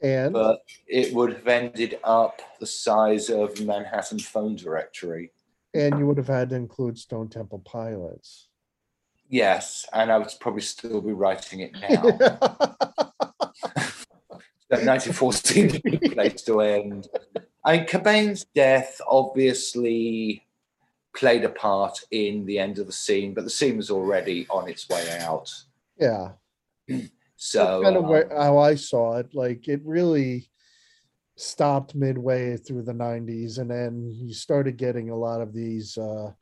And? 0.01 0.33
But 0.33 0.63
it 0.87 1.13
would 1.13 1.33
have 1.33 1.47
ended 1.47 1.99
up 2.03 2.41
the 2.59 2.65
size 2.65 3.29
of 3.29 3.61
Manhattan 3.61 4.19
phone 4.19 4.55
directory. 4.55 5.31
And 5.73 5.99
you 5.99 6.07
would 6.07 6.17
have 6.17 6.27
had 6.27 6.49
to 6.49 6.55
include 6.55 6.97
Stone 6.97 7.29
Temple 7.29 7.59
Pilots. 7.59 8.47
Yes, 9.29 9.85
and 9.93 10.11
I 10.11 10.17
would 10.17 10.27
probably 10.39 10.61
still 10.61 11.01
be 11.01 11.13
writing 11.13 11.61
it 11.61 11.71
now. 11.73 12.01
that 14.69 14.83
94 14.83 15.33
seemed 15.33 15.81
place 15.83 16.41
to 16.43 16.61
end. 16.61 17.07
I 17.63 17.77
mean, 17.77 17.85
Cobain's 17.85 18.45
death 18.55 18.99
obviously 19.07 20.45
played 21.15 21.43
a 21.43 21.49
part 21.49 21.99
in 22.11 22.45
the 22.45 22.57
end 22.57 22.79
of 22.79 22.87
the 22.87 22.93
scene, 22.93 23.33
but 23.33 23.43
the 23.43 23.49
scene 23.49 23.77
was 23.77 23.91
already 23.91 24.47
on 24.49 24.67
its 24.67 24.87
way 24.89 25.17
out. 25.19 25.53
Yeah. 25.97 26.31
So 27.43 27.81
That's 27.81 27.85
kind 27.85 27.97
of 27.97 28.03
where, 28.03 28.31
um, 28.31 28.39
how 28.39 28.57
I 28.59 28.75
saw 28.75 29.17
it. 29.17 29.33
Like 29.33 29.67
it 29.67 29.81
really 29.83 30.51
stopped 31.37 31.95
midway 31.95 32.55
through 32.55 32.83
the 32.83 32.93
90s, 32.93 33.57
and 33.57 33.67
then 33.67 34.11
you 34.13 34.31
started 34.31 34.77
getting 34.77 35.09
a 35.09 35.15
lot 35.15 35.41
of 35.41 35.51
these 35.51 35.97
uh, 35.97 36.33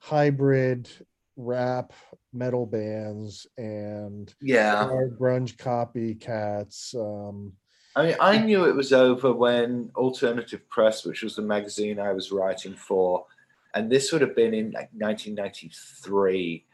hybrid 0.00 0.88
rap 1.36 1.92
metal 2.32 2.66
bands 2.66 3.46
and 3.56 4.34
yeah 4.40 4.86
grunge 5.18 5.56
copycats 5.56 6.94
um 6.94 7.52
I 7.94 8.06
mean, 8.06 8.16
I 8.20 8.38
knew 8.38 8.64
it 8.64 8.74
was 8.74 8.92
over 8.92 9.32
when 9.32 9.90
Alternative 9.96 10.66
Press, 10.70 11.04
which 11.04 11.22
was 11.22 11.36
the 11.36 11.42
magazine 11.42 11.98
I 11.98 12.12
was 12.12 12.32
writing 12.32 12.74
for, 12.74 13.26
and 13.74 13.90
this 13.90 14.12
would 14.12 14.22
have 14.22 14.34
been 14.34 14.54
in 14.54 14.70
like 14.70 14.88
1993, 14.92 16.64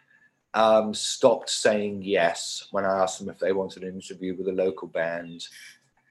um, 0.55 0.95
stopped 0.95 1.51
saying 1.51 2.03
yes 2.03 2.69
when 2.71 2.85
I 2.85 3.03
asked 3.03 3.19
them 3.19 3.29
if 3.29 3.39
they 3.39 3.53
wanted 3.53 3.83
an 3.83 3.95
interview 3.95 4.37
with 4.37 4.49
a 4.49 4.53
local 4.53 4.89
band 4.89 5.47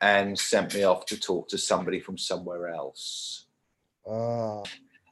and 0.02 0.38
sent 0.38 0.76
me 0.76 0.84
off 0.84 1.06
to 1.08 1.20
talk 1.20 1.48
to 1.50 1.58
somebody 1.58 2.00
from 2.00 2.18
somewhere 2.18 2.70
else. 2.70 3.46
Uh. 4.06 4.62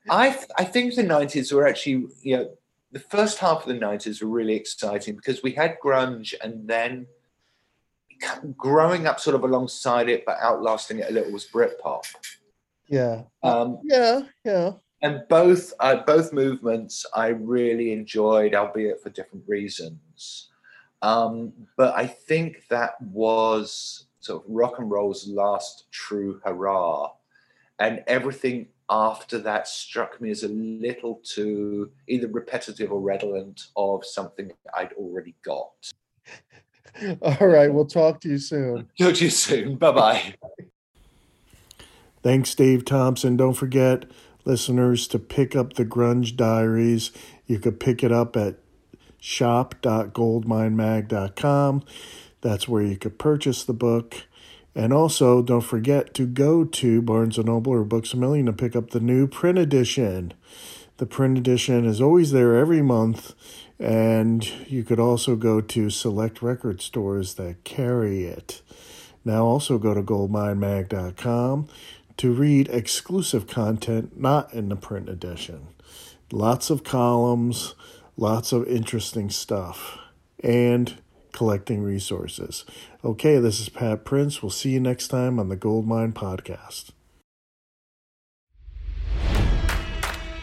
I, 0.08 0.30
th- 0.30 0.52
I 0.58 0.66
think 0.66 0.94
the 0.94 1.04
90s 1.04 1.52
were 1.52 1.68
actually, 1.68 2.08
you 2.22 2.38
know, 2.38 2.50
the 2.92 3.00
first 3.00 3.40
half 3.40 3.66
of 3.66 3.68
the 3.68 3.80
90s 3.80 4.22
were 4.22 4.30
really 4.30 4.56
exciting 4.56 5.16
because 5.16 5.42
we 5.42 5.52
had 5.54 5.78
grunge 5.80 6.34
and 6.42 6.68
then– 6.68 7.08
growing 8.58 9.08
up 9.08 9.20
sort 9.20 9.36
of 9.36 9.44
alongside 9.44 10.10
it 10.10 10.24
but 10.26 10.38
outlasting 10.42 11.00
it 11.00 11.10
a 11.10 11.14
little 11.14 11.32
was 11.32 11.48
Britpop. 11.48 12.04
Yeah. 12.88 13.24
Um, 13.44 13.80
yeah. 13.84 14.22
Yeah. 14.44 14.74
And 15.02 15.22
both 15.30 15.74
uh, 15.80 15.98
both 15.98 16.34
movements 16.34 17.06
I 17.14 17.28
really 17.28 17.92
enjoyed, 17.92 18.56
albeit 18.56 19.02
for 19.02 19.10
different 19.10 19.44
reasons. 19.48 20.50
Um, 21.02 21.54
but 21.78 21.96
I 21.96 22.08
think 22.08 22.68
that 22.70 23.00
was 23.02 24.08
sort 24.20 24.44
of 24.44 24.50
rock 24.50 24.80
and 24.80 24.90
roll's 24.90 25.28
last 25.28 25.92
true 25.92 26.42
hurrah, 26.44 27.12
and 27.80 28.04
everything 28.08 28.68
after 28.90 29.38
that 29.40 29.68
struck 29.68 30.22
me 30.22 30.32
as 30.32 30.44
a 30.44 30.48
little 30.48 31.22
too 31.24 31.92
either 32.08 32.28
repetitive 32.28 32.92
or 32.92 33.02
redolent 33.02 33.68
of 33.76 34.06
something 34.06 34.52
I'd 34.74 34.94
already 34.94 35.36
got. 35.44 35.92
All 37.22 37.48
right. 37.48 37.74
We'll 37.74 37.86
talk 37.86 38.22
to 38.22 38.30
you 38.30 38.38
soon. 38.38 38.88
Talk 39.00 39.16
to 39.16 39.26
you 39.26 39.30
soon. 39.30 39.76
Bye 39.76 39.92
bye. 39.92 40.36
Thanks, 42.24 42.56
Dave 42.56 42.86
Thompson. 42.86 43.36
Don't 43.38 43.54
forget, 43.54 44.06
listeners, 44.46 45.08
to 45.10 45.20
pick 45.20 45.56
up 45.56 45.74
the 45.74 45.86
Grunge 45.86 46.36
Diaries. 46.36 47.12
You 47.46 47.60
could 47.60 47.80
pick 47.80 48.04
it 48.04 48.12
up 48.12 48.36
at 48.36 48.58
shop.goldminemag.com. 49.20 51.84
That's 52.42 52.68
where 52.68 52.84
you 52.84 52.98
could 52.98 53.20
purchase 53.20 53.64
the 53.64 53.74
book. 53.74 54.24
And 54.74 54.92
also, 54.92 55.42
don't 55.42 55.62
forget 55.62 56.14
to 56.16 56.26
go 56.26 56.66
to 56.66 57.02
Barnes 57.02 57.38
& 57.38 57.40
Noble 57.40 57.72
or 57.72 57.86
Books 57.86 58.14
A 58.14 58.18
Million 58.18 58.48
to 58.48 58.54
pick 58.54 58.76
up 58.76 58.90
the 58.90 59.00
new 59.00 59.26
print 59.26 59.58
edition. 59.58 60.34
The 60.98 61.06
print 61.06 61.38
edition 61.38 61.86
is 61.86 62.02
always 62.02 62.32
there 62.32 62.56
every 62.56 62.82
month 62.82 63.34
and 63.80 64.48
you 64.68 64.84
could 64.84 65.00
also 65.00 65.36
go 65.36 65.62
to 65.62 65.90
select 65.90 66.42
record 66.42 66.82
stores 66.82 67.36
that 67.36 67.64
carry 67.64 68.24
it. 68.24 68.62
Now, 69.24 69.46
also 69.46 69.78
go 69.78 69.94
to 69.94 70.04
goldminemag.com 70.04 71.68
to 72.18 72.34
read 72.34 72.70
exclusive 72.70 73.48
content 73.48 74.20
not 74.20 74.54
in 74.54 74.70
the 74.70 74.76
print 74.76 75.10
edition. 75.10 75.68
Lots 76.32 76.70
of 76.70 76.84
columns, 76.84 77.76
lots 78.18 78.52
of 78.52 78.68
interesting 78.68 79.30
stuff, 79.30 79.98
and 80.44 81.02
collecting 81.32 81.82
resources. 81.82 82.66
Okay, 83.04 83.40
this 83.40 83.60
is 83.60 83.70
Pat 83.70 84.06
Prince. 84.06 84.42
We'll 84.42 84.50
see 84.50 84.72
you 84.72 84.80
next 84.80 85.10
time 85.10 85.38
on 85.40 85.50
the 85.50 85.58
Goldmine 85.58 86.14
Podcast. 86.14 86.92